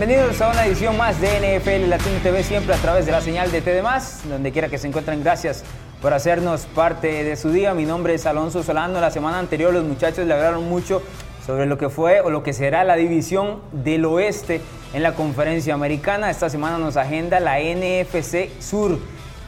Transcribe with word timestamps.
Bienvenidos 0.00 0.40
a 0.40 0.48
una 0.48 0.64
edición 0.64 0.96
más 0.96 1.20
de 1.20 1.28
NFL 1.28 1.90
Latino 1.90 2.20
TV, 2.22 2.42
siempre 2.42 2.74
a 2.74 2.78
través 2.78 3.04
de 3.04 3.12
la 3.12 3.20
señal 3.20 3.52
de 3.52 3.60
TD, 3.60 3.82
donde 4.30 4.50
quiera 4.50 4.70
que 4.70 4.78
se 4.78 4.88
encuentren. 4.88 5.22
Gracias 5.22 5.62
por 6.00 6.14
hacernos 6.14 6.62
parte 6.62 7.22
de 7.22 7.36
su 7.36 7.50
día. 7.50 7.74
Mi 7.74 7.84
nombre 7.84 8.14
es 8.14 8.24
Alonso 8.24 8.62
Solano. 8.62 8.98
La 8.98 9.10
semana 9.10 9.38
anterior 9.38 9.74
los 9.74 9.84
muchachos 9.84 10.26
le 10.26 10.32
hablaron 10.32 10.66
mucho 10.66 11.02
sobre 11.44 11.66
lo 11.66 11.76
que 11.76 11.90
fue 11.90 12.22
o 12.22 12.30
lo 12.30 12.42
que 12.42 12.54
será 12.54 12.82
la 12.82 12.96
división 12.96 13.60
del 13.72 14.06
oeste 14.06 14.62
en 14.94 15.02
la 15.02 15.12
conferencia 15.12 15.74
americana. 15.74 16.30
Esta 16.30 16.48
semana 16.48 16.78
nos 16.78 16.96
agenda 16.96 17.38
la 17.38 17.58
NFC 17.58 18.58
Sur, 18.58 18.98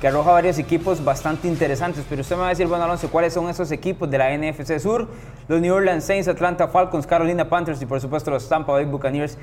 que 0.02 0.09
arroja 0.09 0.32
varios 0.32 0.59
equipos 0.59 1.02
bastante 1.02 1.48
interesantes. 1.48 2.05
Pero 2.07 2.21
usted 2.21 2.37
me 2.37 2.43
va 2.43 2.48
a 2.48 2.51
decir, 2.51 2.66
bueno, 2.66 2.84
Alonso, 2.84 3.09
¿cuáles 3.09 3.32
son 3.32 3.48
esos 3.48 3.71
equipos 3.71 4.10
de 4.10 4.19
la 4.19 4.37
NFC 4.37 4.79
Sur? 4.79 5.09
Los 5.48 5.62
New 5.62 5.74
Orleans 5.74 6.05
Saints, 6.05 6.29
Atlanta 6.29 6.69
Falcons, 6.69 7.07
Carolina 7.07 7.48
Panthers 7.48 7.80
y 7.80 7.87
por 7.87 8.02
supuesto 8.02 8.30
los 8.30 8.46
Tampa 8.51 8.73
Bay 8.73 8.84
Buccaneers 8.84 9.38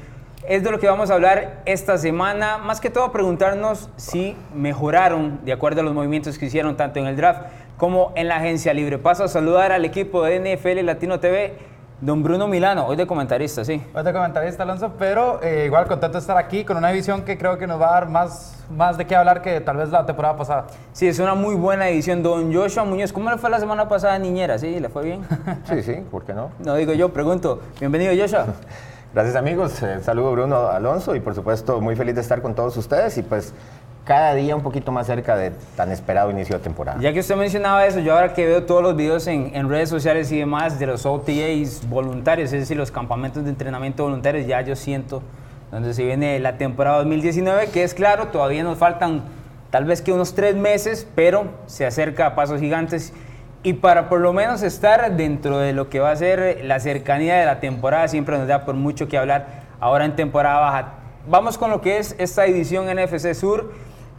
es 0.49 0.63
de 0.63 0.71
lo 0.71 0.79
que 0.79 0.87
vamos 0.87 1.11
a 1.11 1.13
hablar 1.13 1.61
esta 1.65 1.99
semana. 1.99 2.57
Más 2.57 2.81
que 2.81 2.89
todo 2.89 3.11
preguntarnos 3.11 3.87
si 3.97 4.35
mejoraron 4.55 5.39
de 5.45 5.53
acuerdo 5.53 5.81
a 5.81 5.83
los 5.83 5.93
movimientos 5.93 6.39
que 6.39 6.47
hicieron 6.47 6.75
tanto 6.75 6.99
en 6.99 7.05
el 7.05 7.15
draft 7.15 7.43
como 7.77 8.11
en 8.15 8.27
la 8.27 8.37
agencia 8.37 8.73
libre. 8.73 8.97
Paso 8.97 9.23
a 9.23 9.27
saludar 9.27 9.71
al 9.71 9.85
equipo 9.85 10.23
de 10.23 10.39
NFL 10.39 10.83
Latino 10.83 11.19
TV. 11.19 11.53
Don 12.01 12.23
Bruno 12.23 12.47
Milano, 12.47 12.87
hoy 12.87 12.95
de 12.95 13.05
comentarista, 13.05 13.63
sí. 13.63 13.83
Hoy 13.93 14.03
de 14.03 14.13
comentarista, 14.13 14.63
Alonso, 14.63 14.93
pero 14.97 15.39
eh, 15.43 15.65
igual 15.65 15.85
contento 15.85 16.17
de 16.17 16.21
estar 16.21 16.37
aquí 16.37 16.63
con 16.63 16.77
una 16.77 16.91
edición 16.91 17.23
que 17.23 17.37
creo 17.37 17.57
que 17.57 17.67
nos 17.67 17.79
va 17.79 17.89
a 17.89 17.91
dar 17.91 18.09
más, 18.09 18.65
más 18.71 18.97
de 18.97 19.05
qué 19.05 19.17
hablar 19.17 19.41
que 19.41 19.59
tal 19.59 19.75
vez 19.75 19.89
la 19.89 20.05
temporada 20.05 20.37
pasada. 20.37 20.67
Sí, 20.93 21.07
es 21.07 21.19
una 21.19 21.35
muy 21.35 21.55
buena 21.55 21.89
edición. 21.89 22.23
Don 22.23 22.53
Joshua 22.53 22.85
Muñoz, 22.85 23.11
¿cómo 23.11 23.29
le 23.29 23.37
fue 23.37 23.49
la 23.49 23.59
semana 23.59 23.89
pasada 23.89 24.17
Niñera? 24.17 24.57
¿Sí? 24.57 24.79
¿Le 24.79 24.89
fue 24.89 25.03
bien? 25.03 25.27
Sí, 25.65 25.83
sí, 25.83 25.95
¿por 26.09 26.23
qué 26.23 26.33
no? 26.33 26.51
No 26.59 26.73
digo 26.75 26.93
yo, 26.93 27.09
pregunto. 27.09 27.61
Bienvenido, 27.79 28.13
Joshua. 28.17 28.47
Gracias 29.11 29.35
amigos, 29.35 29.81
eh, 29.81 30.01
saludo 30.03 30.31
Bruno 30.33 30.67
Alonso 30.67 31.15
y 31.15 31.19
por 31.19 31.33
supuesto 31.33 31.81
muy 31.81 31.95
feliz 31.95 32.13
de 32.13 32.21
estar 32.21 32.43
con 32.43 32.53
todos 32.53 32.77
ustedes 32.77 33.17
y 33.17 33.23
pues 33.23 33.55
cada 34.05 34.35
día 34.35 34.55
un 34.55 34.61
poquito 34.61 34.91
más 34.91 35.07
cerca 35.07 35.35
de 35.35 35.51
tan 35.75 35.91
esperado 35.91 36.29
inicio 36.29 36.57
de 36.57 36.63
temporada. 36.63 36.99
Ya 37.01 37.11
que 37.11 37.21
usted 37.21 37.35
mencionaba 37.35 37.87
eso, 37.87 38.01
yo 38.01 38.13
ahora 38.13 38.35
que 38.35 38.45
veo 38.45 38.65
todos 38.65 38.83
los 38.83 38.95
videos 38.95 39.25
en, 39.25 39.49
en 39.55 39.67
redes 39.67 39.89
sociales 39.89 40.31
y 40.31 40.37
demás 40.37 40.77
de 40.77 40.85
los 40.85 41.07
OTAs 41.07 41.89
voluntarios, 41.89 42.53
es 42.53 42.59
decir, 42.59 42.77
los 42.77 42.91
campamentos 42.91 43.43
de 43.43 43.49
entrenamiento 43.49 44.03
voluntarios, 44.03 44.45
ya 44.45 44.61
yo 44.61 44.75
siento 44.75 45.23
donde 45.71 45.95
se 45.95 46.03
viene 46.03 46.37
la 46.37 46.57
temporada 46.57 46.97
2019, 46.99 47.69
que 47.71 47.81
es 47.81 47.95
claro, 47.95 48.27
todavía 48.27 48.63
nos 48.63 48.77
faltan 48.77 49.23
tal 49.71 49.85
vez 49.85 50.03
que 50.03 50.13
unos 50.13 50.35
tres 50.35 50.55
meses, 50.55 51.07
pero 51.15 51.45
se 51.65 51.87
acerca 51.87 52.27
a 52.27 52.35
pasos 52.35 52.59
gigantes 52.59 53.11
y 53.61 53.73
para 53.73 54.07
por 54.07 54.21
lo 54.21 54.31
menos 54.31 54.61
estar 54.61 55.15
dentro 55.15 55.59
de 55.59 55.73
lo 55.73 55.89
que 55.89 55.99
va 55.99 56.11
a 56.11 56.15
ser 56.15 56.61
la 56.63 56.79
cercanía 56.79 57.37
de 57.37 57.45
la 57.45 57.59
temporada, 57.59 58.07
siempre 58.07 58.37
nos 58.37 58.47
da 58.47 58.65
por 58.65 58.75
mucho 58.75 59.07
que 59.07 59.17
hablar 59.17 59.63
ahora 59.79 60.05
en 60.05 60.15
temporada 60.15 60.59
baja. 60.59 60.93
Vamos 61.27 61.57
con 61.57 61.69
lo 61.69 61.81
que 61.81 61.97
es 61.97 62.15
esta 62.17 62.45
edición 62.45 62.85
NFC 62.87 63.33
Sur, 63.33 63.71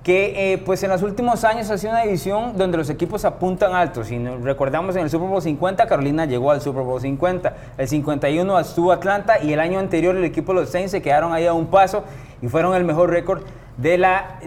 que 0.03 0.53
eh, 0.53 0.59
pues 0.59 0.83
en 0.83 0.91
los 0.91 1.03
últimos 1.03 1.45
años 1.45 1.71
ha 1.71 1.79
sido 1.79 1.93
una 1.93 2.03
división 2.03 2.57
donde 2.57 2.79
los 2.79 2.91
equipos 2.91 3.25
apuntan 3.25 3.75
alto. 3.75 4.05
Si 4.05 4.19
recordamos 4.19 4.97
en 4.97 5.03
el 5.03 5.11
Super 5.11 5.29
Bowl 5.29 5.43
50, 5.43 5.87
Carolina 5.87 6.27
llegó 6.27 6.51
al 6.51 6.61
Super 6.61 6.83
Bowl 6.83 7.01
50, 7.01 7.55
el 7.79 7.89
51 7.89 8.61
estuvo 8.61 8.93
Atlanta 8.93 9.43
y 9.43 9.53
el 9.53 9.61
año 9.61 9.79
anterior 9.79 10.17
el 10.17 10.25
equipo 10.25 10.53
de 10.53 10.61
los 10.61 10.71
Saints 10.71 10.91
se 10.91 11.03
quedaron 11.03 11.33
ahí 11.33 11.47
a 11.47 11.53
un 11.55 11.67
paso 11.67 12.05
y 12.43 12.49
fueron 12.49 12.75
el 12.75 12.85
mejor 12.85 13.11
récord 13.11 13.43
de 13.81 13.97
la, 13.97 14.39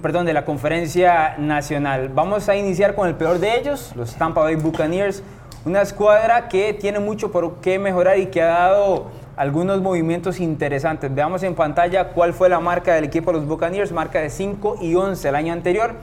perdón, 0.00 0.26
de 0.26 0.32
la 0.32 0.44
conferencia 0.44 1.34
nacional. 1.38 2.08
Vamos 2.08 2.48
a 2.48 2.56
iniciar 2.56 2.94
con 2.94 3.08
el 3.08 3.16
peor 3.16 3.40
de 3.40 3.58
ellos, 3.58 3.92
los 3.96 4.14
Tampa 4.14 4.42
Bay 4.42 4.54
Buccaneers, 4.54 5.24
una 5.64 5.82
escuadra 5.82 6.48
que 6.48 6.72
tiene 6.72 7.00
mucho 7.00 7.32
por 7.32 7.56
qué 7.56 7.80
mejorar 7.80 8.18
y 8.18 8.26
que 8.26 8.42
ha 8.42 8.46
dado 8.46 9.06
algunos 9.36 9.82
movimientos 9.82 10.38
interesantes. 10.38 11.12
Veamos 11.12 11.42
en 11.42 11.56
pantalla 11.56 12.10
cuál 12.10 12.32
fue 12.32 12.48
la 12.48 12.60
marca 12.60 12.94
del 12.94 13.04
equipo 13.04 13.32
de 13.32 13.38
los 13.38 13.48
Buccaneers, 13.48 13.90
marca 13.90 14.20
de 14.20 14.30
5 14.30 14.76
y 14.80 14.94
11 14.94 15.28
el 15.28 15.34
año 15.34 15.52
anterior, 15.52 15.94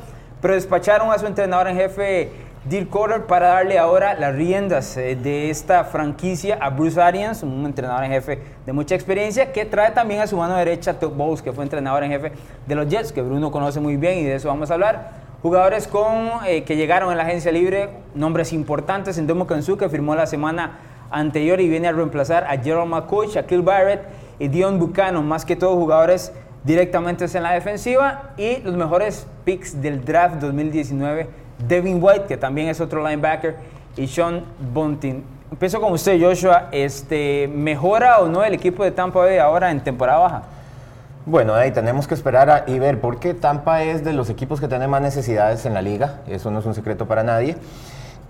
pero 0.41 0.55
despacharon 0.55 1.09
a 1.11 1.17
su 1.17 1.25
entrenador 1.25 1.69
en 1.69 1.77
jefe 1.77 2.31
Dirk 2.66 2.90
Cotter 2.90 3.25
para 3.25 3.50
darle 3.50 3.78
ahora 3.78 4.13
las 4.13 4.34
riendas 4.35 4.96
eh, 4.96 5.18
de 5.18 5.50
esta 5.50 5.84
franquicia 5.84 6.57
a 6.62 6.69
Bruce 6.69 7.01
Arians, 7.01 7.44
un 7.44 7.66
entrenador 7.66 8.06
en 8.06 8.12
jefe 8.12 8.40
de 8.66 8.72
mucha 8.72 8.96
experiencia, 8.96 9.51
que 9.51 9.66
trae 9.66 9.91
también 9.91 10.22
a 10.22 10.28
su 10.28 10.38
mano 10.38 10.56
derecha 10.56 10.97
Todd 10.97 11.12
Bowles, 11.12 11.41
que 11.41 11.51
fue 11.51 11.66
entrenador 11.66 12.06
en 12.06 12.12
jefe 12.12 12.31
de 12.66 12.75
los 12.75 12.88
Jets, 12.88 13.12
que 13.12 13.22
Bruno 13.22 13.51
conoce 13.51 13.81
muy 13.81 13.97
bien 13.97 14.19
y 14.19 14.24
de 14.24 14.35
eso 14.35 14.47
vamos 14.47 14.72
a 14.72 14.75
hablar. 14.75 15.12
Jugadores 15.41 15.90
con, 15.90 16.29
eh, 16.47 16.63
que 16.63 16.78
llegaron 16.78 17.12
en 17.12 17.18
la 17.18 17.24
agencia 17.24 17.51
libre, 17.51 17.90
nombres 18.16 18.53
importantes, 18.53 19.18
en 19.18 19.28
Domo 19.28 19.45
Kansu, 19.45 19.75
que 19.75 19.90
firmó 19.90 20.16
la 20.16 20.25
semana 20.25 20.80
anterior 21.12 21.59
y 21.59 21.68
viene 21.68 21.90
a 21.90 21.91
reemplazar 21.91 22.45
a 22.45 22.57
Gerald 22.57 22.90
McCoy, 22.90 23.28
Shaquille 23.28 23.62
Barrett 23.62 24.07
y 24.40 24.47
Dion 24.47 24.80
Buchanan, 24.80 25.28
más 25.28 25.44
que 25.44 25.57
todos 25.57 25.75
jugadores 25.75 26.31
directamente 26.63 27.25
en 27.25 27.44
la 27.44 27.51
defensiva 27.51 28.31
y 28.38 28.59
los 28.59 28.78
mejores 28.78 29.28
picks 29.44 29.81
del 29.81 30.06
draft 30.06 30.35
2019 30.35 31.42
Devin 31.57 31.99
White, 32.01 32.25
que 32.27 32.37
también 32.37 32.67
es 32.67 32.81
otro 32.81 33.07
linebacker, 33.07 33.55
y 33.95 34.07
Sean 34.07 34.43
Bunting. 34.73 35.23
Empiezo 35.51 35.79
con 35.79 35.93
usted, 35.93 36.19
Joshua. 36.19 36.69
Este, 36.71 37.47
¿Mejora 37.47 38.19
o 38.19 38.27
no 38.27 38.43
el 38.43 38.53
equipo 38.53 38.83
de 38.83 38.91
Tampa 38.91 39.19
Bay 39.19 39.37
ahora 39.37 39.69
en 39.69 39.81
temporada 39.81 40.19
baja? 40.19 40.43
Bueno, 41.25 41.53
ahí 41.53 41.71
tenemos 41.71 42.05
que 42.07 42.15
esperar 42.15 42.65
y 42.67 42.79
ver, 42.79 42.99
porque 42.99 43.33
Tampa 43.33 43.83
es 43.83 44.03
de 44.03 44.11
los 44.11 44.29
equipos 44.29 44.59
que 44.59 44.67
tienen 44.67 44.89
más 44.89 45.01
necesidades 45.01 45.65
en 45.65 45.73
la 45.73 45.81
liga, 45.81 46.19
eso 46.27 46.51
no 46.51 46.59
es 46.59 46.65
un 46.65 46.73
secreto 46.73 47.07
para 47.07 47.23
nadie. 47.23 47.55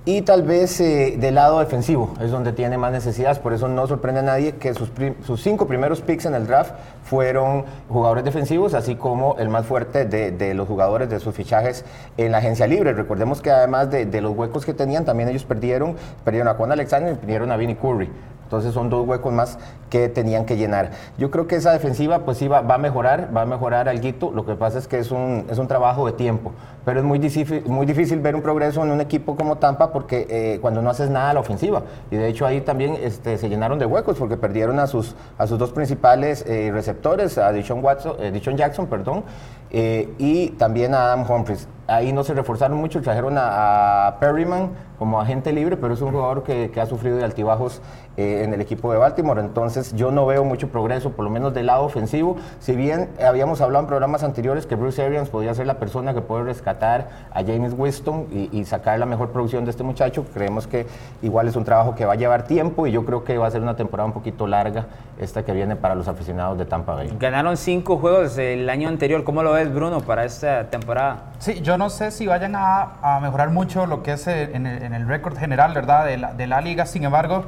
Y 0.06 0.24
tal 0.24 0.44
vez 0.44 0.81
eh, 0.81 1.16
del 1.18 1.36
lado 1.36 1.59
defensivo 1.59 2.14
es 2.19 2.30
donde 2.30 2.52
tiene 2.52 2.78
más 2.78 2.91
necesidades, 2.91 3.40
por 3.40 3.53
eso 3.53 3.69
no 3.69 3.88
sorprende 3.88 4.19
a 4.19 4.24
nadie 4.24 4.56
que 4.56 4.74
sus, 4.74 4.91
sus, 5.25 5.41
cinco 5.41 5.66
primeros 5.66 6.02
picks 6.02 6.25
en 6.25 6.36
el 6.36 6.46
draft 6.46 6.74
fueron 7.06 7.64
jugadores 7.88 8.25
defensivos, 8.25 8.74
así 8.74 8.96
como 8.96 9.38
el 9.40 9.47
más 9.47 9.66
fuerte 9.66 10.03
de, 10.03 10.31
de 10.31 10.53
los 10.56 10.68
jugadores 10.68 11.09
de 11.09 11.22
sus 11.22 11.34
fichajes 11.34 11.86
en 12.18 12.34
la 12.34 12.40
agencia 12.40 12.68
libre. 12.68 12.91
Recordemos 12.91 13.41
que 13.41 13.52
además 13.52 13.91
de, 13.91 14.06
de, 14.06 14.19
los 14.19 14.36
huecos 14.36 14.66
que 14.66 14.74
tenían, 14.74 15.06
también 15.06 15.30
ellos 15.30 15.46
perdieron, 15.46 15.96
perdieron 16.25 16.50
a 16.50 16.56
Juan 16.56 16.74
Alexander 16.74 17.14
y 17.14 17.16
perdieron 17.16 17.50
a 17.53 17.56
Vinnie 17.56 17.78
Curry. 17.78 18.09
Entonces 18.53 18.75
son 18.75 18.91
dos 18.91 19.08
huecos 19.08 19.34
más 19.34 19.58
que 19.90 20.09
tenían 20.09 20.46
que 20.46 20.58
llenar. 20.58 20.91
Yo 21.18 21.31
creo 21.31 21.47
que 21.47 21.56
esa 21.56 21.72
defensiva 21.72 22.19
pues 22.19 22.38
sí 22.38 22.47
va, 22.47 22.62
va 22.62 22.75
a 22.75 22.78
mejorar, 22.78 23.36
va 23.36 23.41
a 23.41 23.46
mejorar 23.47 23.90
algo. 23.90 24.03
Lo 24.31 24.46
que 24.46 24.53
pasa 24.53 24.78
es 24.78 24.88
que 24.88 25.00
es 25.00 25.09
un, 25.09 25.47
es 25.50 25.58
un 25.58 25.68
trabajo 25.68 26.06
de 26.06 26.12
tiempo, 26.12 26.52
pero 26.86 27.00
es 27.00 27.06
muy 27.06 27.18
difícil, 27.18 27.64
muy 27.66 27.88
difícil 27.88 28.19
ver 28.19 28.36
un 28.36 28.44
progreso 28.44 28.84
en 28.84 28.91
un 28.91 29.02
equipo 29.02 29.36
como 29.36 29.58
Tampa 29.58 29.91
porque 29.91 30.28
eh, 30.30 30.59
cuando 30.62 30.84
no 30.84 30.91
haces 30.91 31.09
nada 31.09 31.31
a 31.31 31.34
la 31.34 31.40
ofensiva. 31.40 31.81
Y 32.12 32.16
de 32.18 32.28
hecho 32.28 32.46
ahí 32.46 32.62
también 32.62 32.96
este, 33.02 33.40
se 33.40 33.50
llenaron 33.50 33.80
de 33.80 33.88
huecos 33.88 34.19
porque 34.19 34.38
perdieron 34.38 34.78
a 34.78 34.85
sus, 34.85 35.16
a 35.40 35.47
sus 35.47 35.58
dos 35.58 35.72
principales 35.72 36.46
eh, 36.47 36.70
receptores, 36.72 37.40
a 37.40 37.52
Dishon, 37.52 37.84
Watson, 37.84 38.18
eh, 38.20 38.40
Jackson 38.56 38.85
perdón, 38.85 39.24
y 39.72 40.50
también 40.50 40.94
a 40.94 41.06
Adam 41.06 41.25
Humphries 41.28 41.68
ahí 41.88 42.14
no 42.14 42.24
se 42.24 42.34
reforzaron 42.34 42.78
mucho, 42.78 43.02
trajeron 43.02 43.35
a, 43.38 44.16
Perryman 44.20 44.72
como 45.03 45.19
agente 45.19 45.52
libre, 45.52 45.75
pero 45.75 45.96
es 45.96 46.00
un 46.00 46.12
jugador 46.12 46.44
que, 46.44 46.72
que 46.72 46.80
ha 46.80 46.86
sufrido 46.86 47.18
de 47.18 47.25
altibajos 47.25 47.81
eh, 48.16 48.44
en 48.44 48.53
el 48.53 48.62
equipo 48.62 48.91
de 48.91 49.00
Baltimore. 49.00 49.41
Entonces 49.41 49.96
yo 49.96 50.12
no 50.12 50.28
veo 50.28 50.44
mucho 50.44 50.67
progreso, 50.70 51.09
por 51.14 51.26
lo 51.26 51.32
menos 51.32 51.52
del 51.53 51.66
lado 51.66 51.84
ofensivo. 51.84 52.38
Si 52.59 52.76
bien 52.76 53.09
habíamos 53.20 53.59
hablado 53.59 53.84
en 53.84 53.88
programas 53.88 54.22
anteriores 54.22 54.67
que 54.67 54.76
Bruce 54.76 55.03
Arians 55.03 55.29
podía 55.29 55.52
ser 55.55 55.66
la 55.66 55.79
persona 55.79 56.14
que 56.14 56.22
puede 56.22 56.44
rescatar 56.44 57.09
a 57.34 57.44
James 57.44 57.73
Winston 57.76 58.28
y, 58.32 58.64
sacar 58.66 59.00
la 59.00 59.08
mejor 59.08 59.32
producción 59.32 59.66
de 59.66 59.72
este 59.72 59.84
muchacho, 59.84 60.26
creemos 60.32 60.67
que 60.67 60.85
igual 61.23 61.47
es 61.47 61.55
un 61.55 61.66
trabajo 61.66 61.96
que 61.96 62.05
va 62.05 62.14
a 62.14 62.16
llevar 62.16 62.46
tiempo 62.46 62.85
y 62.85 62.91
yo 62.91 63.03
creo 63.03 63.23
que 63.23 63.38
va 63.38 63.47
a 63.47 63.52
ser 63.52 63.61
una 63.61 63.76
temporada 63.76 64.05
un 64.05 64.14
poquito 64.14 64.46
larga 64.46 64.85
esta 65.20 65.44
que 65.44 65.52
viene 65.52 65.76
para 65.76 65.96
los 65.96 66.08
aficionados 66.08 66.58
de 66.59 66.66
Tampa 66.66 66.94
Bay. 66.94 67.11
Ganaron 67.20 67.58
cinco 67.58 67.97
juegos 67.97 68.38
el 68.38 68.70
año 68.70 68.90
anterior. 68.90 69.23
¿Cómo 69.23 69.41
lo 69.41 69.53
ves, 69.53 69.73
Bruno, 69.73 70.02
para 70.02 70.23
esta 70.23 70.70
temporada? 70.70 71.34
Sí, 71.40 71.61
yo 71.61 71.79
no 71.79 71.90
sé 71.90 72.11
si 72.11 72.28
vayan 72.28 72.53
a, 72.55 73.20
mejorar 73.22 73.50
mucho 73.50 73.88
lo 73.88 74.03
que 74.03 74.14
es 74.14 74.28
en 74.28 74.66
el, 74.66 74.92
récord 75.07 75.37
general, 75.37 75.73
¿verdad? 75.73 76.05
De 76.05 76.17
la, 76.17 76.34
de 76.34 76.47
la 76.47 76.61
liga. 76.61 76.85
Sin 76.85 77.03
embargo, 77.03 77.45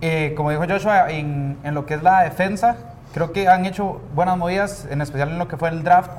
eh, 0.00 0.34
como 0.36 0.50
dijo 0.50 0.64
Joshua, 0.68 1.10
en, 1.10 1.58
en, 1.62 1.74
lo 1.74 1.86
que 1.86 1.94
es 1.94 2.02
la 2.02 2.22
defensa, 2.22 2.76
creo 3.14 3.32
que 3.32 3.48
han 3.48 3.66
hecho 3.66 4.00
buenas 4.14 4.36
movidas, 4.36 4.86
en 4.90 5.00
especial 5.00 5.30
en 5.30 5.38
lo 5.38 5.48
que 5.48 5.56
fue 5.56 5.68
el 5.68 5.84
draft. 5.84 6.10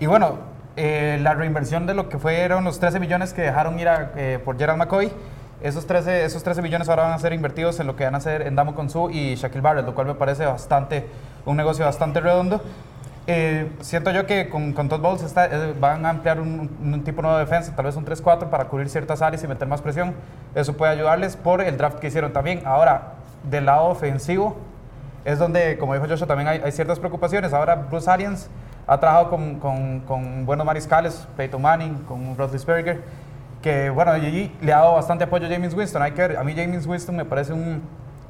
Y 0.00 0.06
bueno, 0.06 0.38
eh, 0.76 1.18
la 1.22 1.34
reinversión 1.34 1.86
de 1.86 1.94
lo 1.94 2.08
que 2.08 2.18
fueron 2.18 2.64
los 2.64 2.80
13 2.80 2.98
millones 2.98 3.32
que 3.32 3.42
dejaron 3.42 3.78
ir 3.78 3.88
a, 3.88 4.10
eh, 4.16 4.40
por 4.44 4.58
Gerald 4.58 4.78
McCoy, 4.78 5.10
esos 5.62 5.86
13, 5.86 6.24
esos 6.24 6.42
13 6.42 6.62
millones 6.62 6.88
ahora 6.88 7.04
van 7.04 7.12
a 7.12 7.18
ser 7.18 7.32
invertidos 7.32 7.78
en 7.78 7.86
lo 7.86 7.94
que 7.94 8.04
van 8.04 8.14
a 8.14 8.18
hacer 8.18 8.42
en 8.42 8.56
Damo 8.56 8.74
Konsu 8.74 9.08
y 9.10 9.36
Shaquille 9.36 9.60
Barrett, 9.60 9.86
lo 9.86 9.94
cual 9.94 10.08
me 10.08 10.14
parece 10.14 10.44
bastante, 10.44 11.06
un 11.46 11.56
negocio 11.56 11.84
bastante 11.84 12.20
redondo. 12.20 12.60
Eh, 13.26 13.70
siento 13.80 14.10
yo 14.10 14.26
que 14.26 14.50
con, 14.50 14.74
con 14.74 14.90
Todd 14.90 15.00
Bowles 15.00 15.22
está, 15.22 15.46
eh, 15.46 15.74
van 15.80 16.04
a 16.04 16.10
ampliar 16.10 16.40
un, 16.40 17.02
tipo 17.04 17.22
nuevo 17.22 17.38
de 17.38 17.44
defensa, 17.44 17.74
tal 17.74 17.86
vez 17.86 17.96
un 17.96 18.04
3-4 18.04 18.50
para 18.50 18.66
cubrir 18.66 18.90
ciertas 18.90 19.22
áreas 19.22 19.42
y 19.42 19.48
meter 19.48 19.66
más 19.66 19.80
presión. 19.80 20.14
Eso 20.54 20.76
puede 20.76 20.92
ayudarles 20.92 21.36
por 21.36 21.62
el 21.62 21.76
draft 21.78 21.98
que 21.98 22.08
hicieron 22.08 22.32
también. 22.32 22.62
Ahora, 22.66 23.14
del 23.44 23.64
lado 23.66 23.86
ofensivo, 23.86 24.56
es 25.24 25.38
donde, 25.38 25.78
como 25.78 25.94
dijo 25.94 26.06
Joshua, 26.06 26.26
también 26.26 26.48
hay, 26.48 26.60
hay 26.62 26.72
ciertas 26.72 26.98
preocupaciones. 26.98 27.54
Ahora, 27.54 27.76
Bruce 27.76 28.10
Arians 28.10 28.50
ha 28.86 29.00
trabajado 29.00 29.30
con, 29.30 29.58
con, 29.58 30.00
con 30.00 30.44
buenos 30.44 30.66
mariscales, 30.66 31.26
Peyton 31.36 31.62
Manning, 31.62 31.94
con 32.04 32.36
Roethlisberger, 32.36 33.00
que 33.62 33.88
bueno, 33.88 34.10
allí 34.10 34.54
le 34.60 34.72
ha 34.74 34.78
dado 34.80 34.94
bastante 34.94 35.24
apoyo 35.24 35.46
a 35.46 35.50
James 35.50 35.72
Winston. 35.72 36.02
Hay 36.02 36.12
que 36.12 36.36
a 36.36 36.44
mí 36.44 36.54
James 36.54 36.86
Winston 36.86 37.16
me 37.16 37.24
parece 37.24 37.54
un 37.54 37.80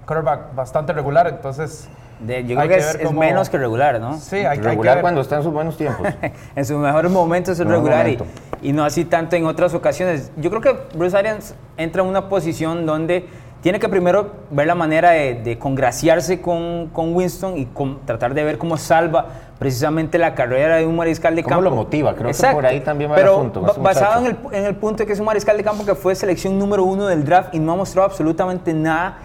quarterback 0.06 0.54
bastante 0.54 0.92
regular, 0.92 1.26
entonces 1.26 1.88
De- 2.20 2.42
yo 2.42 2.48
creo 2.56 2.60
Hay 2.60 2.68
que, 2.68 2.74
que 2.74 2.80
es, 2.80 2.94
es 2.94 3.06
cómo- 3.06 3.20
menos 3.20 3.48
que 3.50 3.58
regular, 3.58 4.00
¿no? 4.00 4.18
Sí, 4.18 4.36
hay, 4.36 4.46
hay 4.46 4.58
que 4.58 4.64
Regular 4.68 4.96
ver. 4.96 5.02
cuando 5.02 5.20
está 5.20 5.36
en 5.36 5.42
sus 5.42 5.52
buenos 5.52 5.76
tiempos. 5.76 6.06
en 6.56 6.64
sus 6.64 6.76
mejores 6.78 7.10
momentos 7.10 7.58
es 7.58 7.66
regular 7.66 8.08
y, 8.08 8.16
momento. 8.16 8.26
y 8.62 8.72
no 8.72 8.84
así 8.84 9.04
tanto 9.04 9.36
en 9.36 9.46
otras 9.46 9.74
ocasiones. 9.74 10.30
Yo 10.36 10.50
creo 10.50 10.62
que 10.62 10.96
Bruce 10.96 11.16
Arians 11.16 11.54
entra 11.76 12.02
en 12.02 12.08
una 12.08 12.28
posición 12.28 12.86
donde 12.86 13.26
tiene 13.60 13.78
que 13.80 13.88
primero 13.88 14.30
ver 14.50 14.66
la 14.66 14.74
manera 14.74 15.10
de, 15.10 15.34
de 15.36 15.58
congraciarse 15.58 16.40
con, 16.42 16.88
con 16.92 17.14
Winston 17.14 17.56
y 17.56 17.64
con- 17.66 18.04
tratar 18.04 18.34
de 18.34 18.44
ver 18.44 18.58
cómo 18.58 18.76
salva 18.76 19.26
precisamente 19.58 20.18
la 20.18 20.34
carrera 20.34 20.76
de 20.76 20.86
un 20.86 20.96
mariscal 20.96 21.34
de 21.34 21.42
¿Cómo 21.42 21.56
campo. 21.56 21.70
lo 21.70 21.74
motiva? 21.76 22.14
Creo 22.14 22.30
que 22.30 22.46
por 22.52 22.66
ahí 22.66 22.80
también 22.80 23.10
va 23.10 23.14
el 23.16 23.22
Pero 23.22 23.36
asunto, 23.36 23.62
ba- 23.62 23.70
ese 23.70 23.80
basado 23.80 24.20
en 24.20 24.26
el, 24.26 24.36
en 24.52 24.64
el 24.66 24.74
punto 24.76 24.98
de 24.98 25.06
que 25.06 25.14
es 25.14 25.20
un 25.20 25.24
mariscal 25.26 25.56
de 25.56 25.64
campo 25.64 25.84
que 25.86 25.94
fue 25.94 26.14
selección 26.14 26.58
número 26.58 26.84
uno 26.84 27.06
del 27.06 27.24
draft 27.24 27.54
y 27.54 27.58
no 27.58 27.72
ha 27.72 27.76
mostrado 27.76 28.06
absolutamente 28.06 28.74
nada 28.74 29.16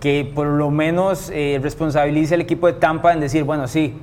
que 0.00 0.30
por 0.34 0.46
lo 0.46 0.70
menos 0.70 1.30
eh, 1.32 1.58
responsabilice 1.62 2.34
al 2.34 2.40
equipo 2.40 2.66
de 2.66 2.74
Tampa 2.74 3.12
en 3.12 3.20
decir, 3.20 3.44
bueno, 3.44 3.68
sí, 3.68 3.96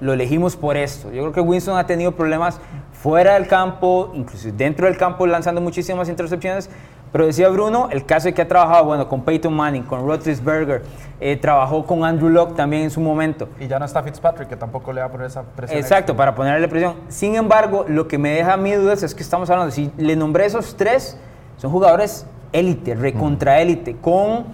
lo 0.00 0.12
elegimos 0.12 0.56
por 0.56 0.76
esto. 0.76 1.10
Yo 1.10 1.22
creo 1.22 1.32
que 1.32 1.40
Winston 1.40 1.76
ha 1.78 1.86
tenido 1.86 2.12
problemas 2.12 2.60
fuera 2.92 3.34
del 3.34 3.46
campo, 3.46 4.12
incluso 4.14 4.48
dentro 4.52 4.86
del 4.86 4.96
campo, 4.96 5.26
lanzando 5.26 5.60
muchísimas 5.60 6.08
intercepciones. 6.08 6.70
Pero 7.10 7.24
decía 7.24 7.48
Bruno, 7.48 7.88
el 7.90 8.04
caso 8.04 8.28
de 8.28 8.34
que 8.34 8.42
ha 8.42 8.48
trabajado, 8.48 8.84
bueno, 8.84 9.08
con 9.08 9.22
Peyton 9.22 9.54
Manning, 9.54 9.82
con 9.84 10.00
Roethlisberger, 10.06 10.82
eh, 11.20 11.36
trabajó 11.36 11.86
con 11.86 12.04
Andrew 12.04 12.28
Locke 12.28 12.54
también 12.54 12.82
en 12.82 12.90
su 12.90 13.00
momento. 13.00 13.48
Y 13.58 13.66
ya 13.66 13.78
no 13.78 13.86
está 13.86 14.02
Fitzpatrick, 14.02 14.48
que 14.48 14.56
tampoco 14.56 14.92
le 14.92 15.00
va 15.00 15.06
a 15.06 15.10
poner 15.10 15.28
esa 15.28 15.42
presión. 15.42 15.78
Exacto, 15.78 16.12
extra. 16.12 16.16
para 16.16 16.34
ponerle 16.34 16.68
presión. 16.68 16.96
Sin 17.08 17.34
embargo, 17.34 17.86
lo 17.88 18.06
que 18.08 18.18
me 18.18 18.30
deja 18.30 18.52
a 18.52 18.56
mí 18.58 18.72
dudas 18.72 19.02
es 19.02 19.14
que 19.14 19.22
estamos 19.22 19.48
hablando, 19.48 19.72
si 19.72 19.90
le 19.96 20.16
nombré 20.16 20.44
esos 20.44 20.76
tres, 20.76 21.18
son 21.56 21.70
jugadores 21.70 22.26
élite, 22.52 22.94
recontra 22.94 23.60
élite. 23.60 23.96
Con 23.96 24.44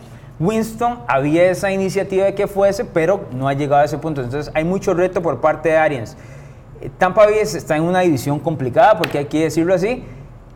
Winston 0.41 1.01
había 1.07 1.51
esa 1.51 1.71
iniciativa 1.71 2.25
de 2.25 2.35
que 2.35 2.47
fuese, 2.47 2.85
pero 2.85 3.27
no 3.33 3.49
ha 3.49 3.55
llegado 3.55 3.83
a 3.83 3.85
ese 3.85 3.99
punto. 3.99 4.23
Entonces 4.23 4.53
hay 4.55 4.65
mucho 4.65 4.95
reto 4.95 5.23
por 5.23 5.41
parte 5.41 5.69
de 5.69 5.77
Arians. 5.77 6.17
Eh, 6.81 6.91
Tampa 6.99 7.25
Bay 7.25 7.39
está 7.39 7.77
en 7.77 7.85
una 7.85 8.01
división 8.01 8.39
complicada, 8.41 8.99
porque 8.99 9.19
hay 9.19 9.27
que 9.27 9.45
decirlo 9.45 9.75
así. 9.75 10.05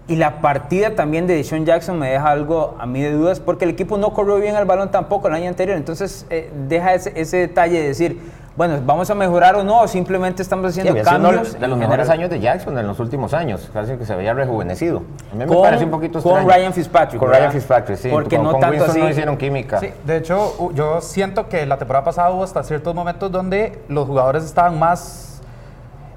Y 0.09 0.17
la 0.17 0.41
partida 0.41 0.95
también 0.95 1.27
de 1.27 1.35
Deshaun 1.35 1.67
Jackson 1.67 1.99
me 1.99 2.11
deja 2.11 2.31
algo 2.31 2.77
a 2.81 2.87
mí 2.87 3.03
de 3.03 3.13
dudas, 3.13 3.41
porque 3.41 3.67
el 3.67 3.73
equipo 3.73 3.99
no 3.99 4.15
corrió 4.15 4.37
bien 4.37 4.57
el 4.57 4.65
balón 4.65 4.91
tampoco 4.91 5.29
el 5.29 5.35
año 5.35 5.49
anterior. 5.49 5.77
Entonces 5.77 6.27
eh, 6.31 6.51
deja 6.67 6.95
ese, 6.95 7.13
ese 7.15 7.37
detalle 7.37 7.81
de 7.81 7.89
decir, 7.89 8.21
bueno, 8.59 8.81
vamos 8.85 9.09
a 9.09 9.15
mejorar 9.15 9.55
o 9.55 9.63
no, 9.63 9.83
o 9.83 9.87
simplemente 9.89 10.43
estamos 10.43 10.67
haciendo 10.67 10.93
cambios. 11.05 11.53
de 11.53 11.61
los 11.69 11.73
en 11.75 11.79
mejores 11.79 12.09
años 12.11 12.29
de 12.29 12.41
Jackson 12.41 12.77
en 12.77 12.89
los 12.89 12.99
últimos 12.99 13.33
años, 13.33 13.71
casi 13.73 13.97
que 13.97 14.05
se 14.05 14.17
veía 14.17 14.35
rejuvenecido. 14.35 14.99
A 15.31 15.35
mí 15.35 15.39
me 15.39 15.47
Con- 15.47 15.63
parece 15.63 15.85
un 15.85 15.93
poquito 15.93 16.21
con. 16.21 16.45
Ryan 16.45 16.73
Fitzpatrick, 16.73 17.21
Con 17.21 17.29
¿verdad? 17.29 17.43
Ryan 17.43 17.53
Fitzpatrick, 17.53 17.97
sí. 17.99 18.09
Porque 18.11 18.35
con, 18.37 18.45
no 18.47 18.51
con 18.53 18.61
tanto 18.61 18.75
Winston 18.75 18.97
no 18.99 19.05
así- 19.05 19.11
hicieron 19.13 19.37
química. 19.37 19.79
Sí, 19.79 19.91
de 20.05 20.17
hecho, 20.17 20.73
yo 20.75 21.01
siento 21.01 21.49
que 21.49 21.65
la 21.67 21.77
temporada 21.79 22.05
pasada 22.05 22.31
hubo 22.33 22.43
hasta 22.43 22.65
ciertos 22.65 22.93
momentos 22.97 23.31
donde 23.31 23.81
los 23.89 24.09
jugadores 24.09 24.43
estaban 24.43 24.77
más, 24.77 25.41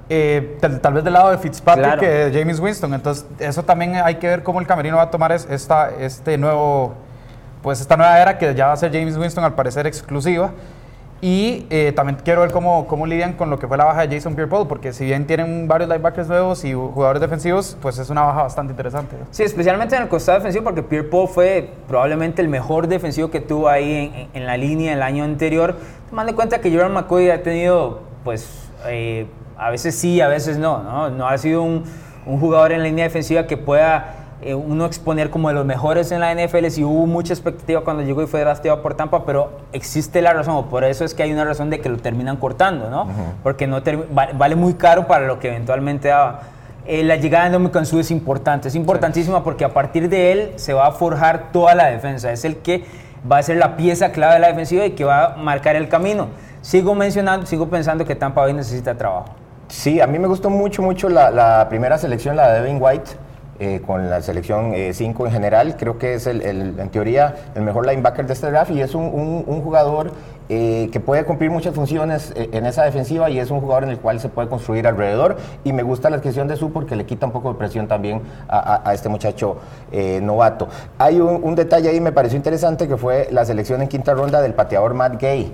eh, 0.08 0.58
tal, 0.60 0.80
tal 0.80 0.94
vez 0.94 1.04
del 1.04 1.12
lado 1.12 1.30
de 1.30 1.38
Fitzpatrick 1.38 1.84
Claro. 1.86 2.00
que 2.00 2.08
de 2.08 2.38
James 2.40 2.58
Winston. 2.58 2.92
Entonces, 2.92 3.24
eso 3.38 3.62
también 3.62 3.94
hay 3.94 4.16
que 4.16 4.26
ver 4.26 4.42
cómo 4.42 4.58
el 4.60 4.66
camerino 4.66 4.96
va 4.96 5.04
a 5.04 5.10
tomar 5.12 5.30
es- 5.30 5.46
esta, 5.48 5.90
este 5.96 6.36
nuevo, 6.38 6.94
pues 7.62 7.80
esta 7.80 7.96
nueva 7.96 8.18
era 8.20 8.36
que 8.36 8.52
ya 8.52 8.66
va 8.66 8.72
a 8.72 8.76
ser 8.76 8.90
James 8.92 9.16
Winston 9.16 9.44
al 9.44 9.54
parecer 9.54 9.86
exclusiva. 9.86 10.50
Y 11.24 11.66
eh, 11.70 11.92
también 11.94 12.18
quiero 12.24 12.40
ver 12.40 12.50
cómo, 12.50 12.88
cómo 12.88 13.06
lidian 13.06 13.34
con 13.34 13.48
lo 13.48 13.56
que 13.56 13.68
fue 13.68 13.76
la 13.76 13.84
baja 13.84 14.04
de 14.04 14.16
Jason 14.16 14.34
Pierre-Paul, 14.34 14.66
porque 14.66 14.92
si 14.92 15.04
bien 15.04 15.24
tienen 15.24 15.68
varios 15.68 15.88
linebackers 15.88 16.26
nuevos 16.26 16.64
y 16.64 16.72
jugadores 16.72 17.20
defensivos, 17.20 17.76
pues 17.80 17.96
es 17.98 18.10
una 18.10 18.22
baja 18.22 18.42
bastante 18.42 18.72
interesante. 18.72 19.14
Sí, 19.30 19.44
especialmente 19.44 19.94
en 19.94 20.02
el 20.02 20.08
costado 20.08 20.38
defensivo, 20.38 20.64
porque 20.64 20.82
Pierre 20.82 21.06
Paul 21.06 21.28
fue 21.28 21.70
probablemente 21.86 22.42
el 22.42 22.48
mejor 22.48 22.88
defensivo 22.88 23.30
que 23.30 23.38
tuvo 23.40 23.68
ahí 23.68 24.28
en, 24.34 24.46
la 24.46 24.56
línea 24.56 24.94
el 24.94 25.02
año 25.02 25.22
anterior. 25.22 25.76
Tomando 26.10 26.30
en 26.30 26.34
cuenta 26.36 26.60
que 26.60 26.72
Jordan 26.72 26.92
McCoy 26.92 27.30
ha 27.30 27.40
tenido, 27.44 28.00
pues, 28.24 28.68
eh, 28.88 29.28
a 29.56 29.70
veces 29.70 29.94
sí, 29.94 30.20
a 30.20 30.26
veces 30.26 30.58
no, 30.58 30.82
¿no? 30.82 31.08
No 31.08 31.28
ha 31.28 31.38
sido 31.38 31.62
un 31.62 31.84
jugador 32.40 32.72
en 32.72 32.80
la 32.80 32.86
línea 32.86 33.04
defensiva 33.04 33.46
que 33.46 33.56
pueda 33.56 34.21
eh, 34.42 34.54
uno 34.54 34.86
exponer 34.86 35.30
como 35.30 35.48
de 35.48 35.54
los 35.54 35.64
mejores 35.64 36.10
en 36.12 36.20
la 36.20 36.32
NFL. 36.34 36.66
Si 36.68 36.84
hubo 36.84 37.06
mucha 37.06 37.32
expectativa 37.32 37.82
cuando 37.82 38.02
llegó 38.02 38.22
y 38.22 38.26
fue 38.26 38.40
drafteado 38.40 38.82
por 38.82 38.94
Tampa, 38.94 39.24
pero 39.24 39.50
existe 39.72 40.20
la 40.22 40.32
razón, 40.32 40.54
o 40.56 40.66
por 40.66 40.84
eso 40.84 41.04
es 41.04 41.14
que 41.14 41.22
hay 41.22 41.32
una 41.32 41.44
razón 41.44 41.70
de 41.70 41.80
que 41.80 41.88
lo 41.88 41.96
terminan 41.98 42.36
cortando, 42.36 42.90
¿no? 42.90 43.06
Porque 43.42 43.66
no 43.66 43.82
termi- 43.82 44.04
va- 44.16 44.28
vale 44.34 44.54
muy 44.56 44.74
caro 44.74 45.06
para 45.06 45.26
lo 45.26 45.38
que 45.38 45.48
eventualmente 45.48 46.08
daba. 46.08 46.40
Eh, 46.86 47.04
la 47.04 47.14
llegada 47.16 47.44
de 47.44 47.50
Nomi 47.50 47.70
Kansu 47.70 48.00
es 48.00 48.10
importante, 48.10 48.66
es 48.68 48.74
importantísima 48.74 49.44
porque 49.44 49.64
a 49.64 49.72
partir 49.72 50.08
de 50.08 50.32
él 50.32 50.52
se 50.56 50.72
va 50.72 50.88
a 50.88 50.92
forjar 50.92 51.52
toda 51.52 51.74
la 51.76 51.86
defensa. 51.86 52.32
Es 52.32 52.44
el 52.44 52.56
que 52.56 52.84
va 53.30 53.38
a 53.38 53.42
ser 53.44 53.58
la 53.58 53.76
pieza 53.76 54.10
clave 54.10 54.34
de 54.34 54.40
la 54.40 54.48
defensiva 54.48 54.84
y 54.84 54.90
que 54.90 55.04
va 55.04 55.34
a 55.34 55.36
marcar 55.36 55.76
el 55.76 55.88
camino. 55.88 56.26
Sigo 56.60 56.94
mencionando, 56.96 57.46
sigo 57.46 57.68
pensando 57.68 58.04
que 58.04 58.16
Tampa 58.16 58.40
Bay 58.40 58.52
necesita 58.52 58.94
trabajo. 58.96 59.26
Sí, 59.68 60.00
a 60.00 60.06
mí 60.08 60.18
me 60.18 60.26
gustó 60.28 60.50
mucho, 60.50 60.82
mucho 60.82 61.08
la, 61.08 61.30
la 61.30 61.66
primera 61.68 61.96
selección, 61.98 62.34
la 62.36 62.52
de 62.52 62.60
Devin 62.60 62.78
White, 62.80 63.12
eh, 63.62 63.80
con 63.86 64.10
la 64.10 64.20
selección 64.22 64.74
5 64.92 65.26
en 65.26 65.32
general. 65.32 65.76
Creo 65.76 65.96
que 65.96 66.14
es, 66.14 66.26
el, 66.26 66.42
en 66.42 66.88
teoría, 66.90 67.36
el 67.54 67.62
mejor 67.62 67.86
linebacker 67.86 68.26
de 68.26 68.32
este 68.32 68.50
draft 68.50 68.72
y 68.72 68.80
es 68.80 68.94
un, 68.94 69.44
jugador 69.62 70.10
eh, 70.48 70.90
que 70.92 70.98
puede 70.98 71.24
cumplir 71.24 71.50
muchas 71.50 71.72
funciones 71.72 72.32
eh, 72.34 72.50
en 72.52 72.66
esa 72.66 72.82
defensiva 72.82 73.30
y 73.30 73.38
es 73.38 73.52
un 73.52 73.60
jugador 73.60 73.84
en 73.84 73.90
el 73.90 73.98
cual 73.98 74.18
se 74.18 74.28
puede 74.28 74.48
construir 74.48 74.88
alrededor. 74.88 75.36
Y 75.62 75.72
me 75.72 75.84
gusta 75.84 76.10
la 76.10 76.16
adquisición 76.16 76.48
de 76.48 76.56
su 76.56 76.72
porque 76.72 76.96
le 76.96 77.06
quita 77.06 77.26
un 77.26 77.32
poco 77.32 77.52
de 77.52 77.58
presión 77.58 77.86
también 77.86 78.20
a, 78.48 78.92
este 78.92 79.08
muchacho 79.08 79.58
eh, 79.92 80.20
novato. 80.20 80.68
Hay 80.98 81.20
un, 81.20 81.40
un 81.44 81.54
detalle 81.54 81.88
ahí, 81.88 82.00
me 82.00 82.10
pareció 82.12 82.36
interesante, 82.36 82.88
que 82.88 82.96
fue 82.96 83.28
la 83.30 83.44
selección 83.44 83.80
en 83.80 83.88
quinta 83.88 84.12
ronda 84.12 84.42
del 84.42 84.54
pateador 84.54 84.94
Matt 84.94 85.20
Gay. 85.20 85.52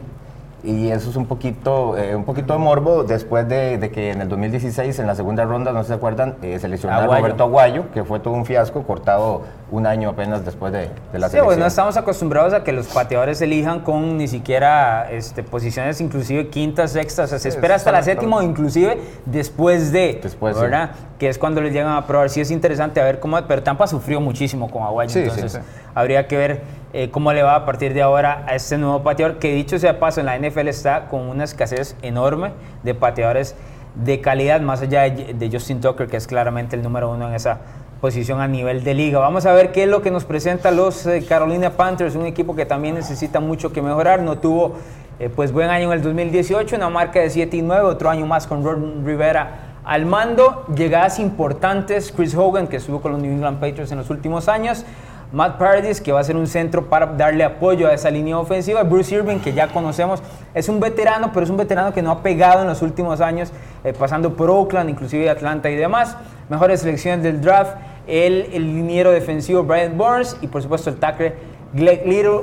Y 0.68 0.90
eso 0.90 1.08
es 1.08 1.16
un 1.16 1.24
poquito, 1.24 1.96
eh, 1.96 2.14
un 2.14 2.24
poquito 2.24 2.52
de 2.52 2.58
morbo 2.58 3.02
después 3.02 3.48
de, 3.48 3.78
de 3.78 3.90
que 3.90 4.10
en 4.10 4.20
el 4.20 4.28
2016, 4.28 4.98
en 4.98 5.06
la 5.06 5.14
segunda 5.14 5.46
ronda, 5.46 5.72
no 5.72 5.82
se 5.82 5.94
acuerdan, 5.94 6.36
eh, 6.42 6.58
seleccionaron 6.58 7.10
a. 7.10 7.16
Roberto 7.16 7.44
Aguayo, 7.44 7.90
que 7.94 8.04
fue 8.04 8.20
todo 8.20 8.34
un 8.34 8.44
fiasco, 8.44 8.82
cortado 8.82 9.44
un 9.70 9.86
año 9.86 10.08
apenas 10.10 10.44
después 10.44 10.72
de, 10.72 10.78
de 10.78 11.18
la 11.18 11.28
Sí, 11.28 11.32
selección. 11.32 11.44
pues 11.44 11.58
no 11.58 11.66
estamos 11.66 11.96
acostumbrados 11.96 12.54
a 12.54 12.64
que 12.64 12.72
los 12.72 12.86
pateadores 12.88 13.40
elijan 13.42 13.80
con 13.80 14.16
ni 14.16 14.26
siquiera 14.26 15.10
este, 15.10 15.42
posiciones 15.42 16.00
inclusive 16.00 16.48
quintas, 16.48 16.92
sextas, 16.92 17.26
o 17.26 17.28
sea, 17.28 17.38
se 17.38 17.50
Sí, 17.50 17.56
espera 17.56 17.74
hasta 17.74 17.92
la 17.92 18.02
séptima 18.02 18.36
o 18.38 18.42
inclusive 18.42 18.98
después 19.26 19.92
de, 19.92 20.20
Después, 20.22 20.56
sí. 20.56 20.62
¿verdad? 20.62 20.90
Que 21.18 21.28
es 21.28 21.38
cuando 21.38 21.60
les 21.60 21.72
llegan 21.72 21.92
a 21.92 22.06
probar. 22.06 22.30
Sí 22.30 22.40
es 22.40 22.50
interesante 22.50 23.00
a 23.00 23.04
ver 23.04 23.20
cómo, 23.20 23.38
pero 23.46 23.62
Tampa 23.62 23.86
sufrió 23.86 24.20
muchísimo 24.20 24.70
con 24.70 24.82
Aguayo, 24.84 25.10
Sí, 25.10 25.18
entonces 25.20 25.52
sí. 25.52 25.58
habría 25.94 26.26
que 26.28 26.36
ver 26.38 26.62
eh, 26.94 27.10
cómo 27.10 27.32
le 27.34 27.42
va 27.42 27.54
a 27.54 27.66
partir 27.66 27.92
de 27.92 28.00
ahora 28.00 28.44
a 28.46 28.54
este 28.54 28.78
nuevo 28.78 29.02
pateador, 29.02 29.38
que 29.38 29.52
dicho 29.54 29.78
sea 29.78 29.92
de 29.92 29.98
paso, 29.98 30.20
en 30.20 30.26
la 30.26 30.38
NFL 30.38 30.68
está 30.68 31.08
con 31.08 31.20
una 31.28 31.44
escasez 31.44 31.94
enorme 32.02 32.52
de 32.84 32.94
pateadores 32.94 33.54
de 33.94 34.20
calidad, 34.20 34.60
más 34.62 34.80
allá 34.80 35.02
de, 35.02 35.34
de 35.34 35.50
Justin 35.50 35.80
Tucker, 35.82 36.06
que 36.06 36.16
es 36.16 36.26
claramente 36.26 36.76
el 36.76 36.82
número 36.82 37.10
uno 37.10 37.28
en 37.28 37.34
esa 37.34 37.58
posición 38.00 38.40
a 38.40 38.48
nivel 38.48 38.84
de 38.84 38.94
liga. 38.94 39.18
Vamos 39.18 39.46
a 39.46 39.52
ver 39.52 39.72
qué 39.72 39.84
es 39.84 39.88
lo 39.88 40.02
que 40.02 40.10
nos 40.10 40.24
presenta 40.24 40.70
los 40.70 41.06
eh, 41.06 41.24
Carolina 41.28 41.70
Panthers, 41.70 42.14
un 42.14 42.26
equipo 42.26 42.54
que 42.54 42.64
también 42.64 42.94
necesita 42.94 43.40
mucho 43.40 43.72
que 43.72 43.82
mejorar. 43.82 44.22
No 44.22 44.38
tuvo 44.38 44.76
eh, 45.18 45.28
pues 45.34 45.52
buen 45.52 45.68
año 45.68 45.92
en 45.92 45.98
el 45.98 46.02
2018, 46.02 46.76
una 46.76 46.90
marca 46.90 47.20
de 47.20 47.30
7 47.30 47.56
y 47.56 47.62
9, 47.62 47.82
otro 47.82 48.08
año 48.08 48.24
más 48.26 48.46
con 48.46 48.62
Ron 48.62 49.04
Rivera 49.04 49.80
al 49.84 50.06
mando. 50.06 50.64
Llegadas 50.76 51.18
importantes, 51.18 52.12
Chris 52.12 52.34
Hogan, 52.36 52.68
que 52.68 52.76
estuvo 52.76 53.00
con 53.00 53.12
los 53.12 53.20
New 53.20 53.32
England 53.32 53.58
Patriots 53.58 53.90
en 53.90 53.98
los 53.98 54.10
últimos 54.10 54.48
años. 54.48 54.84
Matt 55.30 55.58
Paradis, 55.58 56.00
que 56.00 56.10
va 56.10 56.20
a 56.20 56.24
ser 56.24 56.36
un 56.36 56.46
centro 56.46 56.86
para 56.86 57.06
darle 57.06 57.44
apoyo 57.44 57.86
a 57.86 57.92
esa 57.92 58.10
línea 58.10 58.38
ofensiva. 58.38 58.82
Bruce 58.82 59.14
Irving, 59.14 59.38
que 59.38 59.52
ya 59.52 59.68
conocemos, 59.68 60.22
es 60.54 60.68
un 60.68 60.80
veterano, 60.80 61.30
pero 61.32 61.44
es 61.44 61.50
un 61.50 61.58
veterano 61.58 61.92
que 61.92 62.00
no 62.00 62.10
ha 62.10 62.22
pegado 62.22 62.62
en 62.62 62.68
los 62.68 62.80
últimos 62.80 63.20
años, 63.20 63.52
eh, 63.84 63.92
pasando 63.92 64.34
por 64.34 64.50
Oakland, 64.50 64.88
inclusive 64.88 65.28
Atlanta 65.28 65.68
y 65.68 65.76
demás. 65.76 66.16
Mejores 66.48 66.80
selecciones 66.80 67.22
del 67.22 67.42
draft, 67.42 67.76
el, 68.06 68.50
liniero 68.52 69.10
defensivo 69.10 69.64
Brian 69.64 69.98
Burns 69.98 70.36
y 70.40 70.46
por 70.46 70.62
supuesto 70.62 70.88
el 70.88 70.96
tackle 70.96 71.34
Greg 71.74 72.06
Little. 72.06 72.40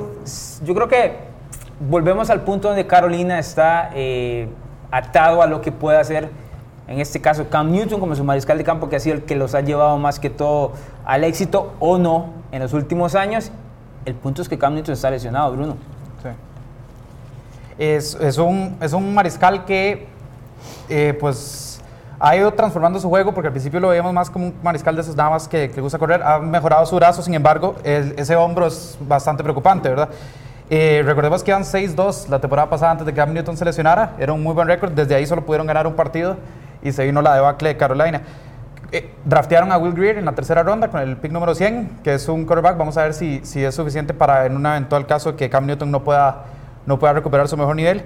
Yo 0.64 0.74
creo 0.74 0.86
que 0.86 1.16
volvemos 1.80 2.30
al 2.30 2.42
punto 2.42 2.68
donde 2.68 2.86
Carolina 2.86 3.40
está 3.40 3.90
eh, 3.94 4.48
atado 4.92 5.42
a 5.42 5.46
lo 5.48 5.60
que 5.60 5.72
puede 5.72 5.98
hacer 5.98 6.30
en 6.88 7.00
este 7.00 7.20
caso 7.20 7.48
Cam 7.48 7.70
Newton 7.70 7.98
como 8.00 8.14
su 8.14 8.22
mariscal 8.24 8.58
de 8.58 8.64
campo 8.64 8.88
que 8.88 8.96
ha 8.96 9.00
sido 9.00 9.16
el 9.16 9.22
que 9.24 9.34
los 9.36 9.54
ha 9.54 9.60
llevado 9.60 9.98
más 9.98 10.20
que 10.20 10.30
todo 10.30 10.72
al 11.04 11.24
éxito 11.24 11.72
o 11.80 11.98
no 11.98 12.26
en 12.52 12.62
los 12.62 12.72
últimos 12.72 13.14
años. 13.14 13.50
El 14.04 14.14
punto 14.14 14.42
es 14.42 14.48
que 14.48 14.56
Cam 14.56 14.74
Newton 14.74 14.92
está 14.94 15.10
lesionado, 15.10 15.52
Bruno. 15.52 15.76
Sí. 16.22 16.28
Es, 17.78 18.14
es 18.14 18.38
un, 18.38 18.76
es 18.80 18.92
un 18.92 19.14
mariscal 19.14 19.64
que, 19.64 20.06
eh, 20.88 21.16
pues, 21.20 21.80
ha 22.18 22.34
ido 22.36 22.50
transformando 22.54 22.98
su 22.98 23.08
juego, 23.10 23.34
porque 23.34 23.48
al 23.48 23.52
principio 23.52 23.78
lo 23.80 23.88
veíamos 23.88 24.12
más 24.12 24.30
como 24.30 24.46
un 24.46 24.54
mariscal 24.62 24.94
de 24.94 25.02
esos 25.02 25.14
damas 25.14 25.46
que, 25.48 25.70
le 25.74 25.82
gusta 25.82 25.98
correr. 25.98 26.22
Ha 26.22 26.38
mejorado 26.38 26.86
su 26.86 26.96
brazo, 26.96 27.20
sin 27.20 27.34
embargo, 27.34 27.74
el- 27.84 28.14
ese 28.16 28.36
hombro 28.36 28.66
es 28.68 28.96
bastante 29.00 29.42
preocupante, 29.42 29.88
¿verdad? 29.90 30.08
Eh, 30.70 31.02
recordemos 31.04 31.42
que 31.44 31.50
iban 31.50 31.64
6-2 31.64 32.28
la 32.28 32.40
temporada 32.40 32.70
pasada 32.70 32.92
antes 32.92 33.06
de 33.06 33.12
que 33.12 33.16
Cam 33.16 33.32
Newton 33.32 33.56
se 33.56 33.64
lesionara. 33.64 34.14
Era 34.18 34.32
un 34.32 34.42
muy 34.42 34.54
buen 34.54 34.66
récord. 34.66 34.92
Desde 34.92 35.14
ahí 35.14 35.26
solo 35.26 35.44
pudieron 35.44 35.66
ganar 35.66 35.86
un 35.86 35.94
partido 35.94 36.36
y 36.86 36.92
se 36.92 37.04
vino 37.04 37.22
la 37.22 37.34
debacle 37.34 37.70
de 37.70 37.76
Carolina. 37.76 38.22
Eh, 38.92 39.10
draftearon 39.24 39.72
a 39.72 39.78
Will 39.78 39.94
Greer 39.94 40.18
en 40.18 40.24
la 40.24 40.32
tercera 40.32 40.62
ronda 40.62 40.88
con 40.88 41.00
el 41.00 41.16
pick 41.16 41.32
número 41.32 41.54
100, 41.54 41.98
que 42.04 42.14
es 42.14 42.28
un 42.28 42.44
quarterback. 42.46 42.76
Vamos 42.78 42.96
a 42.96 43.02
ver 43.02 43.14
si, 43.14 43.40
si 43.44 43.64
es 43.64 43.74
suficiente 43.74 44.14
para, 44.14 44.46
en 44.46 44.56
un 44.56 44.64
eventual 44.64 45.06
caso, 45.06 45.34
que 45.36 45.50
Cam 45.50 45.66
Newton 45.66 45.90
no 45.90 46.04
pueda, 46.04 46.44
no 46.86 46.98
pueda 46.98 47.12
recuperar 47.14 47.48
su 47.48 47.56
mejor 47.56 47.74
nivel. 47.74 48.04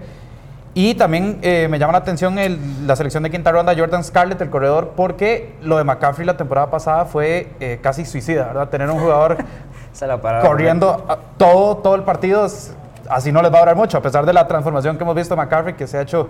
Y 0.72 0.94
también 0.94 1.38
eh, 1.42 1.66
me 1.68 1.78
llama 1.78 1.92
la 1.94 1.98
atención 1.98 2.38
el- 2.38 2.86
la 2.86 2.94
selección 2.96 3.22
de 3.24 3.30
quinta 3.30 3.50
ronda, 3.52 3.74
Jordan 3.76 4.04
Scarlett, 4.04 4.40
el 4.40 4.50
corredor, 4.50 4.92
porque 4.96 5.54
lo 5.62 5.76
de 5.78 5.84
McCaffrey 5.84 6.24
la 6.24 6.36
temporada 6.36 6.70
pasada 6.70 7.04
fue 7.04 7.48
eh, 7.60 7.80
casi 7.82 8.04
suicida, 8.06 8.44
¿verdad? 8.46 8.68
Tener 8.68 8.88
un 8.88 8.98
jugador 9.00 9.36
la 10.00 10.40
corriendo 10.40 11.04
a- 11.08 11.18
todo, 11.36 11.78
todo 11.78 11.96
el 11.96 12.04
partido, 12.04 12.46
así 13.10 13.32
no 13.32 13.42
les 13.42 13.52
va 13.52 13.56
a 13.56 13.60
durar 13.60 13.76
mucho, 13.76 13.98
a 13.98 14.00
pesar 14.00 14.24
de 14.24 14.32
la 14.32 14.46
transformación 14.46 14.96
que 14.96 15.02
hemos 15.02 15.16
visto 15.16 15.34
de 15.34 15.42
McCaffrey, 15.42 15.74
que 15.74 15.88
se 15.88 15.98
ha 15.98 16.02
hecho 16.02 16.28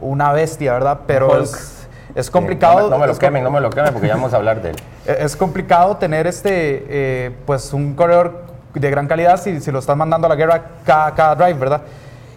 una 0.00 0.32
bestia, 0.32 0.74
¿verdad? 0.74 1.00
Pero 1.06 1.28
Hulk. 1.32 1.42
es, 1.44 1.77
es 2.18 2.30
complicado. 2.30 2.78
Sí, 2.78 2.84
no, 2.84 2.90
me, 2.90 2.90
no 2.90 2.98
me 3.00 3.06
lo 3.06 3.18
quemen, 3.18 3.44
no 3.44 3.50
me 3.50 3.60
lo 3.60 3.70
quemen 3.70 3.92
porque 3.92 4.08
ya 4.08 4.14
vamos 4.14 4.32
a 4.32 4.36
hablar 4.36 4.60
de 4.62 4.70
él. 4.70 4.76
es 5.06 5.36
complicado 5.36 5.96
tener 5.96 6.26
este, 6.26 6.84
eh, 6.88 7.30
pues 7.46 7.72
un 7.72 7.94
corredor 7.94 8.44
de 8.74 8.90
gran 8.90 9.06
calidad 9.08 9.40
si, 9.40 9.60
si 9.60 9.70
lo 9.72 9.78
estás 9.78 9.96
mandando 9.96 10.26
a 10.26 10.28
la 10.30 10.36
guerra 10.36 10.62
cada, 10.84 11.14
cada 11.14 11.34
drive, 11.34 11.58
¿verdad? 11.58 11.82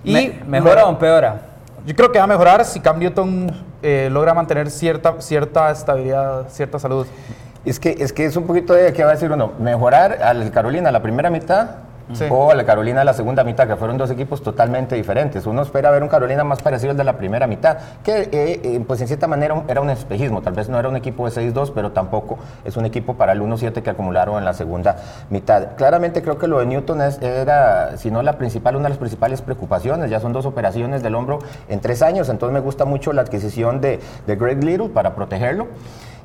Me- 0.03 0.39
¿Mejora 0.47 0.85
o 0.85 0.89
empeora? 0.89 1.41
Yo 1.85 1.95
creo 1.95 2.11
que 2.11 2.17
va 2.19 2.23
a 2.25 2.27
mejorar 2.27 2.63
si 2.65 2.79
Cam 2.79 2.99
Newton 2.99 3.51
eh, 3.83 4.07
logra 4.11 4.33
mantener 4.33 4.69
cierta, 4.71 5.15
cierta 5.19 5.71
estabilidad, 5.71 6.47
cierta 6.49 6.77
salud. 6.79 7.05
Es 7.65 7.79
que, 7.79 7.95
es 7.99 8.11
que 8.13 8.25
es 8.25 8.35
un 8.35 8.45
poquito 8.47 8.73
de, 8.73 8.91
¿qué 8.93 9.03
va 9.03 9.09
a 9.11 9.13
decir 9.13 9.31
uno? 9.31 9.51
¿Mejorar 9.59 10.19
al 10.23 10.49
Carolina 10.51 10.91
la 10.91 11.01
primera 11.01 11.29
mitad 11.29 11.67
Sí. 12.13 12.25
o 12.29 12.51
al 12.51 12.65
Carolina 12.65 13.03
la 13.03 13.13
segunda 13.13 13.43
mitad? 13.43 13.67
Que 13.67 13.75
fueron 13.75 13.97
dos 13.97 14.09
equipos 14.11 14.41
totalmente 14.43 14.95
diferentes. 14.95 15.45
Uno 15.45 15.61
espera 15.61 15.91
ver 15.91 16.03
un 16.03 16.09
Carolina 16.09 16.43
más 16.43 16.61
parecido 16.61 16.91
al 16.91 16.97
de 16.97 17.03
la 17.03 17.17
primera 17.17 17.47
mitad, 17.47 17.77
que 18.03 18.21
eh, 18.23 18.29
eh, 18.63 18.83
pues 18.87 19.01
en 19.01 19.07
cierta 19.07 19.27
manera 19.27 19.63
era 19.67 19.81
un 19.81 19.89
espejismo. 19.89 20.41
Tal 20.41 20.53
vez 20.53 20.69
no 20.69 20.77
era 20.79 20.89
un 20.89 20.95
equipo 20.95 21.29
de 21.29 21.31
6-2, 21.31 21.71
pero 21.73 21.91
tampoco 21.91 22.37
es 22.65 22.77
un 22.77 22.85
equipo 22.85 23.15
para 23.15 23.31
el 23.33 23.41
1-7 23.41 23.81
que 23.81 23.89
acumularon 23.89 24.37
en 24.37 24.45
la 24.45 24.53
segunda 24.53 24.97
mitad. 25.29 25.75
Claramente 25.77 26.21
creo 26.21 26.37
que 26.37 26.47
lo 26.47 26.59
de 26.59 26.65
Newton 26.65 27.01
es- 27.01 27.21
era, 27.21 27.97
si 27.97 28.11
no 28.11 28.21
la 28.21 28.37
principal, 28.37 28.75
una 28.75 28.83
de 28.85 28.89
las 28.89 28.97
principales 28.97 29.41
preocupaciones. 29.41 30.09
Ya 30.09 30.19
son 30.19 30.33
dos 30.33 30.45
operaciones 30.45 31.03
del 31.03 31.15
hombro 31.15 31.39
en 31.69 31.79
tres 31.79 32.01
años, 32.01 32.29
entonces 32.29 32.53
me 32.53 32.59
gusta 32.59 32.85
mucho 32.85 33.13
la 33.13 33.21
adquisición 33.21 33.81
de, 33.81 33.99
de 34.27 34.35
Greg 34.35 34.63
Little 34.63 34.89
para 34.89 35.15
protegerlo. 35.15 35.67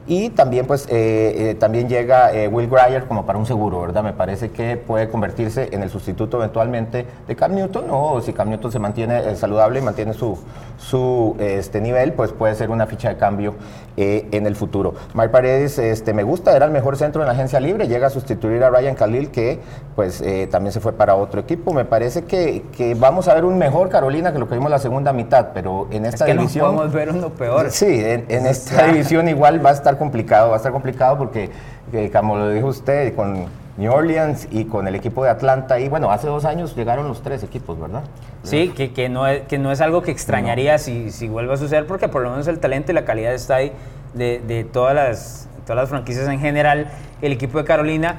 Y 0.09 0.31
también, 0.31 0.67
pues, 0.67 0.87
eh, 0.87 1.51
eh, 1.51 1.57
también 1.59 1.89
llega 1.89 2.33
eh, 2.33 2.47
Will 2.47 2.69
Grier 2.69 3.07
como 3.07 3.27
para 3.27 3.39
un 3.39 3.47
seguro, 3.47 3.81
¿verdad? 3.81 4.05
Me 4.05 4.13
parece 4.13 4.51
que 4.51 4.77
puede 4.77 5.09
convertirse 5.09 5.69
en 5.73 5.83
el 5.83 5.91
sustituto 5.91 6.37
eventualmente 6.37 7.07
de 7.27 7.37
Cam 7.37 7.55
Newton, 7.55 7.87
o 7.91 8.21
si 8.21 8.33
Cam 8.33 8.49
Newton 8.51 8.71
se 8.71 8.79
mantiene 8.79 9.19
eh, 9.19 9.37
saludable 9.37 9.81
y 9.81 9.83
mantiene 9.83 10.13
su, 10.15 10.39
su 10.79 11.35
este 11.41 11.81
nivel, 11.81 12.13
pues 12.13 12.33
puede 12.33 12.55
ser 12.55 12.71
una 12.71 12.87
ficha 12.87 13.09
de 13.09 13.17
cambio 13.17 13.55
en 13.99 14.47
el 14.47 14.55
futuro. 14.57 14.95
Mike 15.15 15.31
Paredes, 15.31 15.79
este, 15.79 16.13
me 16.13 16.23
gusta, 16.23 16.55
era 16.55 16.67
el 16.67 16.71
mejor 16.71 16.99
centro 16.99 17.23
en 17.23 17.27
la 17.29 17.33
agencia 17.33 17.59
libre, 17.61 17.89
llega 17.89 18.09
a 18.09 18.11
sustituir 18.11 18.63
a 18.63 18.69
Ryan 18.69 18.95
Khalil, 18.95 19.31
que 19.31 19.59
pues 19.95 20.21
eh, 20.21 20.47
también 20.51 20.73
se 20.73 20.81
fue 20.81 20.93
para 20.93 21.15
otro 21.15 21.41
equipo. 21.41 21.73
Me 21.73 21.87
parece 21.87 22.25
que, 22.25 22.63
que 22.77 22.95
vamos 22.95 23.27
a 23.29 23.35
ver 23.35 23.47
un 23.47 23.57
mejor 23.57 23.89
Carolina 23.89 24.33
que 24.35 24.39
lo 24.39 24.47
que 24.47 24.55
vimos 24.55 24.71
la 24.71 24.79
segunda 24.79 25.15
mitad, 25.15 25.49
pero 25.55 25.89
en 25.91 26.05
Es 26.05 26.13
esta 26.15 26.27
que 26.27 26.35
no 26.35 26.43
división... 26.43 26.67
podemos 26.75 26.93
ver 26.93 27.11
uno 27.11 27.31
peor. 27.31 27.71
Sí, 27.71 27.87
en, 27.87 28.27
en 28.29 28.47
esta 28.47 28.87
división 28.87 29.29
igual 29.29 29.65
va 29.65 29.71
a 29.71 29.73
estar 29.73 29.96
complicado, 29.99 30.49
va 30.49 30.55
a 30.55 30.57
estar 30.59 30.73
complicado 30.73 31.19
porque, 31.19 31.51
eh, 31.93 32.11
como 32.13 32.37
lo 32.37 32.51
dijo 32.51 32.69
usted, 32.69 33.15
con 33.15 33.47
New 33.77 33.93
Orleans 33.93 34.49
y 34.51 34.65
con 34.65 34.89
el 34.89 34.95
equipo 34.95 35.23
de 35.25 35.31
Atlanta, 35.31 35.79
y 35.79 35.89
bueno, 35.89 36.11
hace 36.11 36.27
dos 36.27 36.45
años 36.45 36.75
llegaron 36.75 37.07
los 37.09 37.23
tres 37.23 37.43
equipos, 37.43 37.79
¿verdad? 37.79 38.03
Sí, 38.43 38.69
que, 38.69 38.93
que, 38.93 39.09
no 39.09 39.27
es, 39.27 39.43
que 39.43 39.59
no 39.59 39.71
es 39.73 39.81
algo 39.81 40.03
que 40.03 40.11
extrañaría 40.11 40.79
si, 40.79 41.11
si 41.11 41.29
vuelve 41.29 41.55
a 41.55 41.57
suceder, 41.57 41.87
porque 41.87 42.09
por 42.09 42.23
lo 42.23 42.31
menos 42.31 42.47
el 42.47 42.59
talento 42.59 42.93
y 42.93 42.95
la 42.95 43.05
calidad 43.05 43.35
está 43.35 43.57
ahí 43.57 43.73
de, 44.15 44.41
de 44.47 44.65
todas, 44.65 44.95
las, 44.95 45.49
todas 45.65 45.83
las 45.83 45.89
franquicias 45.91 46.29
en 46.29 46.41
general. 46.41 46.89
El 47.21 47.33
equipo 47.33 47.59
de 47.59 47.65
Carolina, 47.65 48.17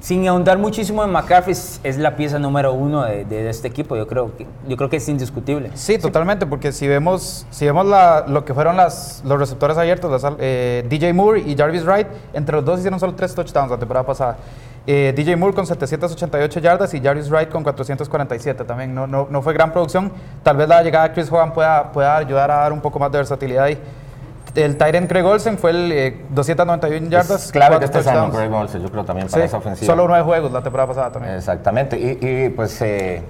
sin 0.00 0.26
ahondar 0.28 0.58
muchísimo 0.58 1.04
en 1.04 1.10
McCaffrey, 1.10 1.52
es, 1.52 1.98
la 1.98 2.16
pieza 2.16 2.38
número 2.38 2.72
uno 2.72 3.04
de, 3.04 3.48
este 3.50 3.68
equipo. 3.68 3.96
Yo 3.96 4.06
creo, 4.06 4.36
que, 4.36 4.46
yo 4.66 4.76
creo 4.76 4.88
que 4.88 4.96
es 4.96 5.08
indiscutible. 5.08 5.70
Sí, 5.74 5.98
totalmente, 5.98 6.46
porque 6.46 6.72
si 6.72 6.86
vemos, 6.86 7.46
si 7.50 7.64
vemos 7.64 7.86
la- 7.86 8.24
lo 8.28 8.44
que 8.44 8.54
fueron 8.54 8.76
las, 8.76 9.22
los 9.24 9.38
receptores 9.38 9.76
abiertos, 9.76 10.22
las 10.22 10.32
eh, 10.38 10.84
DJ 10.88 11.12
Moore 11.12 11.40
y 11.40 11.56
Jarvis 11.56 11.84
Wright, 11.84 12.06
entre 12.32 12.56
los 12.56 12.64
dos 12.64 12.78
hicieron 12.78 13.00
solo 13.00 13.14
tres 13.14 13.34
touchdowns 13.34 13.70
la 13.70 13.78
temporada 13.78 14.06
pasada. 14.06 14.36
Eh, 14.90 15.12
DJ 15.14 15.36
Moore 15.36 15.54
con 15.54 15.66
788 15.66 16.60
yardas 16.60 16.94
y 16.94 17.00
Jarvis 17.02 17.28
Wright 17.28 17.50
con 17.50 17.62
447 17.62 18.64
también. 18.64 18.94
No, 18.94 19.06
no, 19.06 19.28
no 19.30 19.42
fue 19.42 19.52
gran 19.52 19.70
producción. 19.70 20.10
Tal 20.42 20.56
vez 20.56 20.66
la 20.66 20.82
llegada 20.82 21.08
de 21.08 21.14
Chris 21.14 21.30
Hogan 21.30 21.52
pueda, 21.52 21.92
pueda 21.92 22.16
ayudar 22.16 22.50
a 22.50 22.56
dar 22.56 22.72
un 22.72 22.80
poco 22.80 22.98
más 22.98 23.12
de 23.12 23.18
versatilidad 23.18 23.64
ahí. 23.64 23.78
El 24.54 24.76
Tyrant 24.76 25.08
Craig 25.08 25.24
Olsen 25.24 25.58
fue 25.58 25.70
el 25.70 25.92
eh, 25.92 26.16
291 26.30 27.08
yardas. 27.10 27.46
Es 27.46 27.52
clave 27.52 27.78
de 27.78 27.88
cuatro 27.90 28.00
este. 28.00 28.36
Greg 28.36 28.52
Olsen, 28.52 28.82
yo 28.82 28.90
creo 28.90 29.04
también 29.04 29.28
para 29.28 29.42
Sí, 29.42 29.46
esa 29.46 29.56
ofensiva. 29.58 29.86
solo 29.92 30.08
nueve 30.08 30.24
juegos 30.24 30.52
la 30.52 30.62
temporada 30.62 30.88
pasada 30.88 31.12
también. 31.12 31.34
Exactamente, 31.34 31.98
y, 31.98 32.18
y, 32.26 32.48
pues 32.50 32.80
eh, 32.82 33.22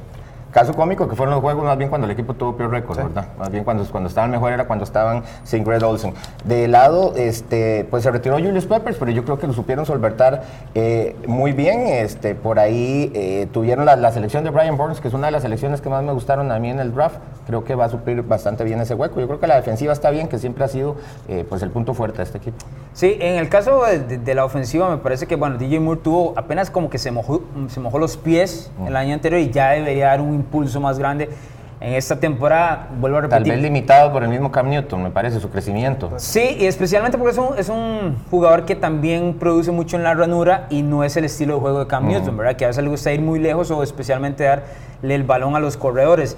caso 0.52 0.73
cómico 0.75 1.09
que 1.09 1.14
fueron 1.17 1.35
los 1.35 1.43
juegos 1.43 1.64
más 1.64 1.76
bien 1.76 1.90
cuando 1.90 2.07
el 2.07 2.11
equipo 2.11 2.35
tuvo 2.35 2.57
peor 2.57 2.71
récord, 2.71 2.97
¿verdad? 2.97 3.28
Más 3.38 3.50
bien 3.50 3.64
cuando, 3.64 3.85
cuando 3.85 4.09
estaban 4.09 4.31
mejor 4.31 4.52
era 4.52 4.67
cuando 4.67 4.85
estaban 4.85 5.23
sin 5.45 5.64
Greg 5.64 5.83
Olsen. 5.85 6.14
De 6.45 6.69
lado, 6.69 7.12
este, 7.17 7.87
pues 7.90 8.02
se 8.02 8.11
retiró 8.11 8.37
Julius 8.37 8.67
Peppers, 8.67 8.97
pero 8.99 9.11
yo 9.11 9.25
creo 9.25 9.38
que 9.38 9.47
lo 9.47 9.52
supieron 9.52 9.85
solventar 9.87 10.43
eh, 10.75 11.17
muy 11.26 11.52
bien. 11.52 11.87
Este, 11.87 12.35
por 12.35 12.59
ahí 12.59 13.12
eh, 13.14 13.47
tuvieron 13.52 13.85
la, 13.85 13.97
la 13.97 14.11
selección 14.12 14.45
de 14.45 14.50
Brian 14.50 14.76
Burns, 14.76 15.00
que 15.00 15.09
es 15.09 15.14
una 15.14 15.26
de 15.26 15.33
las 15.33 15.43
selecciones 15.43 15.81
que 15.81 15.88
más 15.88 16.02
me 16.02 16.12
gustaron 16.12 16.50
a 16.52 16.59
mí 16.59 16.71
en 16.71 16.81
el 16.81 16.95
draft. 16.95 17.17
Creo 17.47 17.64
que 17.64 17.75
va 17.75 17.87
a 17.87 17.88
suplir 17.88 18.23
bastante 18.23 18.64
bien 18.64 18.81
ese 18.81 18.95
hueco. 18.95 19.21
Yo 19.21 19.26
creo 19.26 19.40
que 19.40 19.47
la 19.47 19.57
defensiva 19.57 19.93
está 19.93 20.11
bien, 20.11 20.28
que 20.28 20.38
siempre 20.38 20.64
ha 20.64 20.69
sido 20.69 20.97
eh, 21.28 21.45
pues 21.49 21.62
el 21.62 21.71
punto 21.71 21.95
fuerte 21.95 22.19
de 22.19 22.25
este 22.25 22.38
equipo. 22.38 22.57
Sí, 22.93 23.17
en 23.21 23.37
el 23.37 23.49
caso 23.49 23.85
de, 23.85 23.99
de- 24.00 24.19
de 24.19 24.35
la 24.35 24.45
ofensiva 24.45 24.88
me 24.90 24.99
parece 24.99 25.26
que 25.26 25.37
bueno, 25.37 25.57
DJ 25.59 25.81
Moore 25.81 26.00
tuvo 26.02 26.35
apenas 26.37 26.71
como 26.71 26.90
que 26.90 26.99
se 26.99 27.11
mojó, 27.11 27.43
se 27.69 27.81
mojó 27.81 27.99
los 27.99 28.17
pies 28.17 28.71
el 28.87 28.97
año 28.97 29.14
anterior 29.14 29.40
y 29.40 29.50
ya 29.50 29.71
debería 29.71 30.07
dar 30.09 30.21
un 30.21 30.38
impulso 30.38 30.80
más 30.80 30.99
grande. 30.99 31.28
En 31.80 31.95
esta 31.95 32.18
temporada, 32.18 32.88
vuelvo 33.00 33.18
a 33.18 33.21
Tal 33.21 33.30
repetir. 33.30 33.52
vez 33.52 33.62
limitado 33.62 34.12
por 34.12 34.25
el 34.25 34.28
mismo 34.28 34.50
Cam 34.50 34.68
Newton, 34.68 35.00
me 35.00 35.11
parece, 35.11 35.38
su 35.38 35.49
crecimiento. 35.49 36.11
Sí, 36.16 36.57
y 36.59 36.66
especialmente 36.66 37.16
porque 37.16 37.30
es 37.33 37.38
un, 37.38 37.57
es 37.57 37.68
un 37.68 38.16
jugador 38.33 38.64
que 38.64 38.75
también 38.75 39.35
produce 39.35 39.71
mucho 39.71 39.97
en 39.97 40.02
la 40.02 40.12
ranura 40.12 40.66
y 40.71 40.83
no 40.83 41.04
es 41.04 41.16
el 41.16 41.25
estilo 41.25 41.54
de 41.54 41.61
juego 41.61 41.78
de 41.78 41.87
Cam 41.87 42.09
Newton, 42.09 42.37
¿verdad? 42.37 42.57
Que 42.57 42.64
a 42.64 42.68
veces 42.68 42.83
le 42.83 42.90
gusta 42.90 43.12
ir 43.12 43.21
muy 43.21 43.38
lejos 43.38 43.71
o 43.71 43.85
especialmente 43.85 44.42
darle 44.42 45.14
el 45.14 45.23
balón 45.23 45.54
a 45.54 45.61
los 45.61 45.76
corredores. 45.76 46.37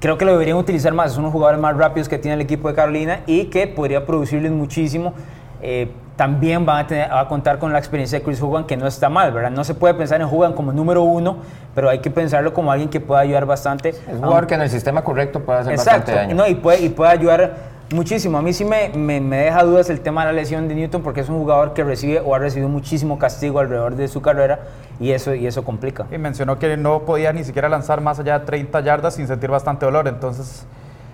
Creo 0.00 0.16
que 0.16 0.24
lo 0.24 0.32
deberían 0.32 0.56
utilizar 0.56 0.94
más, 0.94 1.12
es 1.12 1.18
uno 1.18 1.24
de 1.24 1.28
los 1.28 1.32
jugadores 1.34 1.60
más 1.60 1.76
rápidos 1.76 2.08
que 2.08 2.16
tiene 2.16 2.36
el 2.36 2.40
equipo 2.40 2.68
de 2.68 2.74
Carolina 2.74 3.20
y 3.26 3.44
que 3.46 3.66
podría 3.66 4.06
producirles 4.06 4.50
muchísimo. 4.50 5.12
Eh, 5.60 5.90
también 6.24 6.66
van 6.66 6.84
a, 6.84 6.86
tener- 6.86 7.10
a 7.10 7.26
contar 7.28 7.58
con 7.58 7.72
la 7.72 7.78
experiencia 7.78 8.18
de 8.18 8.22
Chris 8.26 8.42
Hogan, 8.42 8.64
que 8.66 8.76
no 8.76 8.86
está 8.86 9.08
mal, 9.08 9.32
¿verdad? 9.32 9.50
No 9.50 9.64
se 9.64 9.72
puede 9.74 9.94
pensar 9.94 10.20
en 10.20 10.26
Hogan 10.30 10.52
como 10.52 10.70
número 10.70 11.00
uno, 11.02 11.38
pero 11.74 11.88
hay 11.88 12.00
que 12.00 12.10
pensarlo 12.10 12.52
como 12.52 12.70
alguien 12.70 12.90
que 12.90 13.00
pueda 13.00 13.22
ayudar 13.22 13.46
bastante. 13.46 13.88
Es 13.88 13.98
un 14.06 14.18
jugador 14.18 14.46
que 14.46 14.52
en 14.54 14.60
el 14.60 14.68
sistema 14.68 15.02
correcto 15.02 15.40
puede 15.40 15.60
hacer 15.60 15.72
Exacto, 15.72 16.00
bastante 16.12 16.12
daño. 16.20 16.34
no, 16.34 16.46
y, 16.46 16.56
puede, 16.56 16.82
y 16.82 16.90
puede 16.90 17.10
ayudar 17.10 17.54
muchísimo. 17.94 18.36
A 18.36 18.42
mí 18.42 18.52
sí 18.52 18.66
me, 18.66 18.90
me- 18.90 19.18
me 19.22 19.38
deja 19.38 19.62
dudas 19.62 19.88
el 19.88 20.00
tema 20.02 20.20
de 20.20 20.26
la 20.26 20.32
lesión 20.34 20.68
de 20.68 20.74
Newton 20.74 21.00
porque 21.02 21.20
es 21.22 21.30
un 21.30 21.38
jugador 21.38 21.72
que 21.72 21.84
recibe 21.84 22.20
o 22.20 22.34
ha 22.34 22.38
recibido 22.38 22.68
muchísimo 22.68 23.18
castigo 23.18 23.58
alrededor 23.58 23.96
de 23.96 24.06
su 24.06 24.20
carrera 24.20 24.60
y 25.00 25.12
eso, 25.12 25.34
y 25.34 25.46
eso 25.46 25.64
complica. 25.64 26.04
Y 26.12 26.18
mencionó 26.18 26.58
que 26.58 26.76
no 26.76 27.00
podía 27.06 27.32
ni 27.32 27.44
siquiera 27.44 27.70
lanzar 27.70 28.02
más 28.02 28.18
allá 28.18 28.40
de 28.40 28.44
30 28.44 28.78
yardas 28.80 29.14
sin 29.14 29.26
sentir 29.26 29.48
bastante 29.48 29.86
dolor. 29.86 30.06
Entonces, 30.06 30.66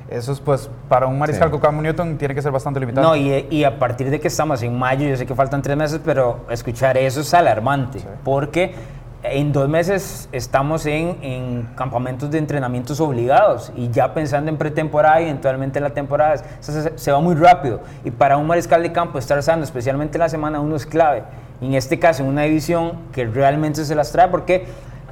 eso 0.08 0.32
es 0.32 0.40
pues 0.40 0.70
para 0.88 1.06
un 1.06 1.18
mariscal 1.18 1.48
Sí. 1.48 1.50
como 1.52 1.62
Cam 1.62 1.82
Newton 1.82 2.16
tiene 2.18 2.34
que 2.34 2.42
ser 2.42 2.52
bastante 2.52 2.78
limitado. 2.80 3.06
No, 3.08 3.16
y, 3.16 3.46
y 3.50 3.64
a 3.64 3.78
partir 3.78 4.10
de 4.10 4.20
que 4.20 4.28
estamos 4.28 4.62
en 4.62 4.78
mayo, 4.78 5.08
yo 5.08 5.16
sé 5.16 5.26
que 5.26 5.34
faltan 5.34 5.62
tres 5.62 5.76
meses, 5.76 6.00
pero 6.04 6.40
escuchar 6.50 6.96
eso 6.96 7.20
es 7.20 7.34
alarmante 7.34 8.00
porque 8.24 8.74
en 9.22 9.52
dos 9.52 9.68
meses 9.68 10.28
estamos 10.30 10.86
en, 10.86 11.16
en 11.22 11.68
campamentos 11.74 12.30
de 12.30 12.38
entrenamientos 12.38 13.00
obligados 13.00 13.72
y 13.74 13.88
ya 13.90 14.14
pensando 14.14 14.50
en 14.50 14.56
pretemporada 14.56 15.20
y 15.20 15.24
eventualmente 15.24 15.80
en 15.80 15.82
la 15.82 15.90
temporada, 15.90 16.36
se, 16.60 16.96
se 16.96 17.10
va 17.12 17.20
muy 17.20 17.34
rápido. 17.34 17.80
Y 18.04 18.12
para 18.12 18.36
un 18.36 18.46
mariscal 18.46 18.84
de 18.84 18.92
campo 18.92 19.18
estar 19.18 19.42
sano, 19.42 19.64
especialmente 19.64 20.16
en 20.16 20.20
la 20.20 20.28
semana 20.28 20.60
uno 20.60 20.76
es 20.76 20.86
clave. 20.86 21.24
En 21.60 21.74
este 21.74 21.98
caso, 21.98 22.22
en 22.22 22.28
una 22.28 22.42
división 22.42 22.92
que 23.12 23.24
realmente 23.24 23.84
se 23.84 23.94
las 23.96 24.12
trae, 24.12 24.28
porque 24.28 24.66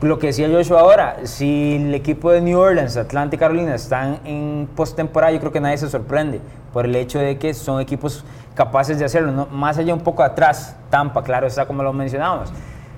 lo 0.06 0.18
que 0.18 0.28
decía 0.28 0.48
Joshua 0.48 0.80
ahora, 0.80 1.16
si 1.24 1.76
el 1.76 1.94
equipo 1.94 2.30
de 2.30 2.40
New 2.40 2.58
Orleans, 2.58 2.96
Atlanta 2.96 3.36
y 3.36 3.38
Carolina 3.38 3.74
están 3.74 4.20
en 4.24 4.68
postemporada, 4.74 5.32
yo 5.32 5.40
creo 5.40 5.52
que 5.52 5.60
nadie 5.60 5.78
se 5.78 5.88
sorprende 5.88 6.40
por 6.72 6.84
el 6.84 6.96
hecho 6.96 7.18
de 7.18 7.38
que 7.38 7.54
son 7.54 7.80
equipos 7.80 8.24
capaces 8.54 8.98
de 8.98 9.04
hacerlo. 9.04 9.46
Más 9.50 9.78
allá 9.78 9.94
un 9.94 10.00
poco 10.00 10.22
atrás, 10.22 10.76
Tampa, 10.90 11.22
claro, 11.22 11.46
está 11.46 11.66
como 11.66 11.82
lo 11.82 11.92
mencionábamos. 11.92 12.52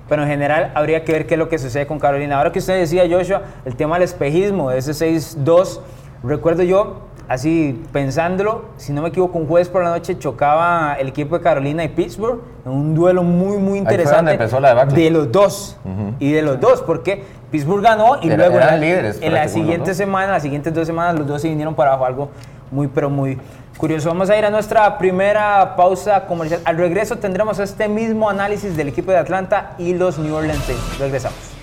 Pero 0.08 0.22
en 0.22 0.28
general 0.28 0.72
habría 0.74 1.04
que 1.04 1.12
ver 1.12 1.26
qué 1.26 1.34
es 1.34 1.38
lo 1.38 1.48
que 1.48 1.58
sucede 1.58 1.86
con 1.86 1.98
Carolina. 1.98 2.38
Ahora 2.38 2.52
que 2.52 2.60
usted 2.60 2.78
decía, 2.78 3.04
Joshua, 3.10 3.42
el 3.64 3.76
tema 3.76 3.96
del 3.96 4.04
espejismo, 4.04 4.70
ese 4.70 4.92
6-2, 4.92 5.80
recuerdo 6.22 6.62
yo, 6.62 7.02
así 7.28 7.82
pensándolo, 7.92 8.66
si 8.76 8.92
no 8.92 9.02
me 9.02 9.08
equivoco, 9.08 9.38
un 9.38 9.46
jueves 9.46 9.68
por 9.68 9.82
la 9.82 9.90
noche 9.90 10.18
chocaba 10.18 10.94
el 10.98 11.08
equipo 11.08 11.36
de 11.38 11.42
Carolina 11.44 11.82
y 11.84 11.88
Pittsburgh 11.88 12.40
en 12.64 12.72
un 12.72 12.94
duelo 12.94 13.22
muy, 13.22 13.56
muy 13.56 13.56
fue 13.56 13.64
donde 13.78 13.78
interesante. 13.80 14.32
empezó 14.32 14.60
la 14.60 14.68
debacle. 14.70 15.02
de 15.02 15.10
los 15.10 15.32
dos. 15.32 15.76
Y 16.18 16.32
de 16.32 16.42
los 16.42 16.60
dos, 16.60 16.82
porque 16.82 17.24
Pittsburgh 17.50 17.82
ganó 17.82 18.16
y 18.22 18.26
Era- 18.28 18.36
luego 18.36 18.56
en 18.56 18.62
eran 18.62 18.74
la, 18.80 18.86
líderes, 18.86 19.16
en 19.16 19.32
la 19.32 19.40
prácticamente, 19.40 19.48
siguiente 19.52 19.94
semana, 19.94 20.32
las 20.32 20.42
siguientes 20.42 20.74
dos 20.74 20.86
semanas, 20.86 21.18
los 21.18 21.26
dos 21.26 21.42
se 21.42 21.48
vinieron 21.48 21.74
para 21.74 21.90
abajo, 21.90 22.06
algo 22.06 22.28
muy, 22.70 22.86
pero 22.88 23.08
muy 23.10 23.38
curioso. 23.76 24.08
Vamos 24.08 24.30
a 24.30 24.36
ir 24.38 24.44
a 24.44 24.50
nuestra 24.50 24.96
primera 24.98 25.76
pausa 25.76 26.26
comercial. 26.26 26.60
Al 26.64 26.76
regreso 26.78 27.16
tendremos 27.18 27.58
este 27.58 27.88
mismo 27.88 28.28
análisis 28.30 28.76
del 28.76 28.88
equipo 28.88 29.10
de 29.12 29.18
Atlanta 29.18 29.72
y 29.78 29.94
los 29.94 30.18
New 30.18 30.34
Orleans 30.34 30.64
Saints. 30.64 30.98
Regresamos. 30.98 31.55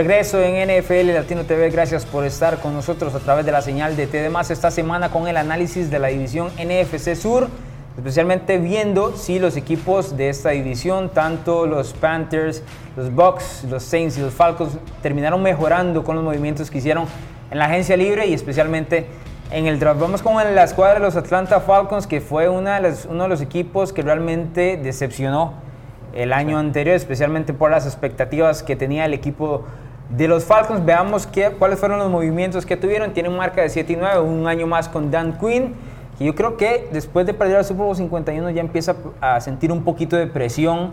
Regreso 0.00 0.40
en 0.40 0.66
NFL 0.66 1.12
Latino 1.12 1.44
TV, 1.44 1.68
gracias 1.68 2.06
por 2.06 2.24
estar 2.24 2.58
con 2.60 2.72
nosotros 2.72 3.14
a 3.14 3.18
través 3.18 3.44
de 3.44 3.52
la 3.52 3.60
señal 3.60 3.96
de 3.96 4.06
TDMás 4.06 4.50
esta 4.50 4.70
semana 4.70 5.10
con 5.10 5.28
el 5.28 5.36
análisis 5.36 5.90
de 5.90 5.98
la 5.98 6.08
división 6.08 6.48
NFC 6.56 7.14
Sur, 7.14 7.48
especialmente 7.98 8.56
viendo 8.56 9.14
si 9.14 9.38
los 9.38 9.58
equipos 9.58 10.16
de 10.16 10.30
esta 10.30 10.50
división, 10.50 11.10
tanto 11.10 11.66
los 11.66 11.92
Panthers, 11.92 12.62
los 12.96 13.14
Bucks, 13.14 13.64
los 13.68 13.82
Saints 13.82 14.16
y 14.16 14.22
los 14.22 14.32
Falcons, 14.32 14.78
terminaron 15.02 15.42
mejorando 15.42 16.02
con 16.02 16.16
los 16.16 16.24
movimientos 16.24 16.70
que 16.70 16.78
hicieron 16.78 17.04
en 17.50 17.58
la 17.58 17.66
agencia 17.66 17.94
libre 17.94 18.26
y 18.26 18.32
especialmente 18.32 19.04
en 19.50 19.66
el 19.66 19.78
draft. 19.78 20.00
Vamos 20.00 20.22
con 20.22 20.34
la 20.34 20.64
escuadra 20.64 20.94
de 20.94 21.00
los 21.00 21.16
Atlanta 21.16 21.60
Falcons, 21.60 22.06
que 22.06 22.22
fue 22.22 22.48
una 22.48 22.80
de 22.80 22.94
uno 23.06 23.24
de 23.24 23.28
los 23.28 23.42
equipos 23.42 23.92
que 23.92 24.00
realmente 24.00 24.78
decepcionó 24.82 25.52
el 26.14 26.32
año 26.32 26.58
anterior, 26.58 26.96
especialmente 26.96 27.52
por 27.52 27.70
las 27.70 27.84
expectativas 27.84 28.62
que 28.62 28.76
tenía 28.76 29.04
el 29.04 29.12
equipo 29.12 29.66
de 30.10 30.28
los 30.28 30.44
Falcons. 30.44 30.84
Veamos 30.84 31.26
qué, 31.26 31.50
cuáles 31.50 31.78
fueron 31.78 31.98
los 31.98 32.10
movimientos 32.10 32.66
que 32.66 32.76
tuvieron. 32.76 33.12
Tienen 33.12 33.36
marca 33.36 33.62
de 33.62 33.68
7 33.68 33.92
y 33.92 33.96
9, 33.96 34.20
un 34.20 34.46
año 34.46 34.66
más 34.66 34.88
con 34.88 35.10
Dan 35.10 35.38
Quinn. 35.38 35.74
Y 36.18 36.26
yo 36.26 36.34
creo 36.34 36.56
que 36.56 36.88
después 36.92 37.26
de 37.26 37.32
perder 37.34 37.58
el 37.58 37.64
Super 37.64 37.86
Bowl 37.86 37.96
51 37.96 38.50
ya 38.50 38.60
empieza 38.60 38.96
a 39.20 39.40
sentir 39.40 39.72
un 39.72 39.84
poquito 39.84 40.16
de 40.16 40.26
presión 40.26 40.92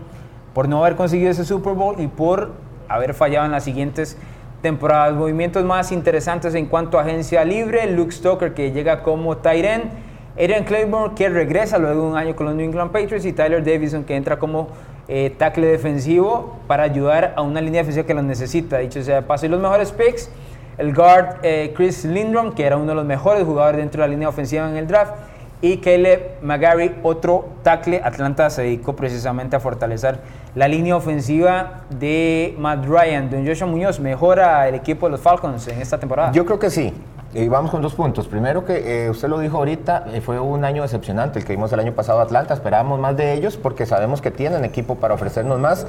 por 0.54 0.68
no 0.68 0.82
haber 0.82 0.96
conseguido 0.96 1.30
ese 1.30 1.44
Super 1.44 1.74
Bowl 1.74 2.00
y 2.00 2.06
por 2.06 2.52
haber 2.88 3.12
fallado 3.12 3.44
en 3.44 3.52
las 3.52 3.64
siguientes 3.64 4.16
temporadas. 4.62 5.14
Movimientos 5.14 5.64
más 5.64 5.92
interesantes 5.92 6.54
en 6.54 6.66
cuanto 6.66 6.98
a 6.98 7.02
agencia 7.02 7.44
libre. 7.44 7.90
Luke 7.92 8.12
Stoker 8.12 8.54
que 8.54 8.72
llega 8.72 9.02
como 9.02 9.34
end. 9.44 9.90
Adrian 10.36 10.64
Claiborne 10.64 11.14
que 11.16 11.28
regresa 11.28 11.78
luego 11.78 12.02
de 12.02 12.08
un 12.08 12.16
año 12.16 12.36
con 12.36 12.46
los 12.46 12.54
New 12.54 12.64
England 12.64 12.92
Patriots 12.92 13.24
y 13.24 13.32
Tyler 13.32 13.64
Davison 13.64 14.04
que 14.04 14.14
entra 14.14 14.38
como 14.38 14.68
eh, 15.08 15.34
tackle 15.36 15.66
defensivo 15.66 16.58
para 16.66 16.82
ayudar 16.84 17.32
a 17.36 17.42
una 17.42 17.60
línea 17.60 17.80
defensiva 17.80 18.06
que 18.06 18.14
lo 18.14 18.22
necesita. 18.22 18.78
Dicho 18.78 19.02
sea 19.02 19.16
de 19.16 19.22
paso, 19.22 19.46
y 19.46 19.48
los 19.48 19.60
mejores 19.60 19.90
picks, 19.92 20.30
el 20.76 20.94
guard 20.94 21.38
eh, 21.42 21.72
Chris 21.74 22.04
Lindrom, 22.04 22.52
que 22.52 22.64
era 22.64 22.76
uno 22.76 22.88
de 22.88 22.94
los 22.94 23.04
mejores 23.04 23.44
jugadores 23.44 23.80
dentro 23.80 24.02
de 24.02 24.08
la 24.08 24.12
línea 24.12 24.28
ofensiva 24.28 24.68
en 24.68 24.76
el 24.76 24.86
draft, 24.86 25.14
y 25.60 25.78
Caleb 25.78 26.40
McGarry, 26.42 26.94
otro 27.02 27.48
tackle. 27.62 28.00
Atlanta 28.04 28.48
se 28.48 28.62
dedicó 28.62 28.94
precisamente 28.94 29.56
a 29.56 29.60
fortalecer 29.60 30.20
la 30.54 30.68
línea 30.68 30.94
ofensiva 30.94 31.80
de 31.90 32.54
Matt 32.58 32.84
Ryan. 32.86 33.28
Don 33.28 33.46
Joshua 33.46 33.66
Muñoz, 33.66 33.98
¿mejora 33.98 34.68
el 34.68 34.76
equipo 34.76 35.06
de 35.06 35.12
los 35.12 35.20
Falcons 35.20 35.66
en 35.66 35.80
esta 35.80 35.98
temporada? 35.98 36.30
Yo 36.32 36.46
creo 36.46 36.58
que 36.58 36.70
sí. 36.70 36.92
Y 37.34 37.46
vamos 37.48 37.70
con 37.70 37.82
dos 37.82 37.94
puntos. 37.94 38.26
Primero 38.26 38.64
que 38.64 39.04
eh, 39.04 39.10
usted 39.10 39.28
lo 39.28 39.38
dijo 39.38 39.58
ahorita, 39.58 40.06
eh, 40.14 40.22
fue 40.22 40.40
un 40.40 40.64
año 40.64 40.80
decepcionante 40.80 41.38
el 41.38 41.44
que 41.44 41.52
vimos 41.52 41.70
el 41.72 41.80
año 41.80 41.92
pasado 41.92 42.20
Atlanta. 42.20 42.54
Esperábamos 42.54 42.98
más 42.98 43.18
de 43.18 43.34
ellos 43.34 43.58
porque 43.58 43.84
sabemos 43.84 44.22
que 44.22 44.30
tienen 44.30 44.64
equipo 44.64 44.94
para 44.94 45.12
ofrecernos 45.12 45.60
más. 45.60 45.86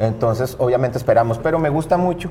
Entonces, 0.00 0.56
obviamente 0.58 0.98
esperamos. 0.98 1.38
Pero 1.38 1.60
me 1.60 1.68
gusta 1.68 1.96
mucho 1.96 2.28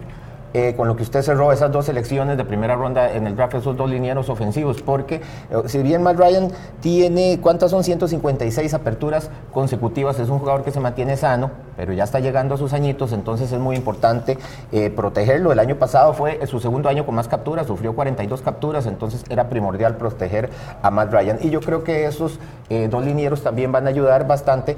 eh, 0.54 0.74
con 0.76 0.88
lo 0.88 0.96
que 0.96 1.04
usted 1.04 1.22
cerró 1.22 1.52
esas 1.52 1.72
dos 1.72 1.86
selecciones 1.86 2.38
de 2.38 2.44
primera 2.44 2.76
ronda 2.76 3.12
en 3.14 3.28
el 3.28 3.36
draft, 3.36 3.56
esos 3.56 3.78
dos 3.78 3.90
linieros 3.90 4.30
ofensivos, 4.30 4.82
porque 4.82 5.16
eh, 5.16 5.22
si 5.66 5.84
bien 5.84 6.02
Matt 6.02 6.18
Ryan 6.18 6.52
tiene, 6.82 7.40
¿cuántas 7.42 7.72
son? 7.72 7.84
156 7.84 8.74
aperturas 8.74 9.30
consecutivas, 9.54 10.20
es 10.20 10.30
un 10.30 10.40
jugador 10.40 10.64
que 10.64 10.72
se 10.72 10.80
mantiene 10.80 11.18
sano, 11.18 11.52
pero 11.78 11.94
ya 11.94 12.04
está 12.04 12.20
llegando 12.20 12.56
a 12.56 12.58
sus 12.58 12.74
añitos, 12.74 13.14
entonces 13.14 13.52
es 13.52 13.60
muy 13.60 13.76
importante 13.76 14.38
eh, 14.72 14.90
protegerlo. 14.90 15.52
El 15.52 15.60
año 15.60 15.76
pasado 15.76 16.14
fue 16.14 16.46
su 16.48 16.60
segundo 16.60 16.90
año 16.90 17.06
con 17.06 17.16
más 17.16 17.28
capturas, 17.28 17.68
sufrió 17.68 17.94
42 17.94 18.42
capturas, 18.42 18.86
entonces 18.86 19.24
era 19.30 19.50
primordial 19.50 19.98
proteger 19.98 20.50
a 20.82 20.90
Matt 20.90 21.14
Ryan. 21.14 21.38
Y 21.42 21.52
yo 21.52 21.62
creo 21.62 21.84
que 21.84 22.06
esos 22.06 22.40
dos 22.90 23.04
linieros 23.04 23.42
también 23.42 23.72
van 23.72 23.88
a 23.88 23.90
ayudar 23.90 24.28
bastante 24.28 24.78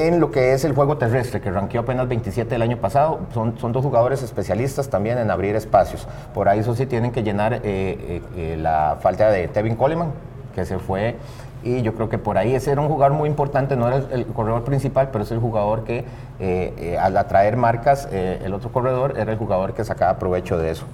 en 0.00 0.20
lo 0.20 0.30
que 0.30 0.52
es 0.52 0.64
el 0.64 0.74
juego 0.74 0.96
terrestre, 0.96 1.40
que 1.40 1.50
ranqueó 1.50 1.82
apenas 1.82 2.08
27 2.08 2.54
el 2.54 2.62
año 2.62 2.78
pasado. 2.78 3.20
Son, 3.32 3.58
son 3.58 3.72
dos 3.72 3.84
jugadores 3.84 4.22
especialistas 4.22 4.88
también 4.88 5.18
en 5.18 5.30
abrir 5.30 5.56
espacios. 5.56 6.06
Por 6.34 6.48
ahí 6.48 6.60
eso 6.60 6.74
sí 6.74 6.86
tienen 6.86 7.12
que 7.12 7.22
llenar 7.22 7.54
eh, 7.54 7.60
eh, 7.64 8.22
eh, 8.36 8.56
la 8.60 8.98
falta 9.00 9.30
de 9.30 9.48
Tevin 9.48 9.76
Coleman, 9.76 10.10
que 10.54 10.64
se 10.64 10.78
fue. 10.78 11.16
Y 11.62 11.82
yo 11.82 11.94
creo 11.94 12.08
que 12.08 12.18
por 12.18 12.38
ahí 12.38 12.54
ese 12.54 12.72
era 12.72 12.80
un 12.80 12.88
jugador 12.88 13.16
muy 13.16 13.28
importante, 13.28 13.76
no 13.76 13.86
era 13.86 13.98
el, 14.10 14.26
corredor 14.26 14.64
principal, 14.64 15.10
pero 15.12 15.22
es 15.22 15.30
el 15.30 15.38
jugador 15.38 15.84
que 15.84 16.04
al 16.98 17.16
atraer 17.16 17.56
marcas, 17.56 18.08
el 18.10 18.52
otro 18.52 18.72
corredor 18.72 19.14
era 19.16 19.30
el 19.30 19.38
jugador 19.38 19.72
que 19.72 19.84
sacaba 19.84 20.18
provecho 20.18 20.58
de 20.58 20.72
eso. 20.72 20.86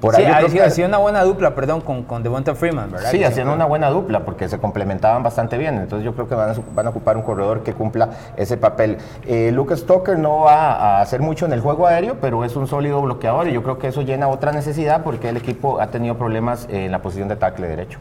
Por 0.00 0.16
sí, 0.16 0.24
hacía 0.58 0.86
una 0.86 0.96
buena 0.96 1.22
dupla, 1.22 1.54
perdón, 1.54 1.82
con, 1.82 2.04
con 2.04 2.22
Devonta 2.22 2.54
Freeman, 2.54 2.90
¿verdad? 2.90 3.10
Sí, 3.10 3.22
hacían 3.22 3.48
una 3.48 3.66
buena 3.66 3.90
dupla 3.90 4.24
porque 4.24 4.48
se 4.48 4.58
complementaban 4.58 5.22
bastante 5.22 5.58
bien. 5.58 5.76
Entonces 5.76 6.04
yo 6.06 6.14
creo 6.14 6.26
que 6.26 6.34
van 6.34 6.50
a, 6.50 6.54
van 6.74 6.86
a 6.86 6.90
ocupar 6.90 7.18
un 7.18 7.22
corredor 7.22 7.62
que 7.62 7.74
cumpla 7.74 8.08
ese 8.36 8.56
papel. 8.56 8.96
Eh, 9.26 9.50
Lucas 9.52 9.84
Tucker 9.84 10.18
no 10.18 10.40
va 10.40 10.72
a 10.72 11.00
hacer 11.02 11.20
mucho 11.20 11.44
en 11.44 11.52
el 11.52 11.60
juego 11.60 11.86
aéreo, 11.86 12.16
pero 12.18 12.44
es 12.44 12.56
un 12.56 12.66
sólido 12.66 13.02
bloqueador 13.02 13.48
y 13.48 13.52
yo 13.52 13.62
creo 13.62 13.78
que 13.78 13.88
eso 13.88 14.00
llena 14.00 14.28
otra 14.28 14.52
necesidad 14.52 15.02
porque 15.02 15.28
el 15.28 15.36
equipo 15.36 15.80
ha 15.80 15.88
tenido 15.88 16.16
problemas 16.16 16.66
en 16.70 16.90
la 16.90 17.00
posición 17.02 17.28
de 17.28 17.36
tackle 17.36 17.68
derecho. 17.68 17.98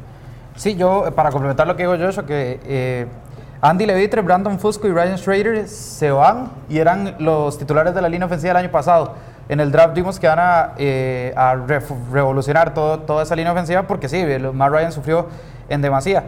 Sí, 0.56 0.76
yo, 0.76 1.06
eh, 1.06 1.12
para 1.12 1.32
complementar 1.32 1.68
lo 1.68 1.76
que 1.76 1.84
digo 1.84 1.96
yo, 1.96 2.26
que 2.26 2.62
eh, 2.64 3.08
Andy 3.62 3.86
Levitre, 3.86 4.22
Brandon 4.22 4.58
Fusco 4.58 4.88
y 4.88 4.92
Ryan 4.92 5.18
Schrader 5.18 5.68
se 5.68 6.12
van 6.12 6.50
y 6.70 6.78
eran 6.78 7.16
los 7.20 7.58
titulares 7.58 7.94
de 7.94 8.02
la 8.02 8.08
línea 8.08 8.26
ofensiva 8.26 8.54
del 8.54 8.64
año 8.66 8.72
pasado 8.72 9.16
en 9.50 9.60
el 9.60 9.72
draft 9.72 9.96
vimos 9.96 10.20
que 10.20 10.28
van 10.28 10.40
a, 10.40 10.74
eh, 10.78 11.34
revolucionar 12.12 12.74
toda 12.74 13.24
esa 13.24 13.36
línea 13.36 13.52
ofensiva 13.52 13.84
porque 13.84 14.08
sí, 14.08 14.24
Matt 14.54 14.72
Ryan 14.72 14.92
sufrió 14.92 15.28
en 15.68 15.82
demasía. 15.82 16.24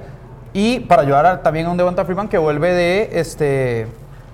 Y 0.53 0.81
para 0.81 1.03
ayudar 1.03 1.41
también 1.43 1.67
a 1.67 1.69
un 1.69 1.77
Devonta 1.77 2.03
Freeman 2.03 2.27
que 2.27 2.37
vuelve 2.37 2.73
de 2.73 3.09
este 3.13 3.87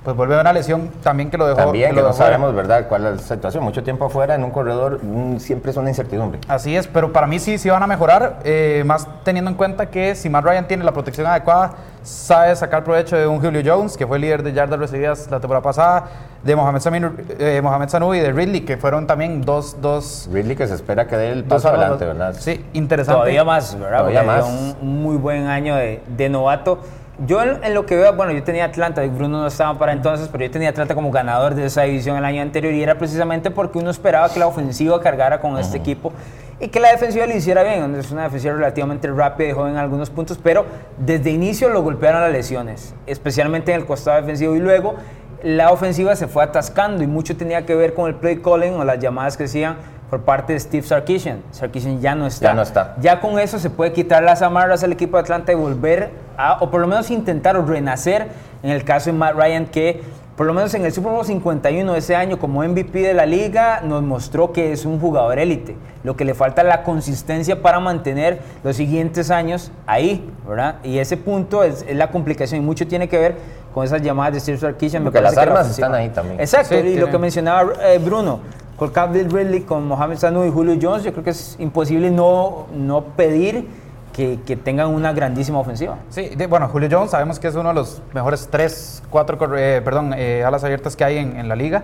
pues 0.07 0.15
vuelve 0.15 0.37
a 0.37 0.39
una 0.39 0.53
lesión 0.53 0.89
también 1.03 1.29
que 1.29 1.37
lo 1.37 1.45
dejó. 1.45 1.57
También 1.57 1.93
que, 1.93 2.01
no 2.01 2.13
sabemos, 2.13 2.55
¿verdad?, 2.55 2.87
cuál 2.87 3.07
es 3.07 3.15
la 3.15 3.35
situación. 3.35 3.61
Mucho 3.61 3.83
tiempo 3.83 4.05
afuera 4.05 4.35
en 4.35 4.43
un 4.45 4.51
corredor 4.51 5.03
mm, 5.03 5.37
siempre 5.39 5.71
es 5.71 5.75
una 5.75 5.89
incertidumbre. 5.89 6.39
Así 6.47 6.77
es, 6.77 6.87
pero 6.87 7.11
para 7.11 7.27
mí 7.27 7.39
sí, 7.39 7.57
sí 7.57 7.69
van 7.69 7.83
a 7.83 7.87
mejorar, 7.87 8.39
eh, 8.45 8.83
más 8.85 9.05
teniendo 9.25 9.51
en 9.51 9.57
cuenta 9.57 9.87
que 9.87 10.15
si 10.15 10.29
Matt 10.29 10.45
Ryan 10.45 10.65
tiene 10.65 10.85
la 10.85 10.93
protección 10.93 11.27
adecuada, 11.27 11.71
sabe 12.03 12.55
sacar 12.55 12.85
provecho 12.85 13.17
de 13.17 13.27
un 13.27 13.41
Julio 13.41 13.61
Jones, 13.65 13.97
que 13.97 14.07
fue 14.07 14.17
líder 14.17 14.43
de 14.43 14.53
yardas 14.53 14.79
recibidas 14.79 15.29
la 15.29 15.41
temporada 15.41 15.61
pasada, 15.61 16.05
de 16.41 16.55
Mohamed, 16.55 17.11
eh, 17.37 17.59
Mohamed 17.61 17.89
Sanu 17.89 18.13
y 18.13 18.21
de 18.21 18.31
Ridley, 18.31 18.61
que 18.61 18.77
fueron 18.77 19.07
también 19.07 19.41
dos, 19.41 19.81
dos... 19.81 20.29
Ridley 20.31 20.55
que 20.55 20.69
se 20.69 20.75
espera 20.75 21.05
que 21.05 21.17
dé 21.17 21.33
el 21.33 21.43
paso 21.43 21.67
adelante, 21.67 22.05
¿verdad? 22.05 22.33
Sí, 22.39 22.65
interesante. 22.71 23.19
Todavía 23.19 23.43
más, 23.43 23.77
¿verdad? 23.77 23.97
Todavía 23.97 24.23
más. 24.23 24.45
Un, 24.81 25.03
muy 25.03 25.17
buen 25.17 25.47
año 25.47 25.75
de, 25.75 26.01
de 26.07 26.29
novato. 26.29 26.79
Yo 27.25 27.41
en, 27.41 27.73
lo 27.73 27.87
que 27.87 27.95
veo, 27.95 28.13
bueno, 28.13 28.31
yo 28.31 28.43
tenía 28.43 28.65
Atlanta, 28.65 29.01
Bruno 29.07 29.41
no 29.41 29.47
estaba 29.47 29.77
para 29.79 29.91
entonces, 29.91 30.29
pero 30.31 30.43
yo 30.45 30.51
tenía 30.51 30.69
Atlanta 30.69 30.93
como 30.93 31.09
ganador 31.09 31.55
de 31.55 31.65
esa 31.65 31.81
división 31.81 32.15
el 32.15 32.23
año 32.23 32.43
anterior 32.43 32.71
y 32.71 32.83
era 32.83 32.99
precisamente 32.99 33.49
porque 33.49 33.79
uno 33.79 33.89
esperaba 33.89 34.29
que 34.29 34.37
la 34.37 34.45
ofensiva 34.45 35.01
cargara 35.01 35.39
con 35.39 35.57
este 35.57 35.77
equipo 35.77 36.13
y 36.59 36.67
que 36.67 36.79
la 36.79 36.91
defensiva 36.91 37.25
lo 37.25 37.35
hiciera 37.35 37.63
bien. 37.63 37.95
Es 37.95 38.11
una 38.11 38.23
defensiva 38.23 38.53
relativamente 38.53 39.07
rápida 39.11 39.49
y 39.49 39.51
joven 39.51 39.71
en 39.73 39.77
algunos 39.79 40.11
puntos, 40.11 40.39
pero 40.41 40.65
desde 40.99 41.31
inicio 41.31 41.69
lo 41.69 41.81
golpearon 41.81 42.21
las 42.21 42.31
lesiones, 42.31 42.93
especialmente 43.07 43.73
en 43.73 43.81
el 43.81 43.87
costado 43.87 44.21
defensivo 44.21 44.55
y 44.55 44.59
luego 44.59 44.93
la 45.41 45.71
ofensiva 45.71 46.15
se 46.15 46.27
fue 46.27 46.43
atascando 46.43 47.03
y 47.03 47.07
mucho 47.07 47.35
tenía 47.35 47.65
que 47.65 47.73
ver 47.73 47.95
con 47.95 48.07
el 48.07 48.15
play 48.15 48.41
calling 48.43 48.73
o 48.73 48.83
las 48.83 48.99
llamadas 48.99 49.37
que 49.37 49.45
hacían 49.45 49.77
por 50.09 50.21
parte 50.21 50.53
de 50.53 50.59
Steve 50.59 50.85
Sarkisian. 50.85 51.41
Sarkisian 51.51 51.99
ya 51.99 52.15
no 52.15 52.27
está. 52.27 52.45
Ya 52.45 52.53
no 52.53 52.61
está. 52.61 52.95
Ya 53.01 53.19
con 53.19 53.39
eso 53.39 53.59
se 53.59 53.69
puede 53.69 53.93
quitar 53.93 54.23
las 54.23 54.41
amarras 54.41 54.83
al 54.83 54.91
equipo 54.91 55.17
de 55.17 55.23
Atlanta 55.23 55.51
y 55.51 55.55
volver 55.55 56.11
a, 56.37 56.57
o 56.61 56.69
por 56.69 56.81
lo 56.81 56.87
menos 56.87 57.11
intentar 57.11 57.61
renacer 57.67 58.27
en 58.63 58.71
el 58.71 58.83
caso 58.83 59.11
de 59.11 59.17
Matt 59.17 59.35
Ryan, 59.35 59.65
que 59.65 60.01
por 60.37 60.45
lo 60.45 60.53
menos 60.53 60.71
en 60.75 60.85
el 60.85 60.93
Super 60.93 61.11
Bowl 61.11 61.25
51 61.25 61.93
de 61.93 61.97
ese 61.97 62.15
año 62.15 62.37
como 62.37 62.63
MVP 62.63 62.99
de 62.99 63.15
la 63.15 63.25
liga 63.25 63.81
nos 63.81 64.03
mostró 64.03 64.53
que 64.53 64.71
es 64.71 64.85
un 64.85 64.99
jugador 64.99 65.39
élite. 65.39 65.75
Lo 66.03 66.15
que 66.15 66.25
le 66.25 66.35
falta 66.35 66.61
es 66.61 66.67
la 66.67 66.83
consistencia 66.83 67.63
para 67.63 67.79
mantener 67.79 68.39
los 68.63 68.75
siguientes 68.75 69.31
años 69.31 69.71
ahí, 69.87 70.29
¿verdad? 70.47 70.75
Y 70.83 70.99
ese 70.99 71.17
punto 71.17 71.63
es, 71.63 71.85
la 71.91 72.11
complicación 72.11 72.61
y 72.61 72.63
mucho 72.63 72.87
tiene 72.87 73.09
que 73.09 73.17
ver 73.17 73.35
con 73.73 73.83
esas 73.83 74.01
llamadas 74.03 74.35
de 74.35 74.39
Steve 74.39 74.57
Sarkisian. 74.59 75.03
Porque 75.03 75.21
las 75.21 75.35
armas 75.37 75.71
están 75.71 75.95
ahí 75.95 76.09
también. 76.09 76.39
Exacto, 76.39 76.75
y 76.75 76.97
lo 76.97 77.09
que 77.09 77.17
mencionaba 77.17 77.73
eh, 77.83 77.97
Bruno, 77.97 78.41
con 78.77 78.91
Calvin 78.91 79.29
Ridley, 79.29 79.61
con 79.61 79.87
Mohamed 79.87 80.17
Sanu 80.17 80.45
y 80.45 80.51
Julio 80.51 80.77
Jones, 80.79 81.03
yo 81.03 81.11
creo 81.11 81.23
que 81.23 81.31
es 81.31 81.55
imposible 81.59 82.11
no, 82.11 82.67
no 82.73 83.01
pedir 83.01 83.67
que, 84.13 84.39
que, 84.45 84.55
tengan 84.55 84.89
una 84.89 85.13
grandísima 85.13 85.59
ofensiva. 85.59 85.97
Sí, 86.09 86.31
bueno, 86.47 86.69
Julio 86.69 86.87
Jones 86.91 87.11
sabemos 87.11 87.39
que 87.39 87.47
es 87.47 87.55
uno 87.55 87.69
de 87.69 87.75
los 87.75 88.01
mejores 88.13 88.47
tres, 88.49 89.03
cuatro, 89.09 89.37
eh, 89.57 89.81
perdón, 89.83 90.13
eh, 90.15 90.43
alas 90.43 90.63
abiertas 90.63 90.95
que 90.95 91.03
hay 91.03 91.17
en, 91.17 91.37
en 91.37 91.49
la 91.49 91.55
liga. 91.55 91.83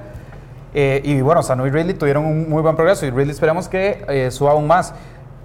Eh, 0.75 1.01
y 1.03 1.21
bueno, 1.21 1.43
Sanu 1.43 1.67
y 1.67 1.69
Ridley 1.69 1.93
tuvieron 1.95 2.25
un 2.25 2.49
muy 2.49 2.61
buen 2.61 2.75
progreso 2.75 3.05
y 3.05 3.11
Ridley 3.11 3.31
esperamos 3.31 3.67
que 3.67 4.29
suba 4.31 4.51
aún 4.51 4.65
más 4.65 4.93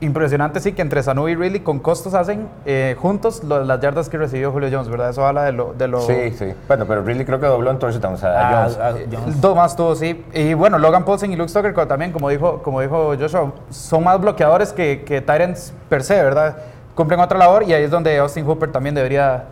impresionante 0.00 0.60
sí 0.60 0.72
que 0.72 0.82
entre 0.82 1.02
Sanu 1.02 1.28
y 1.28 1.34
Ridley 1.34 1.60
con 1.60 1.78
costos 1.78 2.14
hacen 2.14 2.48
eh, 2.66 2.96
juntos 2.98 3.42
las 3.44 3.80
yardas 3.80 4.08
que 4.08 4.18
recibió 4.18 4.52
Julio 4.52 4.68
Jones, 4.70 4.88
¿verdad? 4.88 5.10
Eso 5.10 5.26
habla 5.26 5.44
de 5.44 5.52
lo... 5.52 5.74
De 5.74 5.88
lo... 5.88 6.00
Sí, 6.00 6.30
sí. 6.32 6.54
Bueno, 6.66 6.86
pero 6.86 7.02
Ridley 7.02 7.24
creo 7.24 7.40
que 7.40 7.46
dobló 7.46 7.70
en 7.70 7.78
touchdowns 7.78 8.22
a, 8.24 8.64
ah, 8.64 8.94
Jones. 9.10 9.40
Dos 9.40 9.56
más 9.56 9.76
tuvo, 9.76 9.94
sí. 9.94 10.24
Y 10.32 10.54
bueno, 10.54 10.78
Logan 10.78 11.04
Paulsen 11.04 11.32
y 11.32 11.36
Luke 11.36 11.48
Stoker 11.48 11.74
también, 11.86 12.12
como 12.12 12.28
dijo, 12.28 12.62
como 12.62 12.80
dijo 12.80 13.14
Joshua, 13.18 13.52
son 13.70 14.04
más 14.04 14.20
bloqueadores 14.20 14.72
que, 14.72 15.02
que 15.04 15.20
Tyrants 15.20 15.72
per 15.88 16.02
se, 16.02 16.22
¿verdad? 16.22 16.56
Cumplen 16.94 17.20
otra 17.20 17.38
labor 17.38 17.62
y 17.64 17.72
ahí 17.72 17.84
es 17.84 17.90
donde 17.90 18.18
Austin 18.18 18.44
Hooper 18.46 18.72
también 18.72 18.94
debería 18.94 19.44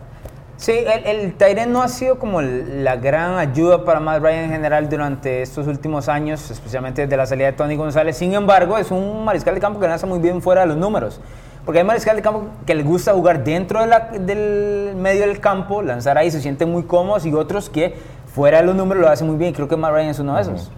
Sí, 0.57 0.71
el, 0.71 1.35
el 1.39 1.71
no 1.71 1.83
ha 1.83 1.87
sido 1.87 2.17
como 2.17 2.41
la 2.41 2.95
gran 2.95 3.37
ayuda 3.37 3.85
para 3.85 3.99
Matt 3.99 4.23
Ryan 4.23 4.45
en 4.45 4.51
general 4.51 4.89
durante 4.89 5.43
estos 5.43 5.67
últimos 5.67 6.09
años, 6.09 6.49
especialmente 6.49 7.03
desde 7.03 7.15
la 7.15 7.27
salida 7.27 7.47
de 7.47 7.53
Tony 7.53 7.75
González. 7.75 8.17
Sin 8.17 8.33
embargo, 8.33 8.75
es 8.79 8.89
un 8.89 9.23
mariscal 9.23 9.53
de 9.53 9.61
campo 9.61 9.79
que 9.79 9.87
nace 9.87 10.07
muy 10.07 10.17
bien 10.17 10.41
fuera 10.41 10.61
de 10.61 10.67
los 10.67 10.77
números. 10.77 11.21
Porque 11.63 11.79
hay 11.79 11.85
mariscal 11.85 12.15
de 12.15 12.23
campo 12.23 12.45
que 12.65 12.73
les 12.73 12.85
gusta 12.85 13.13
jugar 13.13 13.43
dentro 13.43 13.81
del 13.81 14.95
medio 14.95 15.27
del 15.27 15.39
campo, 15.39 15.83
lanzar 15.83 16.17
ahí, 16.17 16.31
se 16.31 16.41
sienten 16.41 16.71
muy 16.71 16.83
cómodos, 16.83 17.25
y 17.27 17.33
otros 17.33 17.69
que 17.69 17.95
fuera 18.33 18.59
de 18.59 18.65
los 18.65 18.75
números 18.75 19.03
lo 19.03 19.09
hacen 19.09 19.27
muy 19.27 19.37
bien. 19.37 19.53
Creo 19.53 19.67
que 19.67 19.77
Matt 19.77 19.93
Ryan 19.93 20.09
es 20.09 20.19
uno 20.19 20.35
de 20.35 20.41
esos 20.41 20.71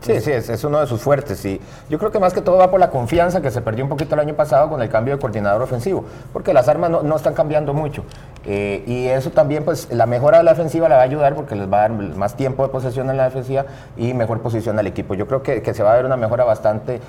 sí, 0.00 0.20
sí, 0.20 0.30
es, 0.30 0.64
uno 0.64 0.80
de 0.80 0.86
sus 0.86 1.00
fuertes. 1.00 1.44
Y 1.44 1.60
yo 1.88 1.98
creo 1.98 2.10
que 2.10 2.18
más 2.18 2.32
que 2.32 2.40
todo 2.40 2.56
va 2.56 2.70
por 2.70 2.80
la 2.80 2.90
confianza 2.90 3.40
que 3.40 3.50
se 3.50 3.60
perdió 3.60 3.84
un 3.84 3.90
poquito 3.90 4.14
el 4.14 4.20
año 4.20 4.34
pasado 4.34 4.68
con 4.68 4.80
el 4.82 4.88
cambio 4.88 5.14
de 5.14 5.20
coordinador 5.20 5.62
ofensivo, 5.62 6.04
porque 6.32 6.52
las 6.52 6.68
armas 6.68 6.90
no, 6.90 7.16
están 7.16 7.34
cambiando 7.34 7.74
mucho. 7.74 8.04
Eh, 8.44 8.82
y 8.86 9.06
eso 9.06 9.30
también, 9.30 9.64
pues 9.64 9.88
la 9.92 10.06
mejora 10.06 10.38
de 10.38 10.44
la 10.44 10.52
ofensiva 10.52 10.88
la 10.88 10.96
va 10.96 11.02
a 11.02 11.04
ayudar 11.04 11.34
porque 11.34 11.54
les 11.54 11.70
va 11.72 11.84
a 11.84 11.88
dar 11.88 11.92
más 11.92 12.36
tiempo 12.36 12.64
de 12.64 12.70
posesión 12.70 13.08
en 13.10 13.16
la 13.16 13.24
defensiva 13.24 13.66
y 13.96 14.14
mejor 14.14 14.40
posición 14.40 14.78
al 14.78 14.86
equipo. 14.86 15.14
Yo 15.14 15.26
creo 15.26 15.42
que, 15.42 15.72
se 15.72 15.82
va 15.82 15.92
a 15.92 15.96
ver 15.96 16.04
una 16.04 16.16
mejora 16.16 16.44
bastante, 16.44 17.00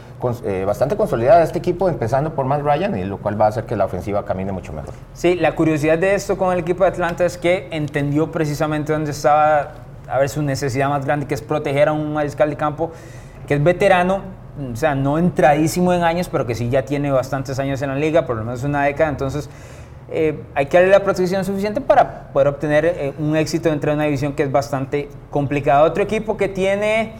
eh, 0.45 0.63
bastante 0.65 0.95
consolidada 0.95 1.39
de 1.39 1.45
este 1.45 1.59
equipo, 1.59 1.89
empezando 1.89 2.33
por 2.35 2.45
Matt 2.45 2.61
Ryan, 2.61 2.97
y 2.97 3.03
lo 3.03 3.17
cual 3.17 3.39
va 3.39 3.45
a 3.45 3.49
hacer 3.49 3.65
que 3.65 3.75
la 3.75 3.85
ofensiva 3.85 4.25
camine 4.25 4.51
mucho 4.51 4.73
mejor. 4.73 4.93
Sí, 5.13 5.35
la 5.35 5.55
curiosidad 5.55 5.97
de 5.97 6.15
esto 6.15 6.37
con 6.37 6.53
el 6.53 6.59
equipo 6.59 6.83
de 6.83 6.91
Atlanta 6.91 7.25
es 7.25 7.37
que 7.37 7.67
entendió 7.71 8.31
precisamente 8.31 8.93
dónde 8.93 9.11
estaba 9.11 9.71
a 10.07 10.19
ver 10.19 10.29
su 10.29 10.41
necesidad 10.41 10.89
más 10.89 11.05
grande, 11.05 11.25
que 11.25 11.33
es 11.33 11.41
proteger 11.41 11.89
a 11.89 11.93
un 11.93 12.13
mariscal 12.13 12.49
de 12.49 12.57
campo 12.57 12.91
que 13.47 13.55
es 13.55 13.63
veterano, 13.63 14.21
o 14.71 14.75
sea, 14.75 14.95
no 14.95 15.17
entradísimo 15.17 15.93
en 15.93 16.03
años, 16.03 16.29
pero 16.29 16.45
que 16.45 16.55
sí 16.55 16.69
ya 16.69 16.85
tiene 16.85 17.11
bastantes 17.11 17.57
años 17.59 17.81
en 17.81 17.89
la 17.89 17.95
liga, 17.95 18.25
por 18.25 18.35
lo 18.35 18.43
menos 18.43 18.63
una 18.63 18.83
década, 18.83 19.09
entonces 19.09 19.49
eh, 20.15 20.39
hay 20.53 20.67
que 20.67 20.77
darle 20.77 20.91
la 20.91 21.03
protección 21.03 21.43
suficiente 21.43 21.81
para 21.81 22.27
poder 22.31 22.47
obtener 22.47 22.85
eh, 22.85 23.13
un 23.17 23.35
éxito 23.35 23.69
dentro 23.69 23.89
de 23.89 23.95
una 23.95 24.03
división 24.03 24.33
que 24.33 24.43
es 24.43 24.51
bastante 24.51 25.09
complicada. 25.31 25.81
Otro 25.81 26.03
equipo 26.03 26.37
que 26.37 26.47
tiene, 26.47 27.13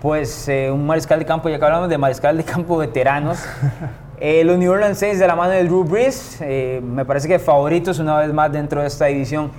pues, 0.00 0.48
eh, 0.48 0.70
un 0.70 0.86
mariscal 0.86 1.18
de 1.18 1.26
campo, 1.26 1.50
ya 1.50 1.58
que 1.58 1.64
hablamos 1.66 1.90
de 1.90 1.98
mariscal 1.98 2.38
de 2.38 2.44
campo 2.44 2.78
veteranos, 2.78 3.44
los 4.44 4.58
New 4.58 4.72
Orleans 4.72 4.98
Saints 4.98 5.18
de 5.18 5.26
la 5.26 5.36
mano 5.36 5.50
de 5.50 5.62
Drew 5.64 5.84
Brees, 5.84 6.40
me 6.82 7.04
parece 7.04 7.28
que 7.28 7.38
favoritos 7.38 7.98
una 7.98 8.16
vez 8.16 8.32
más 8.32 8.50
dentro 8.50 8.80
de 8.80 8.86
esta 8.86 9.04
división 9.04 9.50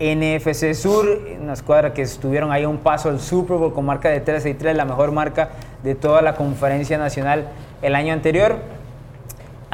NFC 0.00 0.74
Sur, 0.74 1.06
una 1.40 1.52
escuadra 1.52 1.94
que 1.94 2.02
estuvieron 2.02 2.50
ahí 2.50 2.64
a 2.64 2.68
un 2.68 2.78
paso 2.78 3.08
al 3.08 3.20
Super 3.20 3.56
Bowl 3.56 3.72
con 3.72 3.86
marca 3.86 4.08
de 4.08 4.18
3 4.18 4.44
y 4.46 4.54
3, 4.54 4.76
la 4.76 4.84
mejor 4.84 5.12
marca 5.12 5.50
de 5.84 5.94
toda 5.94 6.20
la 6.22 6.34
conferencia 6.34 6.98
nacional 6.98 7.46
el 7.82 7.94
año 7.94 8.12
anterior. 8.12 8.56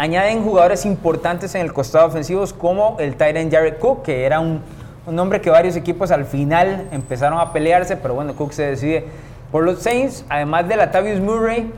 Añaden 0.00 0.44
jugadores 0.44 0.86
importantes 0.86 1.56
en 1.56 1.62
el 1.62 1.72
costado 1.72 2.06
ofensivo 2.06 2.44
como 2.56 2.96
el 3.00 3.16
Titan 3.16 3.50
Jared 3.50 3.78
Cook, 3.78 4.04
que 4.04 4.24
era 4.24 4.38
un, 4.38 4.62
un 5.08 5.16
nombre 5.16 5.40
que 5.40 5.50
varios 5.50 5.74
equipos 5.74 6.12
al 6.12 6.24
final 6.24 6.86
empezaron 6.92 7.40
a 7.40 7.52
pelearse, 7.52 7.96
pero 7.96 8.14
bueno, 8.14 8.36
Cook 8.36 8.52
se 8.52 8.62
decide 8.62 9.06
por 9.50 9.64
los 9.64 9.80
Saints, 9.80 10.24
además 10.28 10.68
de 10.68 10.76
Latavius 10.76 11.18
Murray, 11.18 11.72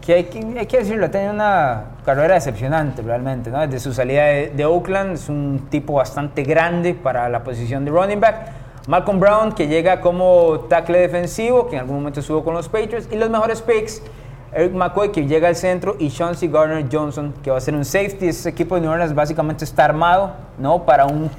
que 0.00 0.14
hay, 0.14 0.24
que 0.24 0.78
decirlo, 0.78 1.04
ha 1.04 1.10
tenido 1.10 1.34
una 1.34 1.82
carrera 2.02 2.32
decepcionante 2.32 3.02
realmente, 3.02 3.50
¿no? 3.50 3.60
Desde 3.60 3.78
su 3.80 3.92
salida 3.92 4.24
de, 4.24 4.64
Oakland 4.64 5.16
es 5.16 5.28
un 5.28 5.66
tipo 5.68 5.92
bastante 5.92 6.44
grande 6.44 6.94
para 6.94 7.28
la 7.28 7.44
posición 7.44 7.84
de 7.84 7.90
running 7.90 8.20
back. 8.20 8.52
Malcolm 8.88 9.20
Brown, 9.20 9.52
que 9.52 9.68
llega 9.68 10.00
como 10.00 10.60
tackle 10.70 10.98
defensivo, 10.98 11.68
que 11.68 11.76
en 11.76 11.82
algún 11.82 11.96
momento 11.96 12.20
estuvo 12.20 12.42
con 12.42 12.54
los 12.54 12.70
Patriots, 12.70 13.06
y 13.12 13.16
los 13.16 13.28
mejores 13.28 13.60
picks, 13.60 14.02
Eric 14.52 14.72
McCoy, 14.72 15.12
que 15.12 15.26
llega 15.26 15.48
al 15.48 15.56
centro, 15.56 15.96
y 15.98 16.10
Chauncey 16.10 16.48
Gardner 16.48 16.86
Johnson, 16.90 17.34
que 17.42 17.50
va 17.50 17.58
a 17.58 17.60
ser 17.60 17.74
un 17.74 17.84
safety. 17.84 18.28
Ese 18.28 18.48
equipo 18.48 18.74
de 18.74 18.82
New 18.82 18.90
Orleans 18.90 19.14
básicamente 19.14 19.64
está 19.64 19.84
armado, 19.84 20.32
¿no? 20.58 20.84
Para 20.84 21.06
un 21.06 21.30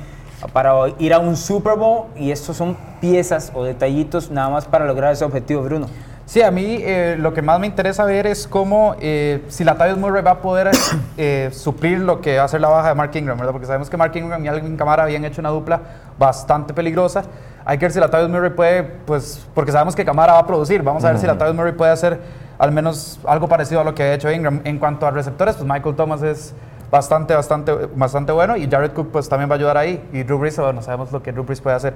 para 0.54 0.74
ir 0.98 1.14
a 1.14 1.20
un 1.20 1.36
Super 1.38 1.76
Bowl 1.76 2.06
y 2.16 2.32
estos 2.32 2.58
son 2.58 2.76
piezas 3.00 3.52
o 3.54 3.64
detallitos 3.64 4.32
nada 4.32 4.50
más 4.50 4.66
para 4.66 4.86
lograr 4.86 5.14
ese 5.14 5.24
objetivo, 5.24 5.62
Bruno. 5.62 5.88
Sí, 6.26 6.42
a 6.42 6.50
mí 6.50 6.78
eh, 6.80 7.18
lo 7.20 7.34
que 7.34 7.42
más 7.42 7.60
me 7.60 7.68
interesa 7.68 8.06
ver 8.06 8.26
es 8.26 8.48
cómo, 8.48 8.96
eh, 9.02 9.44
si 9.50 9.66
Latavius 9.66 9.98
Murray 9.98 10.24
va 10.24 10.32
a 10.32 10.42
poder 10.42 10.72
eh, 11.18 11.50
suplir 11.52 12.00
lo 12.00 12.22
que 12.22 12.38
va 12.38 12.46
a 12.46 12.48
ser 12.48 12.62
la 12.62 12.70
baja 12.70 12.90
de 12.90 12.96
Mark 12.96 13.12
Ingram, 13.14 13.38
¿verdad? 13.38 13.52
Porque 13.52 13.68
sabemos 13.68 13.90
que 13.90 13.98
Mark 13.98 14.16
Ingram 14.16 14.44
y 14.46 14.48
Alvin 14.48 14.78
Camara 14.78 15.04
habían 15.04 15.26
hecho 15.26 15.42
una 15.42 15.50
dupla 15.50 15.82
bastante 16.18 16.74
peligrosa. 16.74 17.24
Hay 17.66 17.78
que 17.78 17.86
ver 17.86 17.92
si 17.92 18.00
Latavius 18.00 18.30
Murray 18.30 18.52
puede, 18.52 18.84
pues, 18.84 19.46
porque 19.54 19.74
sabemos 19.74 19.94
que 19.94 20.06
Camara 20.06 20.34
va 20.34 20.40
a 20.40 20.48
producir. 20.48 20.82
Vamos 20.84 21.04
a 21.04 21.10
ver 21.10 21.20
si 21.20 21.28
Latavius 21.28 21.56
Murray 21.56 21.74
puede 21.74 21.92
hacer 21.92 22.22
al 22.62 22.72
menos 22.72 23.20
algo 23.26 23.48
parecido 23.48 23.82
a 23.82 23.84
lo 23.84 23.96
que 23.96 24.04
ha 24.04 24.14
hecho 24.14 24.32
Ingram. 24.32 24.62
En 24.66 24.78
cuanto 24.78 25.08
a 25.08 25.12
receptores, 25.12 25.56
pues 25.56 25.68
Michael 25.68 25.96
Thomas 25.96 26.22
es 26.22 26.54
bastante, 26.92 27.34
bastante, 27.34 27.74
bastante 27.96 28.32
bueno 28.32 28.56
y 28.56 28.70
Jared 28.70 28.92
Cook 28.92 29.10
pues 29.12 29.28
también 29.28 29.50
va 29.50 29.56
a 29.56 29.58
ayudar 29.58 29.78
ahí. 29.78 30.08
Y 30.14 30.22
Drew 30.22 30.38
bueno, 30.38 30.84
sabemos 30.84 31.12
lo 31.12 31.24
que 31.24 31.32
Drew 31.32 31.44
puede 31.44 31.76
hacer 31.76 31.96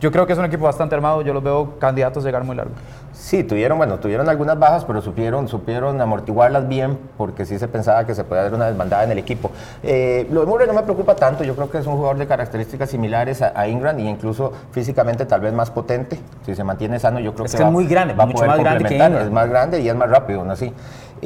yo 0.00 0.10
creo 0.12 0.26
que 0.26 0.32
es 0.32 0.38
un 0.38 0.44
equipo 0.44 0.64
bastante 0.64 0.94
armado, 0.94 1.22
yo 1.22 1.32
los 1.32 1.42
veo 1.42 1.78
candidatos 1.78 2.24
llegar 2.24 2.44
muy 2.44 2.56
largo. 2.56 2.72
Sí, 3.14 3.44
tuvieron, 3.44 3.78
bueno, 3.78 3.98
tuvieron 4.00 4.28
algunas 4.28 4.58
bajas, 4.58 4.84
pero 4.84 5.00
supieron, 5.00 5.46
supieron 5.46 6.00
amortiguarlas 6.00 6.66
bien, 6.66 6.98
porque 7.16 7.46
sí 7.46 7.58
se 7.60 7.68
pensaba 7.68 8.04
que 8.04 8.14
se 8.14 8.24
podía 8.24 8.42
dar 8.42 8.54
una 8.54 8.66
desbandada 8.66 9.04
en 9.04 9.12
el 9.12 9.18
equipo. 9.18 9.52
Eh, 9.84 10.26
lo 10.32 10.40
de 10.40 10.46
Murray 10.46 10.66
no 10.66 10.74
me 10.74 10.82
preocupa 10.82 11.14
tanto, 11.14 11.44
yo 11.44 11.54
creo 11.54 11.70
que 11.70 11.78
es 11.78 11.86
un 11.86 11.94
jugador 11.94 12.18
de 12.18 12.26
características 12.26 12.90
similares 12.90 13.40
a, 13.40 13.68
Ingram 13.68 13.98
y 14.00 14.08
incluso 14.08 14.52
físicamente 14.72 15.26
tal 15.26 15.40
vez 15.40 15.52
más 15.52 15.70
potente. 15.70 16.18
Si 16.44 16.54
se 16.54 16.64
mantiene 16.64 16.98
sano, 16.98 17.20
yo 17.20 17.32
creo 17.34 17.46
que, 17.46 17.56
es 17.56 17.70
muy 17.70 17.86
grande, 17.86 18.14
va 18.14 18.26
mucho 18.26 18.44
más 18.44 18.58
grande 18.58 18.84
que 18.84 18.96
Es 18.96 19.30
más 19.30 19.48
grande 19.48 19.80
y 19.80 19.88
es 19.88 19.94
más 19.94 20.10
rápido, 20.10 20.40
aún 20.40 20.50
así. 20.50 20.72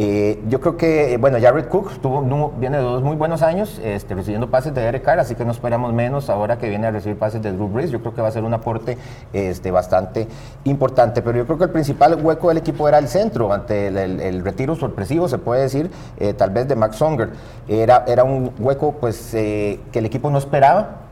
Eh, 0.01 0.41
yo 0.49 0.61
creo 0.61 0.77
que, 0.77 1.17
bueno, 1.17 1.39
Jared 1.41 1.67
Cook 1.67 2.01
tuvo, 2.01 2.53
viene 2.57 2.77
de 2.77 2.85
dos 2.85 3.03
muy 3.03 3.17
buenos 3.17 3.43
años 3.43 3.81
este, 3.83 4.15
recibiendo 4.15 4.49
pases 4.49 4.73
de 4.73 4.81
Derek 4.81 5.03
Carr, 5.03 5.19
así 5.19 5.35
que 5.35 5.45
no 5.45 5.51
esperamos 5.51 5.93
menos 5.93 6.31
ahora 6.31 6.57
que 6.57 6.69
viene 6.69 6.87
a 6.87 6.93
recibir 6.93 7.19
pases 7.19 7.43
de 7.43 7.51
Drew 7.51 7.67
Brees. 7.67 7.91
Yo 7.91 7.99
creo 8.01 8.15
que 8.15 8.23
va 8.23 8.29
a 8.29 8.31
ser 8.31 8.45
un 8.45 8.55
aporte 8.55 8.97
este, 9.33 9.73
bastante 9.73 10.29
importante. 10.63 11.21
Pero 11.21 11.39
yo 11.39 11.47
creo 11.47 11.59
que 11.59 11.65
el 11.65 11.71
principal 11.79 12.19
hueco 12.21 12.49
del 12.49 12.59
equipo 12.59 12.89
era 12.89 12.99
el 12.99 13.07
centro, 13.07 13.53
ante 13.53 13.87
el, 13.87 14.43
retiro 14.43 14.75
sorpresivo, 14.75 15.29
se 15.29 15.39
puede 15.39 15.63
decir, 15.63 15.89
eh, 16.19 16.35
tal 16.35 16.51
vez 16.51 16.67
de 16.67 16.75
Max 16.75 16.97
Songer. 16.97 17.31
Era, 17.69 18.05
era 18.09 18.25
un 18.25 18.53
hueco 18.59 18.97
pues, 18.99 19.33
eh, 19.35 19.79
que 19.93 20.01
el 20.01 20.07
equipo 20.07 20.29
no 20.29 20.39
esperaba 20.39 21.05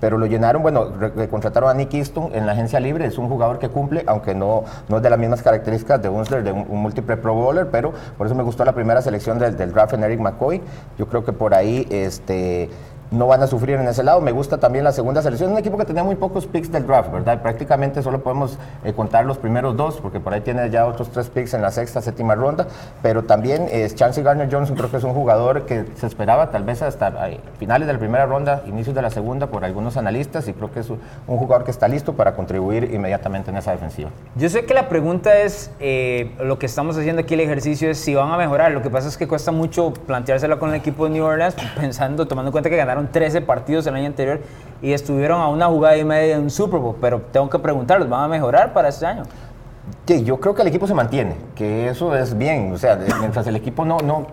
pero 0.00 0.16
lo 0.16 0.24
llenaron, 0.24 0.62
bueno, 0.62 0.86
contrataron 1.30 1.68
a 1.68 1.74
Nick 1.74 1.92
Easton 1.92 2.30
en 2.34 2.46
la 2.46 2.52
agencia 2.52 2.80
libre, 2.80 3.04
es 3.04 3.18
un 3.18 3.28
jugador 3.28 3.58
que 3.58 3.68
cumple, 3.68 4.02
aunque 4.06 4.34
no, 4.34 4.64
no 4.88 4.96
es 4.96 5.02
de 5.02 5.10
las 5.10 5.18
mismas 5.18 5.42
características 5.42 6.00
de 6.00 6.08
Unsler, 6.08 6.42
de 6.42 6.52
un, 6.52 6.66
múltiple 6.68 7.18
Pro 7.18 7.34
Bowler, 7.34 7.68
pero 7.70 7.92
por 8.16 8.26
eso 8.26 8.34
me 8.34 8.42
gustó 8.42 8.64
la 8.64 8.72
primera 8.72 9.02
selección 9.02 9.38
del, 9.38 9.58
del 9.58 9.72
draft 9.72 9.92
en 9.92 10.02
Eric 10.02 10.20
McCoy. 10.20 10.62
Yo 10.98 11.06
creo 11.06 11.22
que 11.22 11.34
por 11.34 11.52
ahí 11.52 11.86
este, 11.90 12.70
no 13.10 13.26
van 13.26 13.42
a 13.42 13.46
sufrir 13.46 13.76
en 13.76 13.88
ese 13.88 14.02
lado. 14.02 14.20
Me 14.20 14.32
gusta 14.32 14.58
también 14.58 14.84
la 14.84 14.92
segunda 14.92 15.22
selección. 15.22 15.52
Un 15.52 15.58
equipo 15.58 15.76
que 15.76 15.84
tenía 15.84 16.04
muy 16.04 16.16
pocos 16.16 16.46
picks 16.46 16.70
del 16.70 16.86
draft, 16.86 17.12
¿verdad? 17.12 17.42
Prácticamente 17.42 18.02
solo 18.02 18.22
podemos 18.22 18.58
eh, 18.84 18.92
contar 18.92 19.24
los 19.24 19.38
primeros 19.38 19.76
dos, 19.76 20.00
porque 20.00 20.20
por 20.20 20.32
ahí 20.32 20.40
tiene 20.40 20.68
ya 20.70 20.86
otros 20.86 21.10
tres 21.10 21.28
picks 21.28 21.54
en 21.54 21.62
la 21.62 21.70
sexta, 21.70 22.00
séptima 22.00 22.34
ronda. 22.34 22.66
Pero 23.02 23.24
también 23.24 23.68
es 23.70 23.94
Chancey 23.94 24.22
Garner 24.22 24.48
Johnson, 24.50 24.76
creo 24.76 24.90
que 24.90 24.96
es 24.98 25.04
un 25.04 25.14
jugador 25.14 25.66
que 25.66 25.86
se 25.96 26.06
esperaba 26.06 26.50
tal 26.50 26.64
vez 26.64 26.82
hasta 26.82 27.12
finales 27.58 27.86
de 27.86 27.92
la 27.92 27.98
primera 27.98 28.26
ronda, 28.26 28.62
inicios 28.66 28.94
de 28.94 29.02
la 29.02 29.10
segunda, 29.10 29.48
por 29.48 29.64
algunos 29.64 29.96
analistas, 29.96 30.48
y 30.48 30.52
creo 30.52 30.72
que 30.72 30.80
es 30.80 30.90
un 30.90 31.36
jugador 31.36 31.64
que 31.64 31.70
está 31.70 31.88
listo 31.88 32.14
para 32.14 32.34
contribuir 32.34 32.92
inmediatamente 32.92 33.50
en 33.50 33.56
esa 33.56 33.72
defensiva. 33.72 34.10
Yo 34.36 34.48
sé 34.48 34.64
que 34.64 34.74
la 34.74 34.88
pregunta 34.88 35.38
es, 35.38 35.70
eh, 35.80 36.34
lo 36.40 36.58
que 36.58 36.66
estamos 36.66 36.96
haciendo 36.96 37.22
aquí 37.22 37.34
el 37.34 37.40
ejercicio 37.40 37.90
es 37.90 37.98
si 37.98 38.14
van 38.14 38.30
a 38.30 38.36
mejorar. 38.36 38.72
Lo 38.72 38.82
que 38.82 38.90
pasa 38.90 39.08
es 39.08 39.16
que 39.16 39.26
cuesta 39.26 39.52
mucho 39.52 39.92
planteárselo 39.92 40.58
con 40.58 40.70
el 40.70 40.76
equipo 40.76 41.04
de 41.04 41.10
New 41.10 41.24
Orleans, 41.24 41.56
pensando, 41.76 42.26
tomando 42.26 42.48
en 42.48 42.52
cuenta 42.52 42.70
que 42.70 42.76
ganaron 42.76 42.99
13 43.08 43.42
partidos 43.42 43.86
el 43.86 43.94
año 43.94 44.06
anterior 44.06 44.40
y 44.82 44.92
estuvieron 44.92 45.40
a 45.40 45.48
una 45.48 45.66
jugada 45.66 45.96
y 45.96 46.04
media 46.04 46.36
de 46.36 46.42
un 46.42 46.50
Super 46.50 46.80
Bowl, 46.80 46.96
pero 47.00 47.20
tengo 47.32 47.48
que 47.50 47.58
preguntarlos, 47.58 48.08
¿van 48.08 48.24
a 48.24 48.28
mejorar 48.28 48.72
para 48.72 48.88
este 48.88 49.06
año? 49.06 49.24
Sí, 50.06 50.24
yo 50.24 50.38
creo 50.40 50.54
que 50.54 50.62
el 50.62 50.68
equipo 50.68 50.86
se 50.86 50.94
mantiene, 50.94 51.36
que 51.54 51.88
eso 51.88 52.14
es 52.14 52.36
bien, 52.36 52.72
o 52.72 52.78
sea, 52.78 52.98
mientras 53.18 53.46
el 53.46 53.56
equipo 53.56 53.84
no, 53.84 53.98
no 53.98 54.26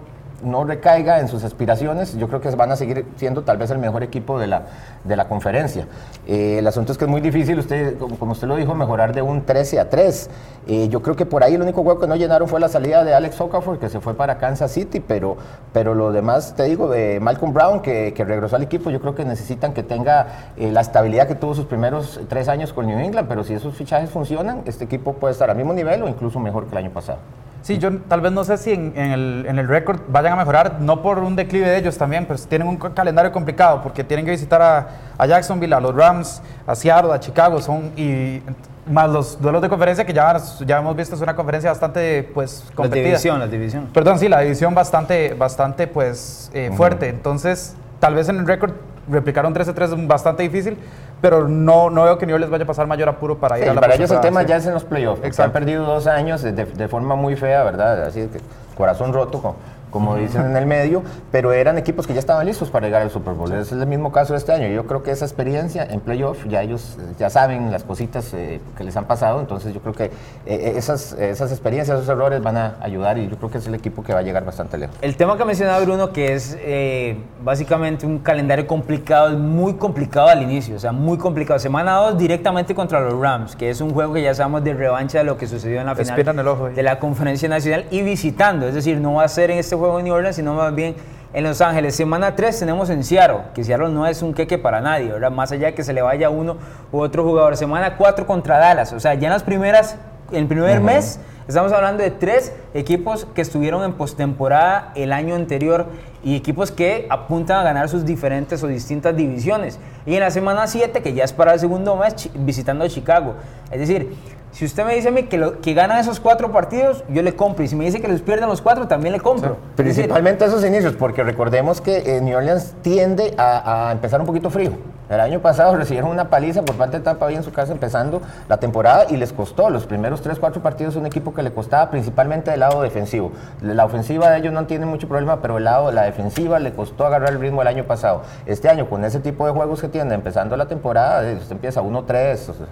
no 0.44 0.64
recaiga 0.64 1.20
en 1.20 1.28
sus 1.28 1.44
aspiraciones, 1.44 2.16
yo 2.18 2.28
creo 2.28 2.42
que 2.42 2.50
van 2.52 2.72
a 2.72 2.76
seguir 2.76 3.06
siendo 3.16 3.44
tal 3.44 3.58
vez 3.58 3.72
el 3.72 3.80
mejor 3.80 4.04
equipo 4.04 4.40
de 4.40 4.48
la, 4.48 4.64
de 5.04 5.16
la 5.16 5.28
conferencia. 5.28 5.88
Eh, 6.28 6.58
el 6.60 6.68
asunto 6.68 6.92
es 6.92 6.98
que 6.98 7.06
es 7.06 7.10
muy 7.10 7.22
difícil, 7.22 7.60
usted, 7.60 7.98
como 7.98 8.34
usted 8.34 8.48
lo 8.48 8.56
dijo, 8.56 8.76
mejorar 8.76 9.14
de 9.14 9.22
un 9.22 9.44
13 9.44 9.80
a 9.80 9.90
3. 9.90 10.30
Eh, 10.68 10.90
yo 10.90 11.02
creo 11.02 11.16
que 11.16 11.26
por 11.26 11.44
ahí 11.44 11.56
el 11.56 11.62
único 11.62 11.82
hueco 11.82 12.02
que 12.02 12.08
no 12.08 12.16
llenaron 12.16 12.48
fue 12.48 12.60
la 12.60 12.70
salida 12.70 13.04
de 13.04 13.14
Alex 13.14 13.40
Okafor, 13.40 13.80
que 13.80 13.90
se 13.90 14.00
fue 14.00 14.14
para 14.14 14.38
Kansas 14.38 14.72
City, 14.72 15.00
pero, 15.00 15.38
pero 15.74 15.96
lo 15.96 16.12
demás, 16.12 16.56
te 16.56 16.64
digo, 16.64 16.90
de 16.90 17.20
Malcolm 17.20 17.54
Brown, 17.54 17.82
que, 17.82 18.14
que 18.14 18.24
regresó 18.24 18.56
al 18.56 18.64
equipo, 18.64 18.90
yo 18.90 19.00
creo 19.00 19.16
que 19.16 19.26
necesitan 19.26 19.74
que 19.74 19.84
tenga 19.84 20.52
eh, 20.58 20.72
la 20.72 20.82
estabilidad 20.82 21.28
que 21.28 21.36
tuvo 21.36 21.56
sus 21.56 21.66
primeros 21.66 22.20
tres 22.28 22.48
años 22.48 22.74
con 22.74 22.86
New 22.86 23.00
England, 23.00 23.28
pero 23.28 23.44
si 23.44 23.54
esos 23.54 23.76
fichajes 23.76 24.10
funcionan, 24.10 24.62
este 24.66 24.84
equipo 24.84 25.14
puede 25.14 25.32
estar 25.32 25.50
al 25.50 25.56
mismo 25.58 25.74
nivel 25.74 26.04
o 26.04 26.08
incluso 26.08 26.40
mejor 26.40 26.66
que 26.66 26.72
el 26.72 26.78
año 26.78 26.92
pasado. 26.92 27.20
Sí, 27.62 27.78
yo 27.78 27.98
tal 28.00 28.22
vez 28.22 28.32
no 28.32 28.44
sé 28.44 28.58
si 28.58 28.72
en, 28.72 28.98
el, 28.98 29.46
en 29.48 29.60
el 29.60 29.68
récord 29.68 30.00
vayan 30.08 30.34
a 30.34 30.36
mejorar, 30.38 30.80
no 30.80 31.02
por 31.02 31.20
un 31.20 31.36
declive 31.36 31.68
de 31.68 31.78
ellos 31.78 31.98
también, 31.98 32.26
pero 32.26 32.40
tienen 32.40 32.68
un 32.68 32.78
calendario 32.78 33.32
complicado 33.32 33.82
porque 33.84 34.04
tienen 34.04 34.26
que 34.26 34.32
visitar 34.32 34.62
a, 34.62 34.88
a 35.18 35.26
Jacksonville, 35.26 35.74
a 35.74 35.82
los 35.82 35.94
Rams, 35.94 36.42
a 36.66 36.76
Seattle, 36.76 37.12
a 37.12 37.20
Chicago, 37.20 37.62
son 37.62 37.92
y 37.98 38.42
más 38.90 39.10
los 39.10 39.42
duelos 39.42 39.62
de 39.62 39.70
conferencia 39.70 40.06
que 40.06 40.14
ya, 40.14 40.38
ya 40.66 40.78
hemos 40.80 40.96
visto 40.96 41.16
es 41.16 41.22
una 41.22 41.36
conferencia 41.36 41.70
bastante 41.70 42.24
pues 42.34 42.64
competida. 42.74 43.04
La 43.04 43.10
división, 43.10 43.40
la 43.40 43.48
división. 43.48 43.90
Perdón, 43.94 44.20
sí, 44.20 44.28
la 44.28 44.40
división 44.42 44.74
bastante, 44.74 45.34
bastante 45.34 45.88
pues 45.88 46.50
eh, 46.54 46.72
fuerte. 46.76 47.10
Entonces, 47.10 47.76
tal 48.00 48.16
vez 48.16 48.30
en 48.30 48.38
el 48.38 48.48
récord 48.48 48.72
replicar 49.10 49.46
un 49.46 49.54
13-3 49.54 49.84
es 49.84 50.08
bastante 50.08 50.44
difícil, 50.44 50.78
pero 51.22 51.48
no, 51.48 51.90
no 51.90 52.04
veo 52.04 52.18
que 52.18 52.26
New 52.26 52.36
Orleans 52.36 52.52
vaya 52.52 52.64
a 52.64 52.68
pasar 52.68 52.86
mayor 52.88 53.10
apuro 53.10 53.38
para 53.38 53.58
ir 53.58 53.64
Sí, 53.66 53.70
a 53.70 53.74
la 53.74 53.82
para 53.82 53.96
ellos 53.96 54.12
el 54.12 54.20
tema 54.22 54.42
sí. 54.42 54.48
ya 54.48 54.58
es 54.58 54.66
en 54.68 54.74
los 54.74 54.84
playoffs. 54.84 55.40
Han 55.40 55.52
perdido 55.52 55.84
dos 55.86 56.08
años 56.08 56.42
de, 56.42 56.52
de 56.52 56.88
forma 56.88 57.16
muy 57.16 57.36
fea, 57.36 57.64
¿verdad? 57.64 58.04
Así 58.06 58.28
que 58.28 58.40
corazón 58.76 59.14
roto, 59.14 59.42
co- 59.42 59.56
como, 59.92 60.16
dicen 60.16 60.46
en 60.46 60.58
el 60.58 60.66
medio, 60.66 61.04
pero 61.32 61.54
eran 61.54 61.78
equipos 61.78 62.08
que 62.08 62.14
ya 62.14 62.20
estaban 62.20 62.46
listos 62.46 62.70
para 62.70 62.86
llegar 62.86 63.02
al 63.02 63.12
Super 63.12 63.34
Bowl. 63.34 63.52
Es 63.54 63.72
el 63.72 63.86
mismo 63.88 64.12
caso 64.12 64.34
de 64.34 64.40
este 64.40 64.52
año. 64.52 64.68
Yo 64.68 64.86
creo 64.86 65.04
que 65.04 65.12
esa 65.12 65.26
experiencia 65.26 65.86
en 65.90 66.00
playoff, 66.00 66.46
ya 66.48 66.62
ellos 66.62 66.98
eh, 67.00 67.14
ya 67.20 67.30
saben 67.30 67.72
las 67.72 67.84
cositas 67.84 68.34
eh, 68.34 68.60
que 68.78 68.84
les 68.84 68.96
han 68.98 69.06
pasado, 69.06 69.40
entonces 69.40 69.74
yo 69.74 69.82
creo 69.82 69.94
que 69.94 70.06
eh, 70.46 70.74
esas, 70.76 71.14
esas 71.14 71.52
experiencias, 71.52 71.98
esos 71.98 72.10
errores 72.10 72.42
van 72.42 72.58
a 72.58 72.78
ayudar 72.82 73.18
y 73.18 73.28
yo 73.28 73.38
creo 73.38 73.50
que 73.50 73.58
es 73.58 73.68
el 73.68 73.76
equipo 73.76 74.04
que 74.04 74.14
va 74.14 74.20
a 74.20 74.24
llegar 74.24 74.46
bastante 74.46 74.78
lejos. 74.78 74.96
El 75.02 75.16
tema 75.16 75.38
que 75.38 75.46
mencionaba 75.46 75.80
Bruno, 75.80 76.12
que 76.12 76.34
es 76.34 76.58
eh, 76.60 77.18
básicamente 77.44 78.06
un 78.06 78.20
calendario 78.20 78.68
complicado, 78.68 79.30
es 79.30 79.38
muy 79.38 79.76
complicado 79.76 80.28
al 80.28 80.42
inicio, 80.42 80.76
o 80.76 80.80
sea, 80.80 80.92
muy 80.92 81.18
complicado. 81.18 81.60
Semana 81.60 81.96
2 81.96 82.18
directamente 82.18 82.76
contra 82.76 83.00
los 83.00 83.20
Rams, 83.20 83.56
que 83.56 83.70
es 83.70 83.82
un 83.82 83.92
juego 83.92 84.14
que 84.14 84.22
ya 84.22 84.34
sabemos 84.34 84.64
de 84.64 84.74
revancha 84.74 85.20
de 85.20 85.24
lo 85.24 85.38
que 85.38 85.48
sucedió 85.48 85.80
en 85.80 85.86
la 85.86 85.96
final 85.96 86.48
ojo 86.48 86.70
de 86.70 86.84
la 86.84 87.00
Conferencia 87.00 87.48
Nacional 87.50 87.86
y 87.92 88.02
visitando, 88.02 88.68
es 88.68 88.74
decir, 88.74 89.00
no 89.00 89.14
va 89.16 89.24
a 89.24 89.28
ser 89.28 89.52
en 89.52 89.60
este 89.60 89.76
juego 89.78 90.00
en 90.00 90.06
New 90.06 90.14
Orleans, 90.14 90.36
sino 90.36 90.54
más 90.54 90.74
bien 90.74 90.96
en 91.34 91.44
Los 91.44 91.62
Ángeles. 91.62 91.96
Semana 91.96 92.36
3 92.36 92.60
tenemos 92.60 92.90
en 92.90 93.04
Seattle, 93.04 93.44
que 93.54 93.64
Seattle 93.64 93.90
no 93.90 94.06
es 94.08 94.22
un 94.22 94.34
queque 94.34 94.58
para 94.58 94.82
nadie, 94.82 95.12
¿verdad? 95.12 95.32
Más 95.32 95.52
allá 95.52 95.68
de 95.68 95.74
que 95.74 95.84
se 95.84 95.94
le 95.94 96.02
vaya 96.02 96.30
uno 96.30 96.58
u 96.92 97.00
otro 97.00 97.24
jugador. 97.24 97.58
Semana 97.58 97.98
4 97.98 98.26
contra 98.26 98.58
Dallas, 98.58 98.94
o 98.94 99.00
sea, 99.00 99.14
ya 99.14 99.28
en 99.28 99.34
las 99.34 99.44
primeras, 99.44 99.98
en 100.32 100.44
el 100.44 100.48
primer 100.48 100.82
mes 100.82 101.20
Estamos 101.48 101.72
hablando 101.72 102.04
de 102.04 102.12
tres 102.12 102.52
equipos 102.74 103.26
que 103.34 103.40
estuvieron 103.40 103.82
en 103.86 103.94
postemporada 103.94 104.92
el 104.96 105.14
año 105.14 105.34
anterior 105.34 105.86
y 106.22 106.36
equipos 106.36 106.72
que 106.72 107.08
apuntan 107.10 107.62
a 107.62 107.64
ganar 107.64 107.88
sus 107.88 108.04
diferentes 108.04 108.62
o 108.64 108.68
distintas 108.68 109.16
divisiones. 109.16 109.80
Y 110.06 110.16
en 110.16 110.20
la 110.20 110.30
semana 110.30 110.68
7, 110.68 111.02
que 111.02 111.14
ya 111.14 111.24
es 111.24 111.32
para 111.32 111.54
el 111.54 111.60
segundo 111.62 111.96
mes, 111.96 112.30
visitando 112.36 112.84
a 112.84 112.90
Chicago. 112.90 113.36
Es 113.72 113.80
decir, 113.80 114.14
si 114.58 114.66
usted 114.66 114.86
me 114.88 114.96
dice 114.96 115.10
a 115.10 115.12
mí 115.12 115.22
que, 115.22 115.38
lo- 115.38 115.62
que 115.62 115.76
ganan 115.76 116.00
esos 116.00 116.20
cuatro 116.20 116.52
partidos, 116.52 117.04
yo 117.10 117.22
le 117.22 117.36
compro. 117.36 117.64
Y 117.64 117.68
si 117.68 117.76
me 117.76 117.86
dice 117.86 118.02
que 118.02 118.08
los 118.08 118.24
pierden 118.24 118.50
los 118.50 118.60
cuatro, 118.60 118.88
también 118.88 119.14
le 119.14 119.20
compro. 119.20 119.58
Principalmente 119.76 120.46
esos 120.46 120.66
inicios, 120.66 120.94
porque 120.94 121.22
recordemos 121.22 121.80
que 121.80 122.18
eh, 122.18 122.22
New 122.22 122.36
Orleans 122.36 122.74
tiende 122.82 123.36
a, 123.38 123.92
empezar 123.92 124.20
un 124.20 124.26
poquito 124.26 124.50
frío. 124.50 124.72
El 125.12 125.20
año 125.20 125.42
pasado 125.42 125.76
recibieron 125.78 126.10
una 126.10 126.32
paliza 126.32 126.64
por 126.64 126.76
parte 126.76 126.98
de 126.98 127.04
Tampa 127.04 127.26
Bay 127.26 127.36
en 127.36 127.44
su 127.44 127.52
casa 127.52 127.72
empezando 127.72 128.20
la 128.50 128.58
temporada 128.58 129.06
y 129.08 129.18
les 129.18 129.32
costó. 129.32 129.70
Los 129.70 129.86
primeros 129.86 130.24
3, 130.24 130.40
4 130.40 130.60
partidos 130.64 130.96
un 130.96 131.06
equipo 131.06 131.36
que 131.36 131.44
le 131.44 131.52
costaba 131.54 131.92
principalmente 131.92 132.50
del 132.50 132.62
lado 132.62 132.82
defensivo. 132.82 133.34
La 133.62 133.86
ofensiva 133.86 134.32
de 134.32 134.40
ellos 134.40 134.54
no 134.54 134.66
tiene 134.66 134.88
mucho 134.88 135.08
problema, 135.08 135.40
pero 135.40 135.60
el 135.60 135.66
lado 135.66 135.92
la 135.92 136.02
defensiva 136.02 136.58
le 136.58 136.74
costó 136.74 137.06
agarrar 137.06 137.30
el 137.30 137.40
ritmo 137.40 137.62
el 137.62 137.68
año 137.68 137.84
pasado. 137.84 138.24
Este 138.48 138.70
año, 138.70 138.90
con 138.90 139.06
ese 139.06 139.20
tipo 139.20 139.46
de 139.46 139.52
juegos 139.52 139.82
que 139.82 139.88
tiene, 139.88 140.16
empezando 140.16 140.58
la 140.58 140.66
temporada, 140.66 141.30
eh, 141.30 141.36
usted 141.36 141.52
empieza 141.52 141.84
1-3, 141.84 142.50
o 142.50 142.54
sea, 142.54 142.66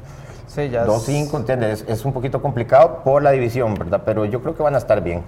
Sí, 0.55 0.69
ya 0.69 0.81
es- 0.83 0.87
2-5, 0.87 1.37
¿entiendes? 1.37 1.81
Es, 1.81 1.89
es 1.99 2.05
un 2.05 2.13
poquito 2.13 2.41
complicado 2.41 3.01
por 3.03 3.21
la 3.21 3.31
división, 3.31 3.75
¿verdad? 3.75 4.01
Pero 4.05 4.23
yo 4.25 4.41
creo 4.41 4.55
que 4.55 4.63
van 4.63 4.75
a 4.75 4.77
estar 4.77 5.01
bien. 5.01 5.23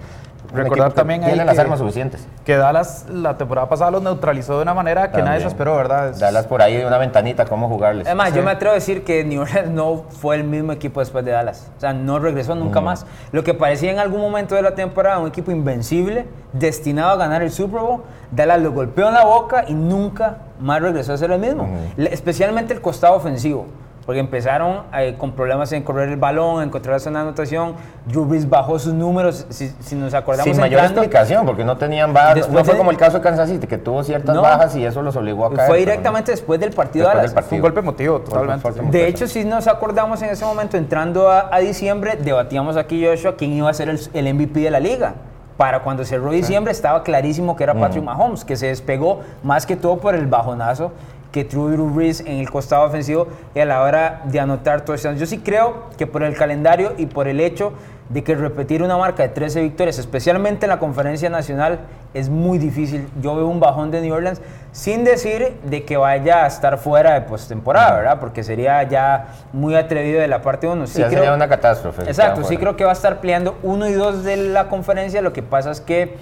Recordar 0.54 0.88
que 0.88 0.94
también 0.94 1.20
ahí 1.22 1.26
tienen 1.28 1.44
las 1.46 1.56
que- 1.56 1.60
armas 1.60 1.78
suficientes. 1.78 2.26
Que 2.46 2.56
Dallas 2.56 3.04
la 3.12 3.36
temporada 3.36 3.68
pasada 3.68 3.90
los 3.90 4.02
neutralizó 4.02 4.56
de 4.56 4.62
una 4.62 4.72
manera 4.72 5.08
que 5.10 5.18
nadie 5.18 5.24
También. 5.24 5.40
se 5.42 5.48
esperó, 5.48 5.76
¿verdad? 5.76 6.08
Es- 6.08 6.18
Dallas 6.20 6.46
por 6.46 6.62
ahí 6.62 6.76
de 6.78 6.86
una 6.86 6.96
ventanita, 6.96 7.44
cómo 7.44 7.68
jugarles. 7.68 8.06
Además, 8.06 8.30
Sí. 8.30 8.36
yo 8.36 8.42
me 8.42 8.52
atrevo 8.52 8.70
a 8.72 8.74
decir 8.76 9.04
que 9.04 9.22
New 9.24 9.42
Orleans 9.42 9.68
no 9.70 10.04
fue 10.08 10.36
el 10.36 10.44
mismo 10.44 10.72
equipo 10.72 11.00
después 11.00 11.22
de 11.26 11.32
Dallas. 11.32 11.68
O 11.76 11.80
sea, 11.80 11.92
no 11.92 12.18
regresó 12.18 12.54
nunca 12.54 12.80
más. 12.80 13.04
Lo 13.30 13.44
que 13.44 13.52
parecía 13.52 13.90
en 13.90 13.98
algún 13.98 14.22
momento 14.22 14.54
de 14.54 14.62
la 14.62 14.74
temporada 14.74 15.18
un 15.18 15.28
equipo 15.28 15.50
invencible, 15.50 16.24
destinado 16.54 17.10
a 17.10 17.16
ganar 17.16 17.42
el 17.42 17.50
Super 17.50 17.80
Bowl, 17.82 18.02
Dallas 18.30 18.62
lo 18.62 18.72
golpeó 18.72 19.08
en 19.08 19.14
la 19.14 19.24
boca 19.26 19.66
y 19.68 19.74
nunca 19.74 20.38
más 20.60 20.80
regresó 20.80 21.12
a 21.12 21.18
ser 21.18 21.30
el 21.30 21.40
mismo. 21.40 21.68
Especialmente 21.98 22.72
el 22.72 22.80
costado 22.80 23.14
ofensivo. 23.16 23.66
Porque 24.08 24.20
empezaron 24.20 24.84
eh, 24.94 25.16
con 25.18 25.32
problemas 25.32 25.70
en 25.72 25.82
correr 25.82 26.08
el 26.08 26.16
balón, 26.16 26.62
en 26.62 26.68
encontrar 26.68 26.94
la 26.94 26.98
zona 26.98 27.18
de 27.18 27.22
anotación. 27.28 27.74
Brees 28.06 28.48
bajó 28.48 28.78
sus 28.78 28.94
números. 28.94 29.44
Si, 29.50 29.68
si 29.80 29.96
nos 29.96 30.14
acordamos, 30.14 30.44
Sin 30.50 30.58
mayor 30.58 30.80
entrando- 30.80 31.02
explicación, 31.02 31.44
porque 31.44 31.62
no 31.62 31.76
tenían 31.76 32.14
bajas. 32.14 32.36
Después 32.36 32.54
No 32.56 32.64
fue 32.64 32.72
de- 32.72 32.78
como 32.78 32.90
el 32.90 32.96
caso 32.96 33.18
de 33.18 33.22
Kansas 33.22 33.50
City, 33.50 33.66
que 33.66 33.76
tuvo 33.76 34.02
ciertas 34.02 34.34
No. 34.34 34.40
bajas 34.40 34.74
y 34.76 34.82
eso 34.86 35.02
los 35.02 35.14
obligó 35.14 35.44
a 35.44 35.52
caer. 35.52 35.68
Fue 35.68 35.78
directamente 35.80 36.30
después 36.30 36.58
del 36.58 36.70
partido 36.72 37.04
Después 37.04 37.22
de 37.34 37.34
del. 37.34 37.44
Fue 37.44 37.56
un 37.58 37.60
golpe 37.62 37.80
emotivo, 37.80 38.20
totalmente. 38.20 38.62
fue- 38.72 38.82
De 38.90 39.08
hecho, 39.08 39.26
si 39.28 39.44
nos 39.44 39.66
acordamos 39.68 40.22
en 40.22 40.30
ese 40.30 40.42
momento, 40.46 40.78
entrando 40.78 41.28
a, 41.30 41.54
a 41.54 41.58
diciembre, 41.58 42.16
debatíamos 42.18 42.78
aquí, 42.78 43.04
Joshua, 43.06 43.34
quién 43.36 43.52
iba 43.52 43.68
a 43.68 43.74
ser 43.74 43.90
el, 43.90 44.00
el 44.14 44.26
MVP 44.34 44.60
de 44.60 44.70
la 44.70 44.80
liga. 44.80 45.16
Para 45.58 45.80
cuando 45.82 46.04
cerró 46.06 46.30
diciembre 46.30 46.72
estaba 46.72 47.02
clarísimo 47.02 47.56
que 47.56 47.64
era 47.64 47.74
Patrick 47.74 48.04
Mahomes, 48.04 48.44
que 48.44 48.56
se 48.56 48.68
despegó 48.68 49.20
más 49.42 49.66
que 49.66 49.76
todo 49.76 49.98
por 49.98 50.14
el 50.14 50.26
bajonazo 50.28 50.92
que 51.32 51.44
Drew 51.44 51.90
Brees 51.90 52.20
en 52.20 52.38
el 52.38 52.50
costado 52.50 52.84
ofensivo 52.84 53.28
y 53.54 53.60
a 53.60 53.64
la 53.64 53.82
hora 53.82 54.22
de 54.24 54.40
anotar 54.40 54.84
touchdowns. 54.84 55.20
Yo 55.20 55.26
sí 55.26 55.38
creo 55.38 55.90
que 55.96 56.06
por 56.06 56.22
el 56.22 56.34
calendario 56.34 56.92
y 56.96 57.06
por 57.06 57.28
el 57.28 57.40
hecho 57.40 57.72
de 58.08 58.24
que 58.24 58.34
repetir 58.34 58.82
una 58.82 58.96
marca 58.96 59.22
de 59.22 59.28
13 59.28 59.60
victorias, 59.60 59.98
especialmente 59.98 60.64
en 60.64 60.70
la 60.70 60.78
conferencia 60.78 61.28
nacional, 61.28 61.80
es 62.14 62.30
muy 62.30 62.56
difícil. 62.56 63.06
Yo 63.20 63.36
veo 63.36 63.46
un 63.46 63.60
bajón 63.60 63.90
de 63.90 64.00
New 64.00 64.14
Orleans, 64.14 64.40
sin 64.72 65.04
decir 65.04 65.58
de 65.64 65.84
que 65.84 65.98
vaya 65.98 66.44
a 66.44 66.46
estar 66.46 66.78
fuera 66.78 67.12
de 67.12 67.20
postemporada, 67.22 67.96
¿verdad? 67.96 68.18
Porque 68.18 68.42
sería 68.42 68.82
ya 68.84 69.26
muy 69.52 69.74
atrevido 69.74 70.20
de 70.20 70.28
la 70.28 70.40
parte 70.40 70.66
de 70.66 70.72
uno. 70.72 70.86
Sí, 70.86 71.02
sería 71.02 71.34
una 71.34 71.48
catástrofe. 71.48 72.02
Exacto, 72.04 72.40
sí 72.40 72.46
fuera. 72.46 72.60
creo 72.60 72.76
que 72.76 72.84
va 72.84 72.90
a 72.90 72.94
estar 72.94 73.20
peleando 73.20 73.58
uno 73.62 73.86
y 73.86 73.92
dos 73.92 74.24
de 74.24 74.38
la 74.38 74.68
conferencia. 74.68 75.20
Lo 75.20 75.34
que 75.34 75.42
pasa 75.42 75.70
es 75.70 75.82
que 75.82 76.16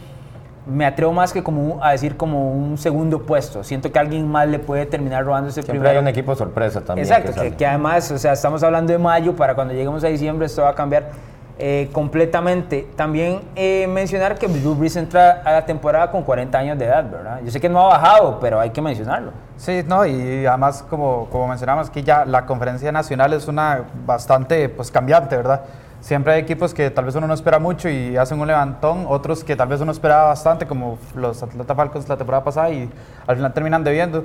me 0.67 0.85
atrevo 0.85 1.13
más 1.13 1.33
que 1.33 1.43
como 1.43 1.83
a 1.83 1.93
decir 1.93 2.17
como 2.17 2.53
un 2.53 2.77
segundo 2.77 3.23
puesto. 3.23 3.63
Siento 3.63 3.93
que 3.93 3.99
alguien 3.99 4.29
más 4.29 4.49
le 4.49 4.59
puede 4.59 4.85
terminar 4.87 5.25
robando 5.25 5.49
ese 5.49 5.63
Siempre 5.63 5.79
primero. 5.79 5.91
hay 5.91 5.99
un 5.99 6.09
equipo 6.09 6.35
sorpresa 6.35 6.81
también. 6.81 7.07
Exacto, 7.07 7.33
que 7.33 7.51
que, 7.51 7.57
que 7.57 7.67
además, 7.67 8.11
o 8.11 8.19
sea, 8.19 8.33
estamos 8.33 8.63
hablando 8.63 8.93
de 8.93 8.99
mayo, 8.99 9.35
para 9.37 9.55
cuando 9.55 9.73
lleguemos 9.73 10.03
a 10.05 10.09
diciembre 10.09 10.47
esto 10.47 10.63
va 10.63 10.71
a 10.71 10.75
cambiar 10.75 11.11
eh, 11.59 11.89
completamente. 11.93 12.87
También 12.97 13.41
eh, 13.55 13.87
mencionar 13.89 14.39
que 14.39 14.47
Drew 14.47 14.75
Brees 14.75 14.97
entra 14.97 15.41
a 15.43 15.53
la 15.53 15.65
temporada 15.65 16.11
con 16.11 16.23
40 16.23 16.59
años 16.59 16.79
de 16.79 16.85
edad, 16.85 17.11
¿verdad? 17.11 17.41
Yo 17.43 17.51
sé 17.51 17.61
que 17.61 17.69
no 17.69 17.81
ha 17.81 17.97
bajado, 17.97 18.39
pero 18.41 18.61
hay 18.61 18.71
que 18.71 18.83
mencionarlo. 18.83 19.31
Sí, 19.57 19.83
no, 19.87 20.05
y 20.05 20.45
además, 20.45 20.85
como, 20.91 21.29
como 21.31 21.49
mencionamos, 21.49 21.89
que 21.89 22.03
ya 22.03 22.27
la 22.27 22.45
conferencia 22.45 22.93
nacional 22.93 23.33
es 23.33 23.49
una 23.49 23.85
bastante 24.05 24.69
pues, 24.69 24.91
cambiante, 24.91 25.35
¿verdad? 25.35 25.63
Siempre 26.07 26.35
hay 26.35 26.41
equipos 26.43 26.73
que 26.73 26.89
tal 26.89 27.05
vez 27.05 27.17
uno 27.17 27.27
no 27.27 27.35
espera 27.35 27.59
mucho 27.59 27.89
y 27.89 28.17
hacen 28.17 28.39
un 28.39 28.47
levantón, 28.47 29.07
otros 29.09 29.43
que 29.43 29.57
tal 29.57 29.67
vez 29.67 29.81
uno 29.81 29.91
esperaba 29.91 30.29
bastante, 30.29 30.65
como 30.65 30.99
los 31.17 31.43
Atlanta 31.43 31.75
Falcons 31.75 32.09
la 32.09 32.17
temporada 32.17 32.45
pasada 32.45 32.71
y 32.71 32.89
al 33.27 33.35
final 33.35 33.53
terminan 33.53 33.83
debiendo. 33.83 34.25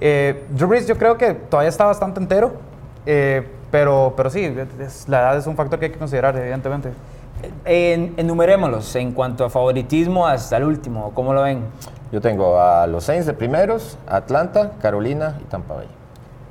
Eh, 0.00 0.46
Drew 0.48 0.66
Brees 0.70 0.86
yo 0.86 0.96
creo 0.96 1.18
que 1.18 1.34
todavía 1.34 1.68
está 1.68 1.84
bastante 1.84 2.18
entero, 2.18 2.54
eh, 3.04 3.46
pero, 3.70 4.14
pero 4.16 4.30
sí, 4.30 4.42
es- 4.80 5.06
la 5.06 5.20
edad 5.20 5.36
es 5.36 5.46
un 5.46 5.54
factor 5.54 5.78
que 5.78 5.84
hay 5.84 5.92
que 5.92 5.98
considerar, 5.98 6.34
evidentemente. 6.34 6.92
En- 7.66 8.14
enumerémoslos 8.16 8.96
en 8.96 9.12
cuanto 9.12 9.44
a 9.44 9.50
favoritismo 9.50 10.26
hasta 10.26 10.56
el 10.56 10.64
último, 10.64 11.12
¿cómo 11.14 11.34
lo 11.34 11.42
ven? 11.42 11.60
Yo 12.10 12.22
tengo 12.22 12.58
a 12.58 12.86
los 12.86 13.04
Saints 13.04 13.26
de 13.26 13.34
primeros, 13.34 13.98
Atlanta, 14.08 14.70
Carolina 14.80 15.36
y 15.42 15.44
Tampa 15.44 15.74
Bay. 15.74 15.88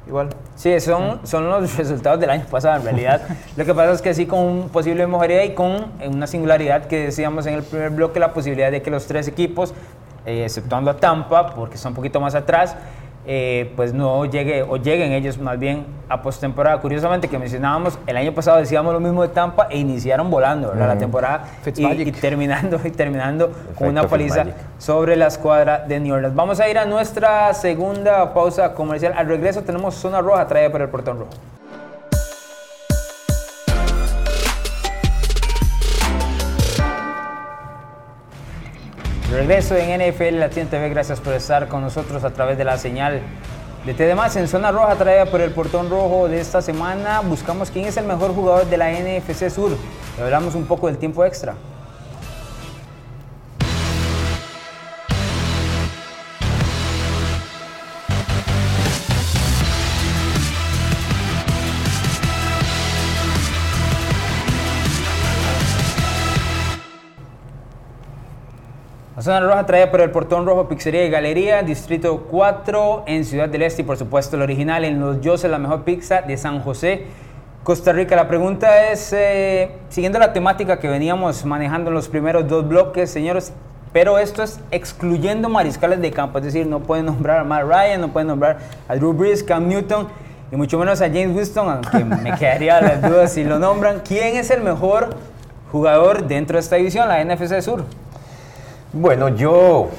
Igual. 0.07 0.29
Sí, 0.55 0.79
son, 0.79 1.19
son 1.25 1.49
los 1.49 1.75
resultados 1.77 2.19
del 2.19 2.29
año 2.29 2.45
pasado 2.49 2.77
en 2.77 2.83
realidad. 2.83 3.21
Lo 3.55 3.65
que 3.65 3.73
pasa 3.73 3.91
es 3.91 4.01
que 4.01 4.13
sí 4.13 4.25
con 4.25 4.39
un 4.39 4.69
posible 4.69 5.05
mejoría 5.05 5.43
y 5.43 5.53
con 5.53 5.91
una 6.05 6.27
singularidad 6.27 6.85
que 6.85 7.05
decíamos 7.05 7.45
en 7.45 7.55
el 7.55 7.63
primer 7.63 7.89
bloque, 7.89 8.19
la 8.19 8.33
posibilidad 8.33 8.71
de 8.71 8.81
que 8.81 8.89
los 8.89 9.05
tres 9.05 9.27
equipos, 9.27 9.73
eh, 10.25 10.45
exceptuando 10.45 10.91
a 10.91 10.97
Tampa, 10.97 11.53
porque 11.53 11.75
está 11.75 11.89
un 11.89 11.95
poquito 11.95 12.21
más 12.21 12.35
atrás, 12.35 12.75
eh, 13.29 13.73
pues 13.75 13.93
no 13.93 14.23
llegue, 14.23 14.63
o 14.63 14.77
lleguen 14.77 15.11
ellos 15.11 15.37
más 15.37 15.59
bien 15.59 15.85
a 16.07 16.21
postemporada. 16.21 16.79
Curiosamente 16.79 17.27
que 17.27 17.37
mencionábamos, 17.37 17.99
el 18.07 18.15
año 18.15 18.33
pasado 18.33 18.57
decíamos 18.57 18.93
lo 18.93 19.01
mismo 19.01 19.21
de 19.21 19.27
Tampa 19.27 19.67
e 19.69 19.77
iniciaron 19.77 20.31
volando 20.31 20.69
¿verdad? 20.69 20.87
la 20.87 20.97
temporada 20.97 21.43
y, 21.65 22.11
terminando, 22.13 22.79
y 22.85 22.91
terminando 22.91 23.51
con 23.77 23.89
una 23.89 24.07
paliza 24.07 24.45
sobre 24.77 25.17
la 25.17 25.27
escuadra 25.27 25.79
de 25.79 25.99
New 25.99 26.15
Orleans. 26.15 26.35
Vamos 26.35 26.61
a 26.61 26.69
ir 26.69 26.77
a 26.77 26.85
nuestra 26.85 27.53
segunda 27.53 28.33
pausa 28.33 28.73
comercial. 28.73 29.13
Al 29.17 29.27
regreso 29.27 29.61
tenemos 29.61 29.95
zona 29.95 30.21
roja 30.21 30.47
traída 30.47 30.71
por 30.71 30.81
el 30.81 30.87
portón 30.87 31.19
rojo. 31.19 31.31
Regreso 39.31 39.75
en 39.75 39.99
NFL 39.99 40.39
Latino 40.39 40.67
TV. 40.69 40.87
Gracias 40.87 41.19
por 41.19 41.33
estar 41.33 41.67
con 41.67 41.81
nosotros 41.81 42.23
a 42.23 42.29
través 42.29 42.57
de 42.57 42.63
la 42.63 42.77
señal 42.77 43.21
de 43.85 43.93
TDMás 43.93 44.37
en 44.37 44.47
zona 44.47 44.71
roja 44.71 44.95
traída 44.95 45.25
por 45.25 45.41
el 45.41 45.51
portón 45.51 45.89
rojo 45.89 46.29
de 46.29 46.39
esta 46.39 46.61
semana. 46.61 47.19
Buscamos 47.19 47.69
quién 47.69 47.85
es 47.85 47.97
el 47.97 48.05
mejor 48.05 48.33
jugador 48.33 48.67
de 48.67 48.77
la 48.77 48.89
NFC 48.89 49.49
Sur. 49.49 49.71
Y 50.17 50.21
hablamos 50.21 50.55
un 50.55 50.65
poco 50.65 50.87
del 50.87 50.97
tiempo 50.97 51.25
extra. 51.25 51.55
Zona 69.27 69.41
roja 69.41 69.65
trae 69.65 69.87
por 69.87 69.99
el 69.99 70.09
Portón 70.09 70.45
Rojo 70.45 70.69
Pizzería 70.69 71.05
y 71.05 71.09
Galería, 71.09 71.61
Distrito 71.61 72.27
4 72.31 73.03
en 73.07 73.25
Ciudad 73.25 73.49
del 73.49 73.61
Este 73.61 73.81
y 73.81 73.85
por 73.85 73.97
supuesto 73.97 74.37
el 74.37 74.41
original 74.41 74.85
en 74.85 75.01
Los 75.01 75.19
Yoses, 75.19 75.51
la 75.51 75.57
mejor 75.57 75.83
pizza 75.83 76.21
de 76.21 76.37
San 76.37 76.61
José, 76.61 77.07
Costa 77.61 77.91
Rica. 77.91 78.15
La 78.15 78.29
pregunta 78.29 78.89
es, 78.89 79.11
eh, 79.11 79.71
siguiendo 79.89 80.17
la 80.17 80.31
temática 80.31 80.79
que 80.79 80.87
veníamos 80.87 81.43
manejando 81.43 81.89
en 81.89 81.95
los 81.95 82.07
primeros 82.07 82.47
dos 82.47 82.65
bloques, 82.65 83.11
señores, 83.11 83.51
pero 83.91 84.17
esto 84.17 84.43
es 84.43 84.61
excluyendo 84.71 85.49
mariscales 85.49 85.99
de 85.99 86.09
campo, 86.09 86.37
es 86.37 86.45
decir, 86.45 86.65
no 86.65 86.79
pueden 86.79 87.07
nombrar 87.07 87.39
a 87.39 87.43
Matt 87.43 87.63
Ryan, 87.63 87.99
no 87.99 88.07
pueden 88.07 88.29
nombrar 88.29 88.59
a 88.87 88.95
Drew 88.95 89.11
Brees, 89.11 89.43
Cam 89.43 89.67
Newton 89.67 90.07
y 90.53 90.55
mucho 90.55 90.79
menos 90.79 91.01
a 91.01 91.07
James 91.07 91.35
Winston, 91.35 91.69
aunque 91.69 92.05
me 92.05 92.33
quedaría 92.39 92.79
las 92.79 93.01
dudas 93.01 93.33
si 93.33 93.43
lo 93.43 93.59
nombran. 93.59 93.99
¿Quién 94.07 94.37
es 94.37 94.49
el 94.51 94.61
mejor 94.61 95.09
jugador 95.69 96.27
dentro 96.27 96.55
de 96.55 96.61
esta 96.61 96.77
división, 96.77 97.09
la 97.09 97.21
NFC 97.25 97.61
Sur? 97.61 97.83
Bueno, 98.99 99.29
yo. 99.29 99.89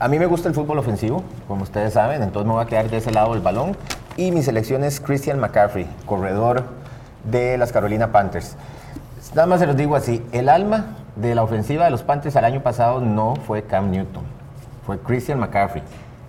A 0.00 0.08
mí 0.08 0.18
me 0.18 0.26
gusta 0.26 0.48
el 0.48 0.54
fútbol 0.54 0.80
ofensivo, 0.80 1.22
como 1.46 1.62
ustedes 1.62 1.92
saben, 1.92 2.24
entonces 2.24 2.44
me 2.44 2.54
voy 2.54 2.64
a 2.64 2.66
quedar 2.66 2.90
de 2.90 2.96
ese 2.96 3.12
lado 3.12 3.34
del 3.34 3.40
balón. 3.40 3.76
Y 4.16 4.32
mi 4.32 4.42
selección 4.42 4.82
es 4.82 4.98
Christian 4.98 5.38
McCaffrey, 5.38 5.86
corredor 6.06 6.64
de 7.22 7.56
las 7.56 7.70
Carolina 7.70 8.10
Panthers. 8.10 8.56
Nada 9.32 9.46
más 9.46 9.60
se 9.60 9.66
los 9.68 9.76
digo 9.76 9.94
así: 9.94 10.26
el 10.32 10.48
alma 10.48 10.96
de 11.14 11.36
la 11.36 11.44
ofensiva 11.44 11.84
de 11.84 11.92
los 11.92 12.02
Panthers 12.02 12.34
al 12.34 12.44
año 12.44 12.64
pasado 12.64 13.00
no 13.00 13.36
fue 13.46 13.62
Cam 13.62 13.92
Newton, 13.92 14.24
fue 14.84 14.98
Christian 14.98 15.38
McCaffrey. 15.38 15.84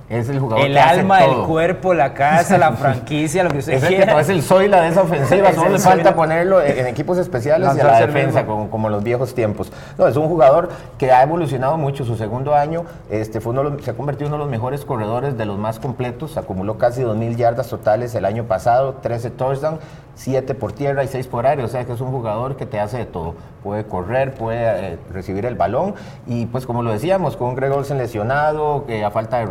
Es 0.10 0.30
el 0.30 0.40
jugador 0.40 0.66
El 0.66 0.74
que 0.74 0.80
hace 0.80 1.00
alma, 1.02 1.20
el 1.26 1.32
todo. 1.32 1.48
cuerpo, 1.48 1.94
la 1.94 2.14
casa, 2.14 2.58
la 2.58 2.72
franquicia, 2.72 3.44
lo 3.44 3.50
que 3.50 3.58
usted 3.58 3.74
Es 3.78 3.84
el, 3.84 3.90
que 3.90 3.96
quiera. 3.98 4.20
es 4.22 4.30
el 4.30 4.42
Zoila 4.42 4.82
de 4.82 4.88
esa 4.88 5.02
ofensiva, 5.02 5.52
solo 5.54 5.68
el 5.68 5.74
le 5.74 5.80
falta 5.80 6.16
ponerlo 6.16 6.62
en, 6.62 6.88
equipos 6.88 7.18
especiales 7.18 7.76
y 7.76 7.80
a 7.82 7.84
la 7.84 8.00
el 8.00 8.08
defensa, 8.08 8.46
como, 8.46 8.90
los 8.90 9.04
viejos 9.04 9.36
tiempos. 9.36 9.70
No, 9.98 10.08
es 10.08 10.16
un 10.16 10.30
jugador 10.30 10.70
que 10.98 11.12
ha 11.12 11.24
evolucionado 11.24 11.78
mucho. 11.78 12.06
Su 12.06 12.16
segundo 12.16 12.56
año 12.56 12.86
este, 13.10 13.42
fue 13.42 13.52
uno 13.52 13.78
se 13.80 13.92
ha 13.92 13.96
convertido 13.96 14.28
en 14.28 14.34
uno 14.34 14.44
de 14.44 14.46
los 14.46 14.52
mejores 14.52 14.86
corredores, 14.86 15.38
de 15.38 15.46
los 15.46 15.58
más 15.58 15.78
completos. 15.80 16.38
Acumuló 16.38 16.78
casi 16.78 17.02
2.000 17.02 17.36
yardas 17.36 17.68
totales 17.68 18.16
el 18.16 18.24
año 18.24 18.46
pasado, 18.46 19.00
13 19.02 19.32
touchdowns, 19.32 19.80
7 20.16 20.56
por 20.56 20.72
tierra 20.72 21.04
y 21.04 21.08
6 21.10 21.28
por 21.28 21.46
aire. 21.46 21.64
O 21.64 21.68
sea 21.68 21.84
que 21.84 21.92
es 21.92 22.00
un 22.00 22.12
jugador 22.12 22.56
que 22.56 22.66
te 22.66 22.80
hace 22.80 22.98
de 22.98 23.06
todo. 23.06 23.36
Puede 23.62 23.86
correr, 23.86 24.34
puede 24.34 24.94
eh, 24.94 25.00
recibir 25.12 25.46
el 25.46 25.56
balón 25.56 25.96
y 26.26 26.46
pues 26.46 26.66
como 26.66 26.82
lo 26.82 26.92
decíamos, 26.92 27.36
con 27.36 27.56
Greg 27.56 27.74
Olsen 27.74 27.98
lesionado, 27.98 28.86
que 28.86 29.04
a 29.04 29.12
falta 29.12 29.40
de 29.40 29.46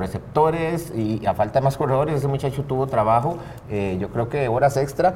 receptores 0.51 0.93
y 0.97 1.25
a 1.27 1.35
falta 1.35 1.61
de 1.61 1.65
más 1.65 1.77
corredores, 1.77 2.17
ese 2.17 2.29
muchacho 2.29 2.63
tuvo 2.65 2.87
trabajo, 2.87 3.39
eh, 3.71 3.97
yo 4.01 4.09
creo 4.09 4.29
que 4.29 4.49
horas 4.49 4.77
extra. 4.77 5.15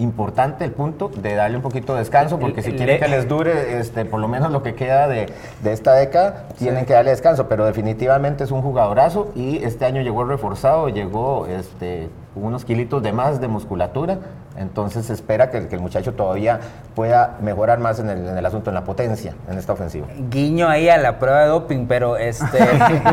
Importante 0.00 0.64
el 0.64 0.72
punto 0.72 1.08
de 1.08 1.36
darle 1.36 1.56
un 1.56 1.62
poquito 1.62 1.92
de 1.92 2.00
descanso, 2.00 2.40
porque 2.40 2.62
si 2.62 2.72
quieren 2.72 2.96
el- 2.96 3.00
que 3.00 3.06
les 3.06 3.28
dure 3.28 3.78
este, 3.78 4.04
por 4.04 4.18
lo 4.18 4.26
menos 4.26 4.50
lo 4.50 4.60
que 4.60 4.74
queda 4.74 5.06
de, 5.06 5.32
de 5.62 5.72
esta 5.72 5.94
década, 5.94 6.46
tienen 6.58 6.84
que 6.84 6.94
darle 6.94 7.12
descanso, 7.12 7.46
pero 7.48 7.64
definitivamente 7.64 8.42
es 8.42 8.50
un 8.50 8.60
jugadorazo 8.60 9.30
y 9.36 9.62
este 9.62 9.84
año 9.84 10.02
llegó 10.02 10.24
reforzado, 10.24 10.88
llegó 10.88 11.46
este, 11.46 12.08
unos 12.34 12.64
kilitos 12.64 13.04
de 13.04 13.12
más 13.12 13.40
de 13.40 13.46
musculatura, 13.46 14.18
entonces 14.56 15.06
se 15.06 15.12
espera 15.12 15.50
que, 15.50 15.66
que 15.66 15.74
el 15.74 15.80
muchacho 15.80 16.12
todavía 16.12 16.60
pueda 16.94 17.38
mejorar 17.40 17.80
más 17.80 17.98
en 17.98 18.08
el, 18.08 18.28
en 18.28 18.38
el 18.38 18.46
asunto, 18.46 18.70
en 18.70 18.74
la 18.74 18.84
potencia, 18.84 19.34
en 19.50 19.58
esta 19.58 19.72
ofensiva. 19.72 20.06
Guiño 20.30 20.68
ahí 20.68 20.88
a 20.88 20.96
la 20.96 21.18
prueba 21.18 21.42
de 21.42 21.48
doping, 21.48 21.86
pero 21.86 22.16
este. 22.16 22.58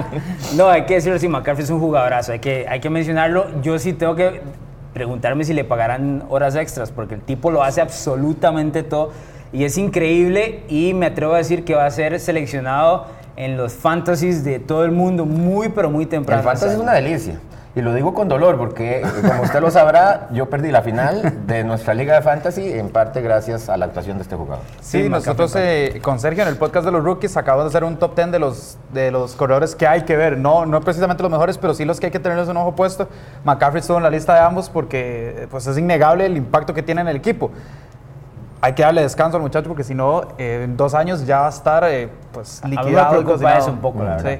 no, 0.56 0.70
hay 0.70 0.86
que 0.86 0.96
decirlo, 0.96 1.18
si 1.18 1.28
McCaffrey 1.28 1.64
es 1.64 1.70
un 1.72 1.80
jugadorazo, 1.80 2.34
hay 2.34 2.40
que, 2.40 2.68
hay 2.70 2.80
que 2.80 2.90
mencionarlo. 2.90 3.62
Yo 3.62 3.80
sí 3.80 3.94
tengo 3.94 4.16
que 4.16 4.42
preguntarme 4.94 5.44
si 5.44 5.54
le 5.54 5.64
pagarán 5.64 6.24
horas 6.30 6.56
extras, 6.56 6.92
porque 6.92 7.16
el 7.16 7.22
tipo 7.22 7.50
lo 7.50 7.64
hace 7.64 7.82
absolutamente 7.82 8.84
todo 8.84 9.12
y 9.52 9.64
es 9.64 9.78
increíble. 9.78 10.64
Y 10.70 10.94
me 10.94 11.08
atrevo 11.08 11.34
a 11.34 11.38
decir 11.38 11.66
que 11.66 11.74
va 11.74 11.86
a 11.86 11.92
ser 11.92 12.20
seleccionado 12.20 13.08
en 13.36 13.58
los 13.58 13.74
fantasies 13.74 14.44
de 14.44 14.60
todo 14.60 14.86
el 14.86 14.92
mundo 14.92 15.26
muy, 15.26 15.70
pero 15.70 15.90
muy 15.90 16.06
temprano. 16.06 16.42
El 16.42 16.46
fantasy 16.46 16.76
es 16.76 16.80
una 16.80 16.94
delicia. 16.94 17.40
Y 17.74 17.82
lo 17.82 17.94
digo 17.94 18.14
con 18.14 18.28
dolor 18.28 18.58
porque, 18.58 18.98
eh, 19.00 19.04
como 19.26 19.44
usted 19.44 19.62
lo 19.62 19.72
sabrá, 19.72 20.28
yo 20.32 20.50
perdí 20.50 20.72
la 20.72 20.82
final 20.82 21.46
de 21.48 21.64
nuestra 21.64 21.94
liga 21.94 22.16
de 22.16 22.22
fantasy, 22.22 22.70
en 22.70 22.90
parte 22.90 23.22
gracias 23.22 23.70
a 23.70 23.78
la 23.78 23.86
actuación 23.86 24.18
de 24.18 24.24
este 24.24 24.36
jugador. 24.36 24.66
Sí, 24.82 25.04
Sí, 25.04 25.10
nosotros 25.10 25.56
eh, 25.56 26.00
con 26.02 26.20
Sergio 26.20 26.44
en 26.44 26.50
el 26.50 26.58
podcast 26.58 26.86
de 26.86 26.92
los 26.92 27.02
rookies 27.02 27.38
acabamos 27.38 27.72
de 27.72 27.78
hacer 27.78 27.86
un 27.86 27.96
top 27.96 28.14
10 28.16 28.32
de 28.32 28.40
los, 28.40 28.78
de 28.92 29.10
los 29.12 29.36
corredores 29.36 29.74
que 29.76 29.88
hay 29.88 30.02
que 30.02 30.18
ver. 30.18 30.38
No, 30.38 30.66
no 30.66 30.82
precisamente 30.82 31.24
los 31.24 31.32
mejores, 31.32 31.58
pero 31.58 31.74
sí 31.74 31.86
los 31.86 32.02
que 32.02 32.08
hay 32.08 32.12
que 32.12 32.20
tenerles 32.20 32.50
un 32.50 32.58
ojo 32.58 32.76
puesto. 32.76 33.08
McCaffrey 33.46 33.80
estuvo 33.80 33.96
en 33.96 34.04
la 34.04 34.10
lista 34.10 34.34
de 34.34 34.42
ambos 34.42 34.70
porque 34.70 35.44
eh, 35.44 35.48
pues, 35.50 35.66
es 35.66 35.78
innegable 35.78 36.26
el 36.26 36.36
impacto 36.36 36.74
que 36.74 36.84
tiene 36.84 37.00
en 37.00 37.08
el 37.08 37.16
equipo. 37.16 37.52
Hay 38.60 38.74
que 38.74 38.84
darle 38.84 39.02
descanso 39.02 39.38
al 39.38 39.44
muchacho 39.44 39.70
porque 39.70 39.86
si 39.86 39.96
no, 39.96 40.24
eh, 40.38 40.64
en 40.66 40.76
dos 40.76 40.94
años 40.94 41.26
ya 41.26 41.40
va 41.40 41.46
a 41.48 41.50
estar 41.50 41.84
eh, 41.86 42.10
pues, 42.34 42.62
A 42.64 42.68
mí 42.68 42.76
me 42.76 42.82
liquidado. 42.84 43.22
preocupa 43.22 43.58
eso 43.58 43.72
un 43.72 43.80
poco, 43.80 44.04
la 44.04 44.20
Sí. 44.20 44.40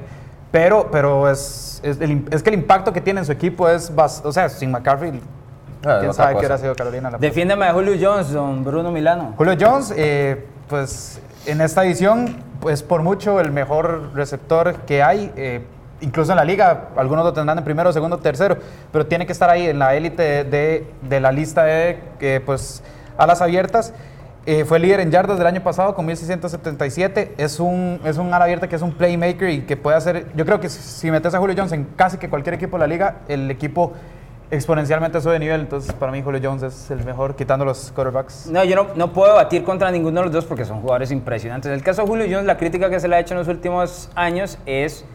Pero, 0.52 0.90
pero 0.92 1.30
es, 1.30 1.80
es, 1.84 2.00
el 2.02 2.26
es 2.32 2.44
que 2.44 2.50
el 2.50 2.56
impacto 2.56 2.92
que 2.92 3.00
tiene 3.02 3.22
en 3.22 3.26
su 3.26 3.32
equipo 3.32 3.70
es, 3.70 3.94
bas- 3.96 4.22
o 4.24 4.32
sea, 4.32 4.50
sin 4.50 4.72
McCaffrey, 4.72 5.22
Ah, 5.84 5.98
quién 6.00 6.14
sabe 6.14 6.34
qué 6.34 6.40
hubiera 6.40 6.58
sido 6.60 6.76
Carolina. 6.76 7.10
la 7.10 7.18
Defiéndeme 7.18 7.66
a 7.66 7.74
Julio 7.74 7.94
Jones, 8.00 8.32
don 8.32 8.64
Bruno 8.64 8.92
Milano. 8.92 9.34
Julio 9.36 9.56
Jones, 9.60 9.92
eh, 9.98 10.46
pues 10.68 11.20
en 11.48 11.60
esta 11.62 11.84
edición, 11.84 12.36
pues 12.60 12.84
por 12.84 13.02
mucho 13.02 13.40
el 13.40 13.52
mejor 13.52 14.12
receptor 14.14 14.76
que 14.86 15.02
hay, 15.02 15.32
eh, 15.36 15.66
incluso 16.02 16.34
en 16.34 16.36
la 16.36 16.44
liga, 16.46 16.90
algunos 16.96 17.26
lo 17.26 17.34
tendrán 17.34 17.58
en 17.58 17.64
primero, 17.64 17.92
segundo, 17.92 18.20
tercero, 18.20 18.58
pero 18.92 19.08
tiene 19.08 19.26
que 19.26 19.32
estar 19.32 19.50
ahí 19.50 19.66
en 19.68 19.80
la 19.80 19.96
élite 19.96 20.44
de, 20.44 20.86
de 21.02 21.20
la 21.20 21.32
lista 21.32 21.64
de 21.64 21.98
eh, 22.20 22.42
pues, 22.46 22.84
alas 23.18 23.42
abiertas. 23.42 23.92
Eh, 24.46 24.66
fue 24.66 24.80
líder 24.80 25.00
en 25.02 25.12
yardas 25.12 25.38
del 25.38 25.46
año 25.46 25.62
pasado 25.62 25.94
con 25.94 26.06
1677. 26.08 27.36
Es 27.38 27.60
un, 27.60 28.00
es 28.04 28.18
un 28.18 28.34
ala 28.34 28.46
abierta 28.46 28.68
que 28.68 28.76
es 28.76 28.82
un 28.82 28.92
playmaker 28.92 29.50
y 29.50 29.62
que 29.62 29.78
puede 29.78 29.98
hacer. 29.98 30.28
Yo 30.36 30.46
creo 30.46 30.60
que 30.60 30.68
si- 30.68 31.12
metes 31.12 31.34
a 31.36 31.40
Julio 31.40 31.56
Jones 31.56 31.72
en 31.74 31.86
casi 31.96 32.18
que 32.18 32.28
cualquier 32.30 32.56
equipo 32.56 32.78
de 32.78 32.82
la 32.82 32.88
liga, 32.88 33.18
el 33.28 33.52
equipo 33.52 33.94
exponencialmente 34.50 35.22
sube 35.22 35.34
de 35.34 35.40
nivel. 35.40 35.62
Entonces, 35.62 35.94
para 35.94 36.12
mí, 36.12 36.22
Julio 36.24 36.42
Jones 36.44 36.64
es 36.64 36.90
el 36.90 37.06
mejor, 37.06 37.36
quitando 37.36 37.66
los 37.66 37.92
quarterbacks. 37.92 38.48
No, 38.48 38.64
yo 38.64 38.76
no, 38.76 38.88
no 38.96 39.14
puedo 39.14 39.36
batir 39.36 39.64
contra 39.64 39.92
ninguno 39.92 40.22
de 40.22 40.26
los 40.26 40.34
dos 40.34 40.46
porque 40.46 40.66
son 40.66 40.82
jugadores 40.82 41.12
impresionantes. 41.12 41.70
En 41.70 41.76
el 41.76 41.84
caso 41.84 42.02
de 42.02 42.08
Julio 42.08 42.26
Jones, 42.28 42.46
la 42.46 42.58
crítica 42.58 42.90
que 42.90 43.00
se 43.00 43.08
le 43.08 43.16
ha 43.18 43.20
hecho 43.20 43.36
en 43.36 43.40
los 43.40 43.48
últimos 43.48 44.10
años 44.16 44.58
es 44.66 45.06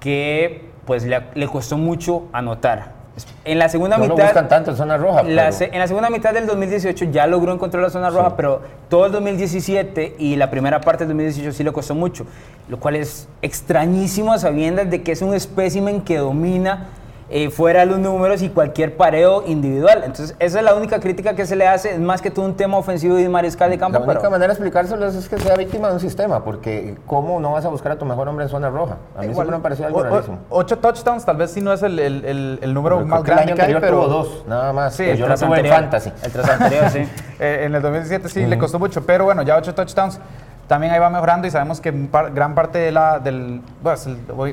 que 0.00 0.70
pues, 0.86 1.04
le, 1.04 1.22
le 1.34 1.46
costó 1.46 1.78
mucho 1.78 2.24
anotar. 2.32 3.00
En 3.44 3.58
la 3.58 3.68
segunda 3.68 3.98
No 3.98 4.04
mitad... 4.04 4.24
buscan 4.24 4.48
tanto 4.48 4.70
en 4.70 4.76
zona 4.76 4.96
roja. 4.96 5.22
La 5.24 5.50
pero- 5.50 5.72
en 5.72 5.78
la 5.78 5.86
segunda 5.86 6.08
mitad 6.10 6.32
del 6.32 6.46
2018 6.46 7.06
ya 7.06 7.26
logró 7.26 7.52
encontrar 7.52 7.82
la 7.82 7.90
zona 7.90 8.08
roja, 8.08 8.36
pero 8.36 8.62
todo 8.88 9.06
el 9.06 9.12
2017 9.12 10.14
y 10.18 10.36
la 10.36 10.50
primera 10.50 10.80
parte 10.80 11.04
del 11.04 11.08
2018 11.16 11.52
sí 11.52 11.62
le 11.64 11.72
costó 11.72 11.94
mucho, 11.94 12.24
lo 12.68 12.78
cual 12.80 12.96
es 12.96 13.28
extrañísimo 13.42 14.32
a 14.32 14.38
sabiendas 14.38 14.88
de 14.90 15.02
que 15.02 15.12
es 15.12 15.20
un 15.22 15.34
espécimen 15.34 16.00
que 16.00 16.16
domina 16.18 16.86
eh, 17.34 17.48
fuera 17.50 17.80
de 17.80 17.86
los 17.86 17.98
números 17.98 18.42
y 18.42 18.50
cualquier 18.50 18.96
pareo 18.96 19.42
individual. 19.46 20.02
Entonces, 20.04 20.36
esa 20.38 20.58
es 20.58 20.64
la 20.64 20.74
única 20.74 21.00
crítica 21.00 21.34
que 21.34 21.46
se 21.46 21.56
le 21.56 21.66
hace, 21.66 21.92
es 21.94 21.98
más 21.98 22.20
que 22.20 22.30
todo 22.30 22.44
un 22.44 22.54
tema 22.56 22.76
ofensivo 22.76 23.18
y 23.18 23.22
de 23.22 23.28
mariscal 23.30 23.70
de 23.70 23.78
campo. 23.78 23.98
La 23.98 24.04
única 24.04 24.18
pero- 24.20 24.30
manera 24.30 24.48
de 24.48 24.52
explicárselo 24.52 25.06
es 25.06 25.28
que 25.28 25.38
sea 25.38 25.54
víctima 25.56 25.88
de 25.88 25.94
un 25.94 26.00
sistema, 26.00 26.44
porque 26.44 26.96
¿cómo 27.06 27.40
no 27.40 27.52
vas 27.52 27.64
a 27.64 27.68
buscar 27.68 27.92
a 27.92 27.96
tu 27.98 28.04
mejor 28.04 28.28
hombre 28.28 28.44
en 28.44 28.50
zona 28.50 28.68
roja? 28.68 28.98
A 29.16 29.22
mí 29.22 29.32
siempre 29.32 29.56
me 29.56 29.62
pareció 29.62 29.86
algo 29.86 29.98
O- 29.98 30.02
o- 30.02 30.04
rarísimo. 30.10 30.38
Ocho 30.50 30.78
touchdowns, 30.78 31.24
tal 31.24 31.36
vez 31.38 31.50
sí 31.50 31.60
no 31.62 31.72
es 31.72 31.82
el, 31.82 31.98
el- 31.98 32.24
el- 32.24 32.58
el 32.62 32.74
número 32.74 32.96
Creo 32.98 33.08
más 33.08 33.22
que 33.22 33.30
el 33.30 33.36
grande 33.36 33.52
año 33.52 33.56
que 33.56 33.62
hay, 33.62 33.72
anterior 33.72 33.80
pero 33.80 34.04
tuvo 34.04 34.08
dos, 34.24 34.44
nada 34.46 34.72
más. 34.72 34.94
Sí, 34.94 35.04
el 35.04 35.16
yo 35.16 35.24
tuve 35.24 35.34
en 35.34 35.42
anterior. 35.44 35.74
fantasy. 35.76 36.12
El 36.22 36.32
tras 36.32 36.48
anterior, 36.50 36.90
sí. 36.90 36.98
eh, 37.40 37.62
en 37.64 37.74
el 37.74 37.80
2017 37.82 38.28
sí 38.28 38.44
le 38.46 38.58
costó 38.58 38.78
mucho, 38.78 39.04
pero 39.06 39.24
bueno, 39.24 39.42
ya 39.42 39.56
ocho 39.56 39.74
touchdowns. 39.74 40.20
También 40.68 40.92
ahí 40.92 40.98
va 41.00 41.10
mejorando 41.10 41.46
y 41.46 41.50
sabemos 41.50 41.80
que 41.80 41.92
par- 41.92 42.32
gran 42.32 42.54
parte 42.54 42.78
de 42.78 42.92
la, 42.92 43.18
del, 43.18 43.60
pues, 43.82 44.06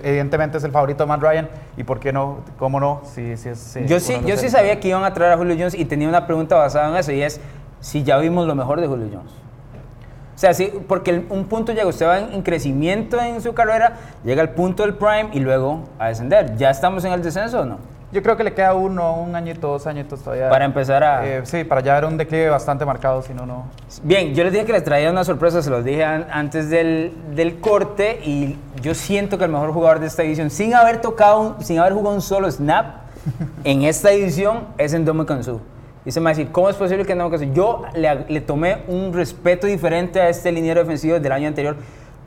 evidentemente 0.03 0.57
es 0.57 0.64
el 0.64 0.72
favorito 0.72 1.03
de 1.03 1.07
Matt 1.07 1.22
Ryan 1.22 1.47
y 1.78 1.84
por 1.84 1.99
qué 1.99 2.12
no, 2.12 2.39
cómo 2.57 2.80
no, 2.80 3.01
si, 3.05 3.38
si 3.38 3.49
es... 3.49 3.76
eh, 3.78 3.86
Yo 3.88 3.99
sí, 3.99 4.20
yo 4.26 4.36
sí 4.36 4.49
sabía 4.49 4.80
que 4.80 4.89
iban 4.89 5.03
a 5.05 5.14
traer 5.14 5.34
a 5.34 5.38
Julio 5.38 5.55
Jones 5.57 5.76
y 5.76 5.86
tenía 5.86 6.10
una 6.10 6.26
pregunta 6.26 6.55
basada 6.55 6.89
en 6.89 6.95
eso 6.97 7.12
y 7.14 7.22
es 7.22 7.39
si 7.80 8.03
ya 8.03 8.18
vimos 8.18 8.47
lo 8.47 8.55
mejor 8.55 8.82
de 8.82 8.88
Julio 8.88 9.07
Jones. 9.14 9.32
O 9.32 10.38
sea, 10.39 10.53
sí, 10.53 10.72
porque 10.88 11.12
el- 11.12 11.26
un 11.30 11.45
punto 11.45 11.72
llega, 11.74 11.86
usted 11.88 12.05
va 12.07 12.20
en, 12.20 12.34
en 12.34 12.41
crecimiento 12.41 13.20
en 13.22 13.39
su 13.41 13.53
carrera, 13.53 13.93
llega 14.26 14.41
al 14.41 14.49
punto 14.51 14.84
del 14.84 14.95
prime 14.95 15.30
y 15.34 15.39
luego 15.39 15.84
a 15.99 16.07
descender. 16.07 16.57
¿Ya 16.57 16.70
estamos 16.70 17.05
en 17.05 17.14
el 17.14 17.22
descenso 17.22 17.62
o 17.62 17.66
no? 17.66 17.78
Yo 18.12 18.24
creo 18.24 18.36
que 18.36 18.43
le 18.43 18.53
queda 18.53 18.74
uno, 18.74 19.16
un 19.22 19.36
añito, 19.36 19.68
dos 19.68 19.86
añitos 19.86 20.22
todavía. 20.22 20.49
Para 20.49 20.66
empezar 20.66 21.03
a- 21.03 21.28
Eh, 21.28 21.41
sí, 21.43 21.64
para 21.64 21.82
ya 21.82 21.93
ver 21.93 22.05
un 22.05 22.18
declive 22.18 22.49
bastante 22.49 22.84
marcado, 22.86 23.22
si 23.22 23.34
no, 23.36 23.45
no... 23.45 23.66
Bien, 24.01 24.34
yo 24.34 24.43
les 24.43 24.51
dije 24.51 24.66
que 24.66 24.72
les 24.74 24.84
traía 24.84 25.12
una 25.12 25.24
sorpresa, 25.24 25.62
se 25.62 25.70
los 25.70 25.84
dije 25.86 26.03
an- 26.03 26.26
antes 26.32 26.70
del, 26.72 27.14
del 27.36 27.60
corte 27.60 28.20
y 28.26 28.57
yo 28.82 28.95
siento 28.95 29.38
que 29.38 29.43
el 29.45 29.51
mejor 29.51 29.72
jugador 29.74 29.99
de 29.99 30.07
esta 30.07 30.24
edición, 30.24 30.49
sin 30.49 30.74
haber 30.74 31.01
tocado, 31.01 31.39
un- 31.39 31.64
sin 31.64 31.78
haber 31.80 31.93
jugado 31.93 32.16
un 32.16 32.22
solo 32.22 32.49
snap 32.51 32.95
en 33.64 33.84
esta 33.84 34.12
edición, 34.12 34.66
es 34.80 34.93
Endome 34.93 35.26
Kansu. 35.28 35.62
Y 36.05 36.12
se 36.12 36.20
me 36.20 36.24
va 36.26 36.30
a 36.32 36.34
decir, 36.34 36.51
¿cómo 36.51 36.70
es 36.70 36.78
posible 36.78 37.05
que 37.05 37.16
Kansu? 37.16 37.43
Yo 37.53 37.84
le, 37.93 38.26
le 38.28 38.41
tomé 38.41 38.78
un 38.88 39.14
respeto 39.14 39.68
diferente 39.68 40.20
a 40.20 40.30
este 40.30 40.51
liniero 40.51 40.80
defensivo 40.80 41.20
del 41.20 41.32
año 41.32 41.47
anterior. 41.47 41.76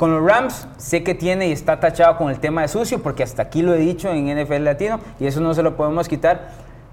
Con 0.02 0.10
los 0.10 0.28
Rams 0.28 0.66
sé 0.78 1.04
que 1.04 1.14
tiene 1.14 1.46
y 1.46 1.52
está 1.52 1.78
tachado 1.78 2.16
con 2.16 2.28
el 2.28 2.40
tema 2.40 2.62
de 2.62 2.66
sucio, 2.66 3.00
porque 3.00 3.22
hasta 3.22 3.42
aquí 3.42 3.62
lo 3.62 3.72
he 3.72 3.78
dicho 3.78 4.10
en 4.10 4.36
NFL 4.36 4.64
Latino 4.64 4.98
y 5.20 5.28
eso 5.28 5.40
no 5.40 5.54
se 5.54 5.62
lo 5.62 5.76
podemos 5.76 6.08
quitar. 6.08 6.48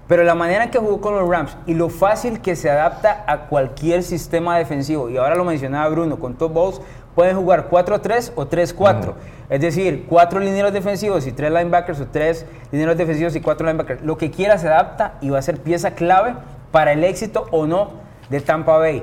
Pero 0.06 0.22
la 0.22 0.36
manera 0.36 0.62
en 0.62 0.70
que 0.70 0.78
jugó 0.78 1.00
con 1.00 1.16
los 1.16 1.28
Rams 1.28 1.56
y 1.66 1.74
lo 1.74 1.88
fácil 1.88 2.40
que 2.40 2.54
se 2.54 2.70
adapta 2.70 3.24
a 3.26 3.48
cualquier 3.48 4.04
sistema 4.04 4.56
defensivo, 4.58 5.10
y 5.10 5.16
ahora 5.16 5.34
lo 5.34 5.44
mencionaba 5.44 5.88
Bruno, 5.88 6.20
con 6.20 6.34
Top 6.34 6.54
Balls 6.54 6.80
pueden 7.16 7.34
jugar 7.34 7.68
4-3 7.68 8.30
o 8.36 8.46
3-4. 8.46 9.14
Es 9.48 9.60
decir, 9.60 10.06
cuatro 10.08 10.38
lineros 10.38 10.72
defensivos 10.72 11.26
y 11.26 11.32
tres 11.32 11.50
linebackers 11.50 12.00
o 12.00 12.06
tres 12.06 12.46
lineros 12.70 12.96
defensivos 12.96 13.34
y 13.34 13.40
cuatro 13.40 13.66
linebackers. 13.66 14.02
Lo 14.02 14.18
que 14.18 14.30
quiera 14.30 14.56
se 14.56 14.68
adapta 14.68 15.14
y 15.20 15.30
va 15.30 15.40
a 15.40 15.42
ser 15.42 15.58
pieza 15.58 15.96
clave 15.96 16.36
para 16.70 16.92
el 16.92 17.02
éxito 17.02 17.48
o 17.50 17.66
no 17.66 17.90
de 18.28 18.40
Tampa 18.40 18.78
Bay. 18.78 19.02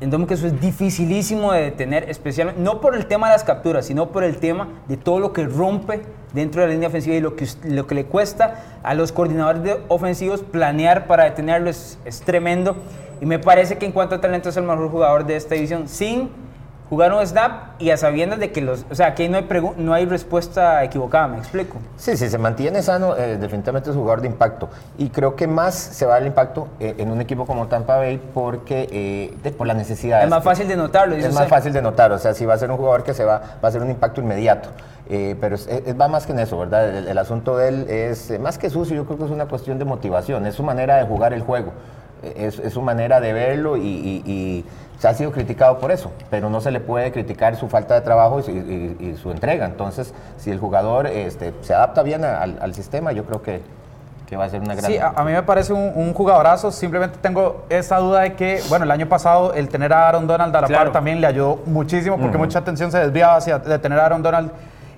Entonces 0.00 0.28
que 0.28 0.34
eso 0.34 0.46
es 0.46 0.60
dificilísimo 0.60 1.52
de 1.52 1.62
detener, 1.62 2.08
especialmente, 2.08 2.62
no 2.62 2.80
por 2.80 2.96
el 2.96 3.06
tema 3.06 3.26
de 3.26 3.34
las 3.34 3.44
capturas, 3.44 3.86
sino 3.86 4.10
por 4.10 4.24
el 4.24 4.38
tema 4.38 4.68
de 4.88 4.96
todo 4.96 5.20
lo 5.20 5.32
que 5.34 5.44
rompe 5.44 6.02
dentro 6.32 6.62
de 6.62 6.68
la 6.68 6.72
línea 6.72 6.88
ofensiva 6.88 7.16
y 7.16 7.20
lo 7.20 7.36
que, 7.36 7.46
lo 7.64 7.86
que 7.86 7.94
le 7.94 8.04
cuesta 8.06 8.78
a 8.82 8.94
los 8.94 9.12
coordinadores 9.12 9.62
de 9.62 9.80
ofensivos 9.88 10.40
planear 10.40 11.06
para 11.06 11.24
detenerlo 11.24 11.68
es, 11.68 11.98
es 12.06 12.20
tremendo. 12.22 12.76
Y 13.20 13.26
me 13.26 13.38
parece 13.38 13.76
que 13.76 13.84
en 13.84 13.92
cuanto 13.92 14.14
a 14.14 14.20
talento 14.22 14.48
es 14.48 14.56
el 14.56 14.62
mejor 14.62 14.90
jugador 14.90 15.26
de 15.26 15.36
esta 15.36 15.54
división, 15.54 15.86
sin 15.86 16.30
jugar 16.90 17.12
un 17.14 17.24
snap 17.24 17.80
y 17.80 17.90
a 17.90 17.96
sabiendas 17.96 18.40
de 18.40 18.50
que 18.50 18.60
los, 18.60 18.84
o 18.90 18.94
sea, 18.96 19.06
aquí 19.06 19.28
no 19.28 19.38
hay, 19.38 19.46
no 19.76 19.94
hay 19.94 20.06
respuesta 20.06 20.82
equivocada, 20.82 21.28
me 21.28 21.38
explico. 21.38 21.78
Sí, 21.96 22.16
si 22.16 22.28
se 22.28 22.36
mantiene 22.36 22.82
sano, 22.82 23.16
eh, 23.16 23.38
definitivamente 23.38 23.90
es 23.90 23.96
un 23.96 24.02
jugador 24.02 24.22
de 24.22 24.26
impacto. 24.26 24.68
Y 24.98 25.10
creo 25.10 25.36
que 25.36 25.46
más 25.46 25.74
se 25.76 26.04
va 26.04 26.18
el 26.18 26.26
impacto 26.26 26.66
eh, 26.80 26.96
en 26.98 27.12
un 27.12 27.20
equipo 27.20 27.46
como 27.46 27.68
Tampa 27.68 27.96
Bay 27.96 28.20
porque 28.34 28.88
eh, 28.90 29.52
por 29.52 29.68
la 29.68 29.74
necesidad. 29.74 30.24
Es 30.24 30.28
más 30.28 30.42
fácil 30.42 30.66
de 30.66 30.76
notarlo. 30.76 31.14
Es 31.14 31.32
más 31.32 31.48
fácil 31.48 31.72
de 31.72 31.80
notar, 31.80 32.10
o 32.10 32.18
sea, 32.18 32.34
si 32.34 32.44
va 32.44 32.54
a 32.54 32.58
ser 32.58 32.70
un 32.72 32.76
jugador 32.76 33.04
que 33.04 33.14
se 33.14 33.24
va, 33.24 33.40
va 33.64 33.68
a 33.68 33.72
ser 33.72 33.82
un 33.82 33.90
impacto 33.90 34.20
inmediato. 34.20 34.70
pero 35.08 35.56
va 35.98 36.08
más 36.08 36.26
que 36.26 36.32
en 36.32 36.40
eso, 36.40 36.58
¿verdad? 36.58 37.08
El, 37.08 37.18
asunto 37.18 37.56
de 37.56 37.68
él 37.68 37.86
es 37.88 38.38
más 38.40 38.58
que 38.58 38.68
sucio, 38.68 38.96
yo 38.96 39.04
creo 39.04 39.16
que 39.16 39.24
es 39.24 39.30
una 39.30 39.46
cuestión 39.46 39.78
de 39.78 39.84
motivación, 39.84 40.44
es 40.46 40.56
su 40.56 40.64
manera 40.64 40.96
de 40.96 41.04
jugar 41.04 41.32
el 41.32 41.42
juego, 41.42 41.72
es, 42.22 42.58
es 42.58 42.72
su 42.72 42.82
manera 42.82 43.20
de 43.20 43.32
verlo 43.32 43.76
y 43.76 44.64
se 45.00 45.08
ha 45.08 45.14
sido 45.14 45.32
criticado 45.32 45.78
por 45.78 45.90
eso, 45.90 46.12
pero 46.28 46.50
no 46.50 46.60
se 46.60 46.70
le 46.70 46.78
puede 46.78 47.10
criticar 47.10 47.56
su 47.56 47.68
falta 47.68 47.94
de 47.94 48.02
trabajo 48.02 48.40
y, 48.40 49.16
su 49.20 49.30
entrega. 49.30 49.64
Entonces, 49.64 50.12
si 50.36 50.50
el 50.50 50.58
jugador 50.58 51.06
este, 51.06 51.54
se 51.62 51.74
adapta 51.74 52.02
bien 52.02 52.22
al, 52.22 52.74
sistema, 52.74 53.10
yo 53.12 53.24
creo 53.24 53.40
que, 53.40 53.62
que, 54.26 54.36
va 54.36 54.44
a 54.44 54.50
ser 54.50 54.60
una 54.60 54.74
gran... 54.74 54.90
Sí, 54.90 54.98
a, 54.98 55.24
mí 55.24 55.32
me 55.32 55.42
parece 55.42 55.72
un, 55.72 56.12
jugadorazo. 56.12 56.70
Simplemente 56.70 57.16
tengo 57.18 57.64
esa 57.70 57.96
duda 57.96 58.20
de 58.20 58.34
que, 58.34 58.60
bueno, 58.68 58.84
el 58.84 58.90
año 58.90 59.08
pasado 59.08 59.54
el 59.54 59.70
tener 59.70 59.90
a 59.90 60.06
Aaron 60.06 60.26
Donald 60.26 60.54
a 60.54 60.60
la 60.60 60.68
par 60.68 60.92
también 60.92 61.18
le 61.18 61.26
ayudó 61.26 61.60
muchísimo 61.64 62.18
porque 62.18 62.36
mucha 62.36 62.58
atención 62.58 62.92
se 62.92 62.98
desviaba 62.98 63.36
hacia 63.36 63.58
de 63.58 63.78
tener 63.78 63.98
a 63.98 64.04
Aaron 64.04 64.22
Donald 64.22 64.50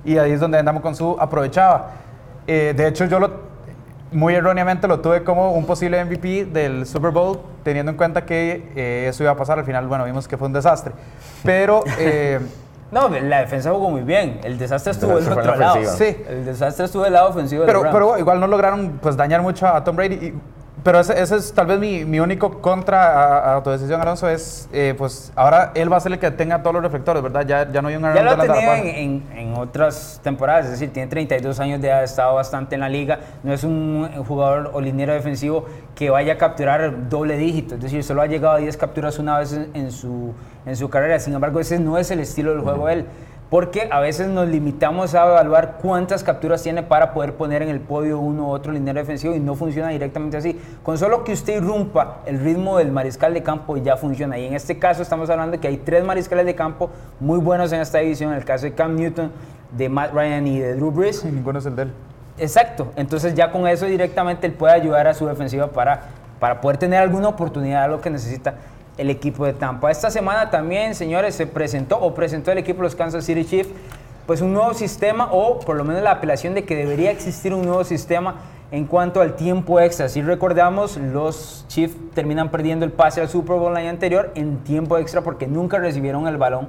y 0.05 0.19
ahí 0.19 0.33
es 0.33 0.41
donde 0.41 0.59
andamos 0.59 0.83
con 0.83 0.97
su 0.97 1.17
aprovechaba. 1.17 1.91
Eh, 2.49 2.75
de 2.77 2.89
hecho, 2.89 3.05
yo 3.05 3.21
lo 3.21 3.52
muy 4.13 4.35
erróneamente 4.35 4.87
lo 4.89 5.01
tuve 5.01 5.25
como 5.25 5.53
un 5.53 5.67
posible 5.67 6.05
MVP 6.05 6.47
del 6.47 6.87
Super 6.87 7.11
Bowl, 7.11 7.41
teniendo 7.63 7.91
en 7.91 7.97
cuenta 7.97 8.25
que 8.25 8.71
eh, 8.77 9.07
eso 9.09 9.23
iba 9.23 9.33
a 9.33 9.37
pasar. 9.37 9.59
Al 9.59 9.65
final, 9.65 9.87
bueno, 9.87 10.05
vimos 10.05 10.29
que 10.29 10.37
fue 10.37 10.47
un 10.47 10.53
desastre. 10.53 10.93
Pero. 11.45 11.85
Eh, 11.99 12.41
no, 12.91 13.09
la 13.09 13.41
defensa 13.41 13.71
jugó 13.71 13.89
muy 13.89 14.03
bien. 14.03 14.39
El 14.45 14.59
desastre 14.59 14.93
estuvo 14.93 15.19
del 15.19 15.33
otro 15.33 15.57
lado. 15.57 15.79
Sí. 15.97 16.15
El 16.29 16.45
desastre 16.45 16.85
estuvo 16.85 17.05
del 17.05 17.15
lado 17.15 17.31
ofensivo. 17.31 17.65
Pero, 17.65 17.83
pero 17.91 18.19
igual 18.19 18.39
no 18.39 18.47
lograron 18.47 18.99
pues, 19.01 19.17
dañar 19.17 19.41
mucho 19.41 19.67
a 19.67 19.83
Tom 19.83 19.97
Brady. 19.97 20.15
Y 20.15 20.35
pero 20.83 21.01
ese, 21.01 21.21
es 21.21 21.53
tal 21.53 21.67
vez 21.67 21.79
mi, 21.79 22.05
mi 22.05 22.19
único 22.19 22.61
contra 22.61 23.57
a, 23.57 23.63
tu 23.63 23.71
decisión, 23.71 24.01
Alonso, 24.01 24.29
es, 24.29 24.69
eh, 24.73 24.95
pues 24.97 25.33
ahora 25.37 25.73
él 25.75 25.93
va 25.93 25.97
a 25.97 26.01
ser 26.01 26.13
el 26.13 26.19
que 26.19 26.31
tenga 26.31 26.63
todos 26.63 26.75
los 26.75 26.83
reflectores, 26.83 27.23
¿verdad? 27.23 27.47
Ya, 27.47 27.71
ya 27.71 27.83
no 27.83 27.89
hay 27.89 27.97
un 27.97 28.03
Ya 28.03 28.23
lo 28.23 28.37
tenía 28.37 28.79
en, 28.79 29.23
en, 29.35 29.55
otras 29.55 30.21
temporadas, 30.23 30.67
es 30.67 30.73
decir, 30.73 30.93
tiene 30.93 31.09
32 31.09 31.61
años 31.61 31.81
de 31.81 31.89
edad, 31.89 32.01
ha 32.01 32.05
estado 32.05 32.35
bastante 32.35 32.75
en 32.75 32.81
la 32.81 32.89
liga, 32.89 33.21
no 33.43 33.53
es 33.53 33.63
un 33.65 34.11
jugador 34.27 34.71
o 34.73 34.81
liniero 34.81 35.13
defensivo 35.13 35.67
que 35.95 36.11
vaya 36.11 36.35
a 36.35 36.39
capturar 36.39 37.09
doble 37.09 37.37
dígito, 37.37 37.77
es 37.77 37.83
decir, 37.83 38.03
solo 38.03 38.23
ha 38.23 38.27
llegado 38.27 38.57
a 38.57 38.59
10 38.59 38.77
capturas 38.77 39.19
una 39.19 39.39
vez 39.39 39.53
en, 39.75 39.93
su, 39.93 40.33
en 40.67 40.77
su 40.77 40.91
carrera, 40.91 41.21
sin 41.21 41.35
embargo, 41.35 41.61
ese 41.61 41.79
no 41.79 41.99
es 41.99 42.11
el 42.11 42.21
estilo 42.21 42.51
del 42.53 42.61
juego 42.61 42.87
de 42.87 42.95
él 42.95 43.07
porque 43.53 43.87
a 43.91 44.01
veces 44.01 44.29
nos 44.29 44.49
limitamos 44.49 45.15
a 45.15 45.27
evaluar 45.27 45.77
cuántas 45.83 46.25
capturas 46.25 46.63
tiene 46.63 46.83
para 46.83 47.13
poder 47.13 47.35
poner 47.35 47.61
en 47.61 47.69
el 47.69 47.81
podio 47.81 48.19
uno 48.19 48.47
u 48.47 48.51
otro 48.51 48.73
liniero 48.73 48.99
defensivo 48.99 49.35
y 49.35 49.41
no 49.41 49.57
funciona 49.57 49.91
directamente 49.91 50.39
así. 50.39 50.59
Con 50.83 50.97
solo 50.97 51.23
que 51.23 51.35
usted 51.35 51.59
irrumpa 51.59 52.21
el 52.25 52.41
ritmo 52.41 52.79
del 52.79 52.91
mariscal 52.91 53.35
de 53.35 53.43
campo 53.43 53.77
ya 53.77 53.99
funciona. 53.99 54.39
Y 54.39 54.47
en 54.47 54.55
este 54.55 54.79
caso 54.79 55.03
estamos 55.03 55.29
hablando 55.29 55.53
de 55.53 55.61
que 55.61 55.69
hay 55.69 55.77
tres 55.77 56.03
mariscales 56.03 56.47
de 56.47 56.55
campo 56.55 56.89
muy 57.21 57.41
buenos 57.41 57.71
en 57.73 57.83
esta 57.83 57.99
división, 57.99 58.31
en 58.33 58.39
el 58.39 58.45
caso 58.47 58.65
de 58.65 58.73
Cam 58.73 58.97
Newton, 58.97 59.31
de 59.77 59.91
Matt 59.91 60.15
Ryan 60.15 60.47
y 60.47 60.59
de 60.59 60.75
Drew 60.75 60.91
Brees. 60.91 61.23
Y 61.23 61.31
ninguno 61.31 61.59
es 61.59 61.67
el 61.67 61.77
de 61.77 61.83
él. 61.83 61.93
Exacto, 62.39 62.91
entonces 62.97 63.35
ya 63.35 63.53
con 63.53 63.69
eso 63.69 63.85
directamente 63.85 64.47
él 64.47 64.55
puede 64.55 64.73
ayudar 64.73 65.07
a 65.09 65.13
su 65.13 65.27
defensiva 65.27 65.67
para, 65.67 66.05
para 66.41 66.59
poder 66.63 66.79
tener 66.79 67.03
alguna 67.03 67.29
oportunidad, 67.29 67.91
lo 67.91 68.01
que 68.01 68.09
necesita 68.09 68.55
el 68.99 69.11
equipo 69.11 69.47
de 69.47 69.53
Tampa. 69.53 69.91
Esta 69.91 70.11
semana 70.11 70.51
también, 70.51 70.95
señores, 70.95 71.35
se 71.35 71.47
presentó 71.47 71.99
o 71.99 72.15
presentó 72.15 72.53
el 72.53 72.59
equipo 72.59 72.79
de 72.79 72.85
los 72.85 72.95
Kansas 72.95 73.25
City 73.25 73.45
Chiefs 73.45 73.71
pues 74.27 74.41
un 74.41 74.53
nuevo 74.53 74.73
sistema 74.75 75.29
o 75.33 75.59
por 75.61 75.77
lo 75.77 75.85
menos 75.85 76.03
la 76.03 76.13
apelación 76.13 76.55
de 76.55 76.65
que 76.65 76.77
debería 76.77 77.11
existir 77.11 77.53
un 77.53 77.67
nuevo 77.67 77.85
sistema 77.85 78.37
en 78.71 78.87
cuanto 78.87 79.21
al 79.21 79.35
tiempo 79.35 79.81
extra. 79.81 80.09
Si 80.09 80.23
recordamos, 80.23 80.97
los 80.97 81.65
Chiefs 81.69 81.97
terminan 82.15 82.51
perdiendo 82.51 82.85
el 82.85 82.93
pase 82.93 83.21
al 83.21 83.29
Super 83.29 83.57
Bowl 83.57 83.73
el 83.73 83.79
año 83.79 83.91
anterior 83.91 84.31
en 84.35 84.59
tiempo 84.59 84.97
extra 84.97 85.21
porque 85.23 85.47
nunca 85.47 85.79
recibieron 85.79 86.27
el 86.29 86.37
balón 86.37 86.69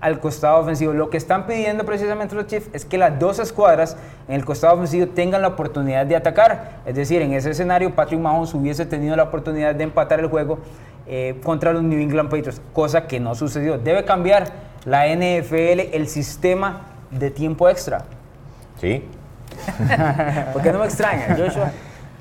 al 0.00 0.18
costado 0.18 0.58
ofensivo. 0.58 0.92
Lo 0.92 1.10
que 1.10 1.16
están 1.16 1.46
pidiendo 1.46 1.84
precisamente 1.84 2.34
los 2.34 2.46
Chiefs 2.46 2.70
es 2.72 2.84
que 2.84 2.98
las 2.98 3.18
dos 3.18 3.38
escuadras 3.38 3.96
en 4.28 4.34
el 4.34 4.44
costado 4.44 4.74
ofensivo 4.74 5.08
tengan 5.08 5.42
la 5.42 5.48
oportunidad 5.48 6.06
de 6.06 6.16
atacar. 6.16 6.80
Es 6.86 6.94
decir, 6.94 7.20
en 7.20 7.32
ese 7.32 7.50
escenario 7.50 7.94
Patrick 7.94 8.20
Mahomes 8.20 8.54
hubiese 8.54 8.86
tenido 8.86 9.14
la 9.14 9.24
oportunidad 9.24 9.74
de 9.74 9.84
empatar 9.84 10.20
el 10.20 10.28
juego 10.28 10.58
eh, 11.06 11.40
contra 11.42 11.72
los 11.72 11.82
New 11.82 12.00
England 12.00 12.30
Patriots, 12.30 12.60
cosa 12.72 13.06
que 13.06 13.20
no 13.20 13.34
sucedió. 13.34 13.78
Debe 13.78 14.04
cambiar 14.04 14.52
la 14.84 15.06
NFL 15.06 15.94
el 15.94 16.08
sistema 16.08 16.86
de 17.10 17.30
tiempo 17.30 17.68
extra. 17.68 18.04
Sí. 18.80 19.04
¿Por 20.52 20.62
qué 20.62 20.72
no 20.72 20.78
me 20.78 20.86
extraña, 20.86 21.36
Joshua? 21.36 21.70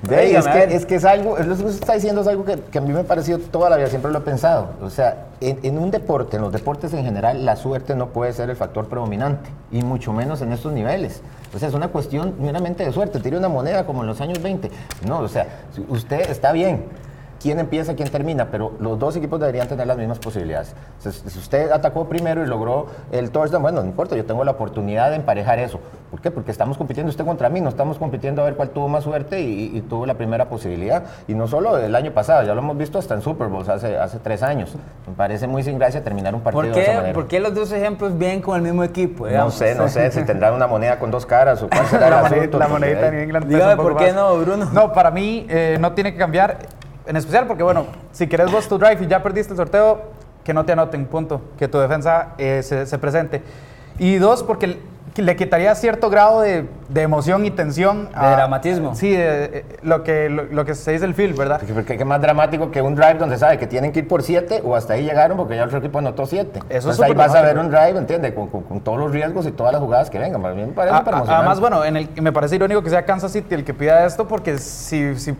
es, 0.09 0.47
que, 0.47 0.75
es, 0.75 0.85
que, 0.85 0.95
es 0.95 1.05
algo, 1.05 1.37
lo 1.37 1.55
que 1.55 1.63
usted 1.63 1.81
está 1.81 1.93
diciendo 1.93 2.21
es 2.21 2.27
algo 2.27 2.43
que, 2.43 2.59
que, 2.59 2.77
a 2.79 2.81
mí 2.81 2.91
me 2.91 3.01
ha 3.01 3.03
parecido 3.03 3.37
toda 3.37 3.69
la 3.69 3.77
vida, 3.77 3.87
siempre 3.87 4.11
lo 4.11 4.17
he 4.17 4.21
pensado. 4.21 4.71
O 4.81 4.89
sea, 4.89 5.27
en, 5.39 5.59
en, 5.61 5.77
un 5.77 5.91
deporte, 5.91 6.37
en 6.37 6.41
los 6.41 6.51
deportes 6.51 6.93
en 6.93 7.05
general, 7.05 7.45
la 7.45 7.55
suerte 7.55 7.95
no 7.95 8.09
puede 8.09 8.33
ser 8.33 8.49
el 8.49 8.55
factor 8.55 8.87
predominante, 8.87 9.49
y 9.71 9.83
mucho 9.83 10.11
menos 10.11 10.41
en 10.41 10.51
estos 10.51 10.73
niveles. 10.73 11.21
O 11.53 11.59
sea, 11.59 11.67
es 11.67 11.75
una 11.75 11.89
cuestión 11.89 12.35
meramente 12.39 12.83
de 12.83 12.91
suerte. 12.91 13.19
Tire 13.19 13.37
una 13.37 13.49
moneda 13.49 13.85
como 13.85 14.01
en 14.01 14.07
los 14.07 14.21
años 14.21 14.41
20. 14.41 14.71
No, 15.05 15.19
o 15.19 15.27
sea, 15.27 15.47
usted 15.89 16.29
está 16.31 16.51
bien, 16.51 16.85
quién 17.41 17.59
empieza, 17.59 17.95
quién 17.95 18.09
termina, 18.09 18.47
pero 18.51 18.73
los 18.79 18.99
dos 18.99 19.15
equipos 19.15 19.39
deberían 19.39 19.67
tener 19.67 19.87
las 19.87 19.97
mismas 19.97 20.19
posibilidades. 20.19 20.75
si 20.99 21.39
usted 21.39 21.71
atacó 21.71 22.07
primero 22.07 22.43
y 22.43 22.47
logró 22.47 22.87
el 23.11 23.31
touchdown, 23.31 23.61
bueno, 23.63 23.81
no 23.81 23.87
importa, 23.87 24.15
yo 24.15 24.25
tengo 24.25 24.43
la 24.43 24.51
oportunidad 24.51 25.09
de 25.09 25.15
emparejar 25.15 25.59
eso. 25.59 25.79
¿Por 26.11 26.21
qué? 26.21 26.29
Porque 26.29 26.51
estamos 26.51 26.77
compitiendo 26.77 27.09
usted 27.09 27.25
contra 27.25 27.49
mí, 27.49 27.61
no 27.61 27.69
estamos 27.69 27.97
compitiendo 27.97 28.41
a 28.41 28.45
ver 28.45 28.55
cuál 28.55 28.69
tuvo 28.69 28.87
más 28.89 29.03
suerte 29.03 29.41
y, 29.41 29.81
tuvo 29.89 30.05
la 30.05 30.13
primera 30.13 30.49
posibilidad. 30.49 31.03
Y 31.27 31.33
no 31.33 31.47
solo 31.47 31.77
el 31.77 31.95
año 31.95 32.11
pasado, 32.11 32.43
ya 32.43 32.53
lo 32.53 32.59
hemos 32.59 32.77
visto 32.77 32.99
hasta 32.99 33.15
en 33.15 33.21
Super 33.21 33.47
Bowls 33.47 33.69
hace, 33.69 33.97
hace 33.97 34.19
tres 34.19 34.43
años. 34.43 34.75
Me 35.07 35.13
parece 35.15 35.47
muy 35.47 35.63
sin 35.63 35.79
gracia 35.79 36.03
terminar 36.03 36.35
un 36.35 36.41
partido 36.41 36.63
¿Por 36.63 36.73
qué, 36.73 36.79
de 36.79 36.85
esa 36.85 36.95
manera. 36.95 37.13
¿Por 37.13 37.27
qué 37.27 37.39
los 37.39 37.55
dos 37.55 37.71
ejemplos 37.71 38.17
vienen 38.17 38.41
con 38.41 38.57
el 38.57 38.61
mismo 38.61 38.83
equipo? 38.83 39.27
No 39.27 39.49
sé, 39.49 39.73
no 39.73 39.87
sé, 39.87 40.11
si 40.11 40.23
tendrán 40.23 40.53
una 40.53 40.67
moneda 40.67 40.99
con 40.99 41.09
dos 41.09 41.25
caras 41.25 41.63
o 41.63 41.69
cuál 41.69 41.85
será 41.87 42.09
la, 42.09 42.29
moneda, 42.29 42.57
la 42.57 42.67
monedita 42.67 43.07
en 43.07 43.23
Inglaterra. 43.23 43.53
Dígame 43.53 43.75
por 43.77 43.97
qué 43.97 44.11
no, 44.11 44.37
Bruno. 44.37 44.69
No, 44.71 44.93
para 44.93 45.11
mí 45.11 45.47
eh, 45.49 45.77
no 45.79 45.93
tiene 45.93 46.11
que 46.11 46.19
cambiar 46.19 46.57
en 47.05 47.15
especial 47.15 47.47
porque, 47.47 47.63
bueno, 47.63 47.85
si 48.11 48.27
quieres 48.27 48.51
vos 48.51 48.67
tu 48.67 48.77
drive 48.77 49.03
y 49.03 49.07
ya 49.07 49.23
perdiste 49.23 49.53
el 49.53 49.57
sorteo, 49.57 50.01
que 50.43 50.53
no 50.53 50.65
te 50.65 50.73
anoten, 50.73 51.05
punto. 51.05 51.41
Que 51.57 51.67
tu 51.67 51.79
defensa 51.79 52.29
eh, 52.37 52.61
se, 52.63 52.97
presente. 52.97 53.41
Y 53.99 54.15
dos, 54.15 54.43
porque 54.43 54.79
le 55.15 55.35
quitaría 55.35 55.75
cierto 55.75 56.09
grado 56.09 56.41
de, 56.41 56.67
emoción 56.95 57.45
y 57.45 57.51
tensión. 57.51 58.09
De 58.09 58.29
dramatismo. 58.29 58.95
Sí, 58.95 59.17
lo, 59.83 60.03
que, 60.03 60.29
lo, 60.29 60.65
que 60.65 60.73
se 60.73 60.93
dice 60.93 61.05
el 61.05 61.13
field, 61.13 61.37
¿verdad? 61.37 61.61
Porque, 61.73 61.97
qué 61.97 62.05
más 62.05 62.21
dramático 62.21 62.71
que 62.71 62.81
un 62.81 62.95
drive 62.95 63.15
donde 63.15 63.37
sabe 63.37 63.57
que 63.57 63.67
tienen 63.67 63.91
que 63.91 63.99
ir 63.99 64.07
por 64.07 64.23
siete 64.23 64.61
o 64.63 64.75
hasta 64.75 64.93
ahí 64.93 65.03
llegaron 65.03 65.37
porque 65.37 65.55
ya 65.55 65.63
el 65.63 65.67
otro 65.67 65.79
equipo 65.79 65.99
anotó 65.99 66.25
siete. 66.25 66.59
Eso 66.69 66.91
es 66.91 66.99
ahí 66.99 67.13
vas 67.13 67.35
a 67.35 67.41
ver 67.41 67.59
un 67.59 67.69
drive, 67.69 67.97
¿entiendes? 67.97 68.33
Con, 68.33 68.81
todos 68.81 68.97
los 68.97 69.11
riesgos 69.11 69.45
y 69.45 69.51
todas 69.51 69.73
las 69.73 69.81
jugadas 69.81 70.09
que 70.09 70.17
vengan. 70.17 70.43
A 70.45 70.53
mí 70.53 70.65
me 70.65 70.73
parece 70.73 70.95
Además, 70.95 71.59
bueno, 71.59 71.83
en 71.83 71.97
el, 71.97 72.09
me 72.21 72.31
parece 72.31 72.55
irónico 72.55 72.81
que 72.81 72.89
sea 72.89 73.05
Kansas 73.05 73.31
City 73.31 73.53
el 73.53 73.63
que 73.63 73.73
pida 73.73 74.05
esto 74.05 74.27
porque 74.27 74.57
si, 74.57 75.15
si 75.19 75.35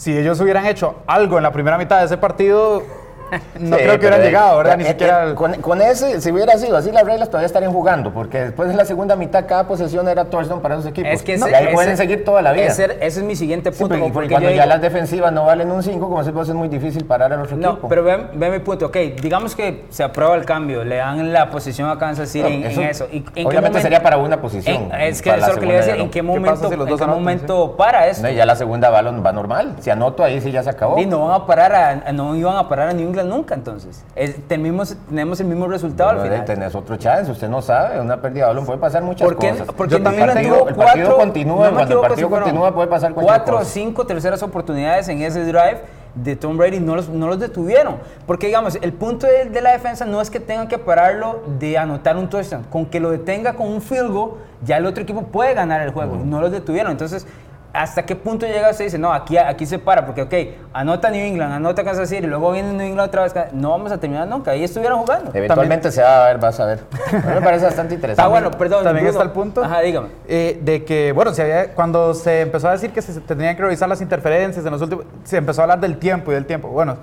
si 0.00 0.16
ellos 0.16 0.40
hubieran 0.40 0.64
hecho 0.64 1.02
algo 1.06 1.36
en 1.36 1.42
la 1.42 1.52
primera 1.52 1.76
mitad 1.76 1.98
de 1.98 2.06
ese 2.06 2.16
partido, 2.16 2.82
no 3.60 3.76
Sí, 3.76 3.82
creo 3.82 3.92
que 3.98 4.06
hubieran 4.06 4.22
llegado, 4.22 4.58
¿verdad? 4.58 4.76
Ni 4.76 4.84
eh, 4.84 4.88
siquiera... 4.88 5.30
eh, 5.30 5.34
con, 5.34 5.54
con 5.54 5.80
ese, 5.80 6.20
si 6.20 6.30
hubiera 6.32 6.56
sido 6.58 6.76
así 6.76 6.90
las 6.92 7.04
reglas, 7.04 7.28
todavía 7.28 7.46
estarían 7.46 7.72
jugando, 7.72 8.12
porque 8.12 8.40
después 8.40 8.68
de 8.68 8.74
la 8.74 8.84
segunda 8.84 9.16
mitad 9.16 9.44
cada 9.46 9.66
posesión 9.66 10.08
era 10.08 10.24
touchdown 10.26 10.60
para 10.60 10.74
esos 10.76 10.86
equipos. 10.86 11.10
Es 11.12 11.22
que 11.22 11.32
y 11.32 11.34
ese- 11.36 11.54
ahí 11.54 11.64
ese- 11.66 11.74
pueden 11.74 11.96
seguir 11.96 12.24
toda 12.24 12.42
la 12.42 12.52
vida. 12.52 12.66
Ese, 12.66 12.84
ese 12.84 13.20
es 13.20 13.22
mi 13.22 13.36
siguiente 13.36 13.72
Sí, 13.72 13.78
punto. 13.80 13.96
y- 13.96 14.10
porque 14.10 14.28
cuando 14.30 14.48
ya 14.50 14.54
digo- 14.64 14.66
las 14.66 14.80
defensivas 14.80 15.32
no 15.32 15.44
valen 15.44 15.70
un 15.70 15.82
5, 15.82 16.08
como 16.08 16.22
se 16.24 16.32
puede 16.32 16.48
es 16.48 16.54
muy 16.54 16.68
difícil 16.68 17.04
parar 17.04 17.32
al 17.32 17.42
otro 17.42 17.56
No, 17.56 17.70
equipo. 17.72 17.88
pero 17.88 18.02
ve, 18.02 18.26
ve 18.34 18.50
mi 18.50 18.58
punto. 18.60 18.86
Ok, 18.86 18.96
digamos 19.20 19.54
que 19.54 19.84
se 19.90 20.02
aprueba 20.02 20.34
el 20.36 20.44
cambio, 20.44 20.84
le 20.84 20.96
dan 20.96 21.32
la 21.32 21.50
posición 21.50 21.88
a 21.90 21.98
Kansas 21.98 22.28
City 22.30 22.42
No, 22.42 22.48
en, 22.48 22.64
en 22.64 22.80
eso. 22.88 23.06
¿Y 23.12 23.18
en 23.18 23.22
qué 23.24 23.30
obviamente 23.46 23.60
momento- 23.60 23.80
sería 23.80 24.02
para 24.02 24.16
una 24.16 24.40
posición. 24.40 24.90
en- 24.92 25.00
es 25.00 25.22
que 25.22 25.30
eso 25.30 25.38
es 25.38 25.54
lo 25.54 25.60
que 25.60 25.66
le 25.66 25.72
iba 25.74 25.82
a 25.82 25.84
decir. 25.84 26.00
¿En 26.00 26.06
no. 26.06 26.10
qué 26.10 26.22
momento, 26.22 26.68
si 26.70 26.76
los 26.76 26.88
en 26.88 26.96
qué 26.96 27.06
momento 27.06 27.76
para? 27.76 28.10
No, 28.20 28.28
y 28.28 28.34
ya 28.34 28.46
la 28.46 28.56
segunda 28.56 28.90
va, 28.90 29.02
va 29.02 29.32
normal. 29.32 29.76
Si 29.80 29.90
anoto 29.90 30.24
ahí, 30.24 30.40
sí 30.40 30.50
ya 30.50 30.62
se 30.62 30.70
acabó. 30.70 30.98
Y 30.98 31.06
no 31.06 31.26
van 31.28 31.42
a 31.42 31.46
parar 31.46 31.74
a, 31.74 32.12
no 32.12 32.34
iban 32.34 32.56
a 32.56 32.68
parar 32.68 32.88
a 32.88 32.92
New 32.92 33.12
Nunca 33.24 33.54
entonces. 33.54 34.04
Es- 34.14 34.36
tenemos, 34.48 34.96
tenemos 35.08 35.40
el 35.40 35.46
mismo 35.46 35.66
resultado 35.68 36.10
Bueno, 36.10 36.22
al 36.22 36.28
final. 36.30 36.44
tenés 36.44 36.74
otro 36.74 36.96
chance, 36.96 37.30
usted 37.30 37.48
no 37.48 37.62
sabe, 37.62 38.00
una 38.00 38.20
pérdida 38.20 38.44
de 38.44 38.48
balón 38.48 38.66
puede 38.66 38.78
pasar 38.78 39.02
muchas 39.02 39.26
¿Por 39.26 39.38
qué? 39.38 39.50
cosas. 39.50 39.66
Porque 39.76 39.96
el 39.96 40.02
partido, 40.02 40.68
el 40.68 40.74
partido 40.74 40.76
cuatro- 40.76 41.16
continúa, 41.16 41.70
no 41.70 41.74
cuando 41.76 41.94
el 41.94 42.08
partido 42.08 42.30
continúa 42.30 42.74
puede 42.74 42.88
pasar 42.88 43.12
cualquier 43.14 43.36
Cuatro 43.36 43.58
o 43.58 43.64
cinco 43.64 44.06
terceras 44.06 44.42
oportunidades 44.42 45.08
en 45.08 45.22
ese 45.22 45.44
drive 45.44 45.80
de 46.14 46.34
Tom 46.34 46.56
Brady 46.56 46.80
no 46.80 46.96
los, 46.96 47.08
no 47.08 47.28
los 47.28 47.38
detuvieron. 47.38 47.96
Porque, 48.26 48.48
digamos, 48.48 48.76
el 48.82 48.92
punto 48.92 49.28
de, 49.28 49.44
de 49.44 49.60
la 49.60 49.70
defensa 49.70 50.04
no 50.04 50.20
es 50.20 50.28
que 50.28 50.40
tengan 50.40 50.66
que 50.66 50.76
pararlo 50.76 51.40
de 51.60 51.78
anotar 51.78 52.16
un 52.16 52.28
touchdown. 52.28 52.64
Con 52.64 52.86
que 52.86 52.98
lo 52.98 53.10
detenga 53.10 53.52
con 53.52 53.68
un 53.68 53.80
field 53.80 54.10
goal, 54.10 54.32
ya 54.64 54.78
el 54.78 54.86
otro 54.86 55.02
equipo 55.04 55.22
puede 55.22 55.54
ganar 55.54 55.80
el 55.82 55.92
juego. 55.92 56.16
No 56.16 56.40
los 56.40 56.50
detuvieron. 56.50 56.90
Entonces, 56.90 57.26
¿hasta 57.72 58.04
qué 58.04 58.16
punto 58.16 58.46
llega 58.46 58.70
usted 58.70 58.84
y 58.84 58.86
dice, 58.86 58.98
no, 58.98 59.12
aquí, 59.12 59.36
aquí 59.38 59.66
se 59.66 59.78
para? 59.78 60.04
Porque, 60.06 60.22
ok, 60.22 60.34
anota 60.72 61.10
New 61.10 61.24
England, 61.24 61.52
anota 61.52 61.84
Kansas 61.84 62.08
City, 62.08 62.26
luego 62.26 62.52
viene 62.52 62.72
New 62.72 62.86
England 62.86 63.08
otra 63.08 63.22
vez. 63.22 63.34
No 63.52 63.70
vamos 63.70 63.92
a 63.92 63.98
terminar 63.98 64.26
nunca. 64.28 64.50
Ahí 64.52 64.64
estuvieron 64.64 64.98
jugando. 65.00 65.30
Eventualmente 65.34 65.90
se 65.92 66.02
va 66.02 66.24
a 66.24 66.28
ver, 66.28 66.38
vas 66.38 66.58
a 66.60 66.66
ver. 66.66 66.80
A 67.12 67.16
mí 67.28 67.34
me 67.34 67.42
parece 67.42 67.64
bastante 67.66 67.94
interesante. 67.94 68.22
Ah, 68.26 68.28
bueno, 68.28 68.50
perdón. 68.50 68.84
También 68.84 69.04
Bruno. 69.06 69.18
está 69.18 69.22
el 69.24 69.30
punto 69.30 69.62
Ajá, 69.64 69.80
dígame. 69.80 70.08
eh, 70.28 70.58
de 70.62 70.84
que, 70.84 71.12
bueno, 71.12 71.32
si 71.32 71.42
había- 71.42 71.74
cuando 71.74 72.14
se 72.14 72.40
empezó 72.42 72.68
a 72.68 72.72
decir 72.72 72.90
que 72.92 73.02
se 73.02 73.20
tendrían 73.20 73.54
que 73.56 73.62
revisar 73.62 73.88
las 73.88 74.00
interferencias 74.00 74.64
en 74.64 74.72
los 74.72 74.82
últimos, 74.82 75.04
se 75.24 75.36
empezó 75.36 75.60
a 75.60 75.64
hablar 75.64 75.80
del 75.80 75.96
tiempo 75.98 76.30
y 76.30 76.34
del 76.34 76.46
tiempo. 76.46 76.68
Bueno, 76.68 76.96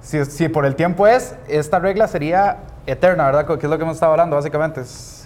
si, 0.00 0.24
si 0.24 0.48
por 0.48 0.66
el 0.66 0.74
tiempo 0.74 1.06
es, 1.06 1.34
esta 1.48 1.78
regla 1.78 2.08
sería 2.08 2.58
eterna, 2.86 3.26
¿verdad? 3.26 3.46
Que 3.46 3.54
es 3.54 3.62
lo 3.64 3.76
que 3.78 3.82
hemos 3.84 3.96
estado 3.96 4.12
hablando, 4.12 4.36
básicamente. 4.36 4.80
Es- 4.82 5.21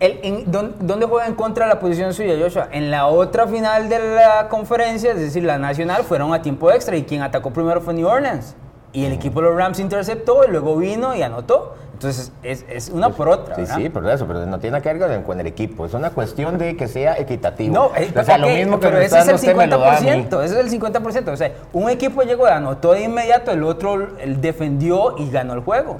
El- 0.00 0.18
en- 0.22 0.50
¿dónde, 0.50 0.74
dónde 0.80 1.06
juega 1.06 1.26
en 1.26 1.34
contra 1.34 1.66
la 1.66 1.78
posición 1.78 2.12
suya, 2.12 2.34
Joshua? 2.40 2.68
En 2.72 2.90
la 2.90 3.06
otra 3.06 3.46
final 3.46 3.88
de 3.88 3.98
la 4.16 4.48
conferencia, 4.48 5.12
es 5.12 5.20
decir, 5.20 5.44
la 5.44 5.58
nacional, 5.58 6.02
fueron 6.04 6.34
a 6.34 6.42
tiempo 6.42 6.70
extra 6.72 6.96
y 6.96 7.04
quien 7.04 7.22
atacó 7.22 7.52
primero 7.52 7.80
fue 7.80 7.94
New 7.94 8.06
Orleans. 8.06 8.56
Y 8.92 9.04
el 9.06 9.12
equipo 9.12 9.40
de 9.40 9.48
los 9.48 9.56
Rams 9.56 9.80
interceptó 9.80 10.44
y 10.46 10.50
luego 10.50 10.76
vino 10.76 11.14
y 11.14 11.22
anotó. 11.22 11.74
Entonces, 11.94 12.32
es, 12.42 12.64
es 12.68 12.90
una 12.90 13.08
por 13.10 13.28
otra. 13.28 13.54
Sí, 13.54 13.62
¿verdad? 13.62 13.76
sí, 13.76 13.88
por 13.88 14.08
eso, 14.08 14.26
pero 14.26 14.46
no 14.46 14.58
tiene 14.58 14.82
que 14.82 14.92
ver 14.92 14.98
con 15.00 15.10
el, 15.12 15.22
con 15.22 15.40
el 15.40 15.46
equipo. 15.46 15.86
Es 15.86 15.94
una 15.94 16.10
cuestión 16.10 16.58
de 16.58 16.76
que 16.76 16.86
sea 16.88 17.16
equitativo. 17.18 17.72
No, 17.72 17.90
eh, 17.96 18.12
o 18.14 18.24
sea, 18.24 18.36
lo 18.36 18.46
ok, 18.48 18.52
mismo 18.52 18.80
que 18.80 18.86
pero 18.88 18.98
ese 18.98 19.06
es 19.06 19.12
el 19.12 19.18
dando 19.20 19.34
usted 19.36 19.56
me 19.56 19.66
lo 19.68 19.78
da 19.78 19.96
a 19.96 20.00
mí. 20.00 20.06
50%, 20.08 20.42
ese 20.44 20.60
es 20.60 20.72
el 20.72 20.80
50%. 20.80 21.28
O 21.32 21.36
sea, 21.36 21.52
un 21.72 21.88
equipo 21.88 22.22
llegó, 22.22 22.46
anotó 22.46 22.92
de 22.92 23.02
inmediato, 23.04 23.52
el 23.52 23.62
otro 23.62 24.08
él 24.20 24.40
defendió 24.40 25.16
y 25.18 25.30
ganó 25.30 25.54
el 25.54 25.60
juego. 25.60 25.96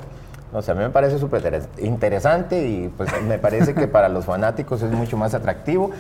O 0.55 0.63
sea, 0.63 0.73
a 0.73 0.77
mí 0.77 0.85
me 0.85 0.91
parece 0.91 1.19
súper 1.19 1.43
interes- 1.43 1.67
interesante 1.79 2.67
y 2.67 2.89
pues 2.97 3.11
me 3.27 3.39
parece 3.39 3.75
que 3.75 3.89
para 3.89 4.09
los 4.09 4.25
fanáticos 4.25 4.81
es 4.83 4.91
mucho 4.93 5.17
más 5.17 5.35
atractivo 5.35 5.91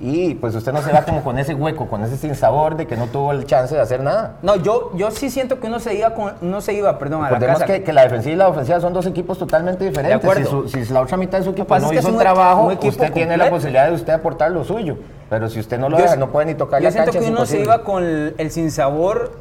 y 0.00 0.34
pues 0.36 0.54
usted 0.54 0.72
no 0.72 0.82
se 0.82 0.92
va 0.92 1.02
como 1.02 1.22
con 1.24 1.36
ese 1.38 1.54
hueco, 1.54 1.86
con 1.88 2.02
ese 2.04 2.16
sinsabor 2.16 2.76
de 2.76 2.86
que 2.86 2.96
no 2.96 3.06
tuvo 3.08 3.32
el 3.32 3.44
chance 3.44 3.74
de 3.74 3.80
hacer 3.80 4.02
nada. 4.02 4.36
No, 4.42 4.54
yo, 4.56 4.92
yo 4.94 5.10
sí 5.10 5.30
siento 5.30 5.58
que 5.58 5.66
uno 5.66 5.80
se 5.80 5.94
iba, 5.94 6.14
con, 6.14 6.32
uno 6.42 6.60
se 6.60 6.74
iba 6.74 6.96
perdón, 6.98 7.24
a 7.24 7.30
la 7.30 7.38
casa. 7.40 7.64
que, 7.66 7.82
que 7.82 7.92
la 7.92 8.02
defensiva 8.02 8.32
y 8.34 8.36
la 8.36 8.48
ofensiva 8.48 8.80
son 8.80 8.92
dos 8.92 9.06
equipos 9.06 9.36
totalmente 9.36 9.84
diferentes. 9.84 10.20
acuerdo. 10.22 10.64
Si, 10.68 10.72
su- 10.80 10.84
si 10.86 10.92
la 10.92 11.00
otra 11.00 11.16
mitad 11.16 11.38
de 11.38 11.44
su 11.44 11.50
equipo 11.50 11.76
no 11.76 11.84
es 11.86 11.90
que 11.90 11.98
hizo 11.98 12.08
es 12.08 12.14
un 12.14 12.20
equi- 12.20 12.22
trabajo, 12.22 12.70
equipo 12.70 12.88
usted 12.90 13.12
tiene 13.12 13.36
la 13.36 13.50
posibilidad 13.50 13.86
de 13.88 13.94
usted 13.94 14.12
aportar 14.12 14.52
lo 14.52 14.62
suyo. 14.64 14.96
Pero 15.28 15.48
si 15.48 15.58
usted 15.58 15.78
no 15.78 15.88
lo 15.88 15.96
Yo- 15.98 16.04
deja, 16.04 16.16
no 16.16 16.30
puede 16.30 16.46
ni 16.46 16.54
tocar 16.54 16.80
Yo 16.80 16.84
la 16.86 16.92
siento 16.92 17.10
cancha, 17.10 17.18
que 17.20 17.24
es 17.26 17.30
uno 17.32 17.46
se 17.46 17.60
iba 17.60 17.82
con 17.82 18.04
el, 18.04 18.34
el 18.38 18.50
sinsabor 18.52 19.32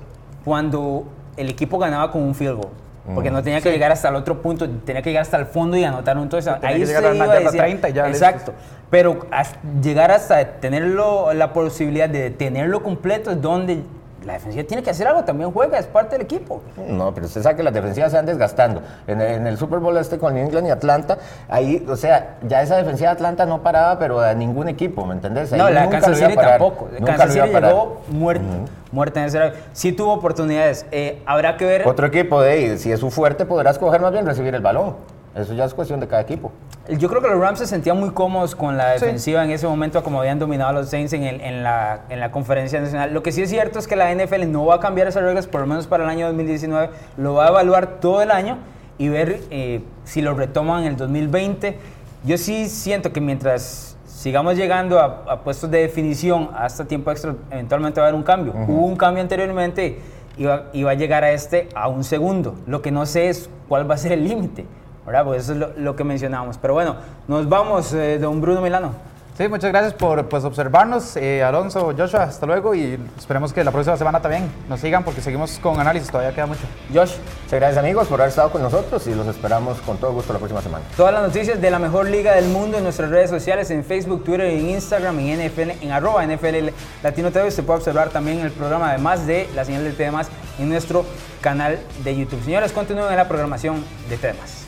cuando 0.46 1.04
el 1.38 1.50
equipo 1.50 1.78
ganaba 1.78 2.12
con 2.12 2.22
un 2.24 2.34
field 2.36 2.56
goal. 2.58 2.70
Porque 3.14 3.30
no 3.32 3.44
tenía 3.44 3.60
que 3.60 3.70
llegar 3.70 3.92
hasta 3.92 4.08
el 4.10 4.16
otro 4.16 4.42
punto, 4.42 4.70
tenía 4.70 5.02
que 5.02 5.10
llegar 5.10 5.24
hasta 5.24 5.38
el 5.38 5.46
fondo 5.46 5.76
y 5.76 5.84
anotar 5.84 6.18
un 6.18 6.30
touchdown. 6.30 6.62
tenía 6.62 6.76
Ahí 6.76 6.82
que 6.82 6.88
se 6.88 6.94
llegar 6.94 7.12
a 7.12 7.14
una 7.16 7.26
iba 7.26 7.34
a 7.34 7.40
decir- 7.40 7.60
30 7.60 7.90
y 7.90 7.94
ya, 7.94 8.08
Exacto. 8.08 8.54
Pero 8.90 9.26
hasta 9.32 9.60
llegar 9.82 10.12
hasta 10.12 10.46
tenerlo, 10.60 11.34
la 11.34 11.52
posibilidad 11.52 12.08
de 12.08 12.30
tenerlo 12.30 12.82
completo 12.82 13.32
es 13.32 13.42
donde 13.42 13.82
la 14.26 14.34
defensiva 14.34 14.64
tiene 14.66 14.84
que 14.84 14.90
hacer 14.90 15.08
algo, 15.08 15.24
también 15.24 15.52
juega, 15.52 15.78
es 15.78 15.88
parte 15.88 16.16
del 16.16 16.22
equipo. 16.26 16.62
No, 16.88 17.14
pero 17.14 17.28
usted 17.28 17.42
sabe 17.42 17.56
que 17.56 17.64
las 17.64 17.74
defensivas 17.74 18.12
se 18.12 18.18
van 18.18 18.26
desgastando. 18.26 18.82
En 19.08 19.22
el, 19.22 19.34
en 19.34 19.48
el 19.48 19.58
Super 19.58 19.80
Bowl 19.80 19.98
este 19.98 20.18
con 20.18 20.34
New 20.34 20.44
England 20.44 20.68
y 20.68 20.70
Atlanta, 20.72 21.18
ahí, 21.50 21.86
o 21.88 21.96
sea, 21.96 22.38
ya 22.48 22.62
esa 22.62 22.78
defensiva 22.78 23.10
de 23.10 23.16
Atlanta 23.16 23.46
no 23.46 23.62
paraba, 23.62 24.00
pero 24.00 24.20
a 24.20 24.34
ningún 24.34 24.70
equipo, 24.70 25.06
¿me 25.06 25.14
entendés? 25.14 25.52
Ahí 25.54 25.60
No, 25.60 25.70
la 25.70 25.84
nunca 25.84 26.00
Kansas 26.00 26.18
City 26.20 26.36
tampoco. 26.36 26.90
Nunca 26.92 27.16
Kansas 27.16 27.34
City 27.34 27.50
llegó 27.50 28.02
muerta, 28.10 28.46
muerta 28.92 29.20
en 29.22 29.26
ese. 29.28 29.54
Sí 29.74 29.92
tuvo 29.92 30.14
oportunidades. 30.14 30.86
Eh, 30.92 31.22
habrá 31.26 31.58
que 31.58 31.66
ver. 31.66 31.88
Otro 31.88 32.08
equipo 32.08 32.42
de 32.42 32.52
ahí, 32.52 32.78
si 32.78 32.92
es 32.92 33.00
su 33.00 33.12
fuerte, 33.12 33.46
podrás 33.46 33.78
coger 33.80 34.02
más 34.02 34.12
bien 34.12 34.26
recibir 34.26 34.54
el 34.56 34.62
balón. 34.62 34.96
Eso 35.36 35.54
ya 35.54 35.66
es 35.66 35.74
cuestión 35.74 36.00
de 36.00 36.08
cada 36.08 36.22
equipo. 36.22 36.52
Yo 37.00 37.10
creo 37.10 37.22
que 37.22 37.28
los 37.28 37.40
Rams 37.40 37.58
se 37.60 37.66
sentían 37.66 38.00
muy 38.00 38.12
cómodos 38.12 38.56
con 38.56 38.78
la 38.78 38.92
defensiva 38.92 39.44
en 39.44 39.50
ese 39.52 39.66
momento, 39.68 40.04
como 40.04 40.20
habían 40.20 40.38
dominado 40.38 40.70
a 40.70 40.74
los 40.74 40.90
Saints 40.90 41.14
en, 41.14 41.24
el- 41.24 41.42
en 41.42 41.64
la, 41.64 42.02
en 42.10 42.20
la 42.20 42.32
conferencia 42.32 42.80
nacional. 42.80 43.14
Lo 43.14 43.24
que 43.24 43.32
sí 43.32 43.42
es 43.42 43.50
cierto 43.50 43.80
es 43.80 43.88
que 43.88 43.96
la 43.96 44.14
NFL 44.14 44.52
no 44.52 44.66
va 44.66 44.76
a 44.76 44.80
cambiar 44.80 45.08
esas 45.08 45.24
reglas, 45.24 45.48
por 45.48 45.62
lo 45.62 45.68
menos 45.68 45.88
para 45.88 46.04
el 46.04 46.10
año 46.10 46.28
2019. 46.28 46.90
Lo 47.18 47.34
va 47.36 47.46
a 47.46 47.50
evaluar 47.50 48.00
todo 48.00 48.22
el 48.22 48.30
año 48.32 48.58
y 49.00 49.10
ver 49.10 49.40
eh, 49.50 49.82
si 50.04 50.22
lo 50.22 50.36
retoman 50.36 50.82
en 50.84 50.90
el 50.90 50.98
2020. 50.98 51.80
Yo 52.26 52.38
sí 52.38 52.68
siento 52.70 53.12
que 53.12 53.20
mientras 53.22 53.98
sigamos 54.06 54.56
llegando 54.56 55.00
a, 55.00 55.24
a 55.28 55.40
puestos 55.44 55.72
de 55.72 55.80
definición 55.80 56.52
hasta 56.56 56.86
tiempo 56.86 57.10
extra, 57.12 57.34
eventualmente 57.50 58.00
va 58.00 58.06
a 58.06 58.10
haber 58.10 58.18
un 58.20 58.24
cambio. 58.24 58.54
Hubo 58.68 58.86
un 58.86 58.96
cambio 58.98 59.24
anteriormente 59.24 60.00
y 60.38 60.44
va, 60.46 60.66
y 60.74 60.84
va 60.84 60.92
a 60.92 60.96
llegar 60.96 61.24
a 61.24 61.32
este 61.32 61.70
a 61.74 61.88
un 61.88 62.04
segundo. 62.04 62.56
Lo 62.68 62.82
que 62.82 62.92
no 62.92 63.06
sé 63.08 63.30
es 63.30 63.50
cuál 63.68 63.90
va 63.90 63.96
a 63.96 63.98
ser 63.98 64.12
el 64.12 64.24
límite. 64.28 64.66
¿Verdad? 65.06 65.26
Pues 65.26 65.44
eso 65.44 65.54
es 65.54 65.60
lo, 65.60 65.70
lo 65.78 65.96
que 65.96 66.04
mencionábamos. 66.04 66.58
Pero 66.58 66.74
bueno, 66.74 66.96
nos 67.28 67.48
vamos, 67.48 67.94
eh, 67.94 68.20
don 68.20 68.42
Bruno 68.42 68.62
Milano. 68.62 69.14
Sí, 69.36 69.48
muchas 69.48 69.72
gracias 69.72 69.94
por 69.96 70.30
pues, 70.30 70.44
observarnos, 70.44 71.18
eh, 71.18 71.42
Alonso, 71.42 71.92
Joshua, 71.98 72.22
hasta 72.22 72.46
luego 72.46 72.76
y 72.76 73.00
esperemos 73.18 73.52
que 73.52 73.64
la 73.64 73.72
próxima 73.72 73.98
semana 73.98 74.22
también 74.22 74.48
nos 74.70 74.80
sigan 74.80 75.04
porque 75.04 75.22
seguimos 75.22 75.58
con 75.58 75.80
análisis, 75.80 76.12
todavía 76.12 76.36
queda 76.36 76.46
mucho. 76.46 76.62
Josh, 76.94 77.14
Muchas 77.46 77.60
gracias 77.60 77.78
amigos 77.80 78.08
por 78.08 78.22
haber 78.22 78.30
estado 78.30 78.52
con 78.52 78.62
nosotros 78.62 79.08
y 79.08 79.16
los 79.16 79.26
esperamos 79.26 79.82
con 79.82 79.98
todo 79.98 80.14
gusto 80.14 80.34
la 80.34 80.38
próxima 80.38 80.62
semana. 80.62 80.86
todas 80.96 81.14
las 81.14 81.24
noticias 81.24 81.60
de 81.60 81.72
la 81.72 81.80
mejor 81.80 82.10
liga 82.10 82.34
del 82.34 82.46
mundo 82.46 82.78
en 82.78 82.84
nuestras 82.84 83.10
redes 83.10 83.32
sociales, 83.32 83.72
en 83.72 83.84
Facebook, 83.84 84.24
Twitter, 84.24 84.46
en 84.46 84.70
Instagram, 84.70 85.18
en 85.18 85.48
NFL, 85.48 85.84
en 85.84 85.92
arroba 85.92 86.24
NFL 86.28 86.70
Latino 87.02 87.32
TV. 87.32 87.50
Se 87.50 87.64
puede 87.64 87.80
observar 87.80 88.10
también 88.10 88.40
el 88.40 88.52
programa, 88.52 88.90
además 88.92 89.26
de 89.26 89.50
la 89.56 89.66
señal 89.66 89.84
de 89.84 89.94
TV+, 89.94 90.12
en 90.60 90.70
nuestro 90.70 91.06
canal 91.42 91.80
de 92.04 92.16
YouTube. 92.16 92.44
Señores, 92.44 92.72
continúen 92.72 93.10
en 93.10 93.18
la 93.18 93.28
programación 93.28 93.84
de 94.10 94.18
TV+. 94.18 94.63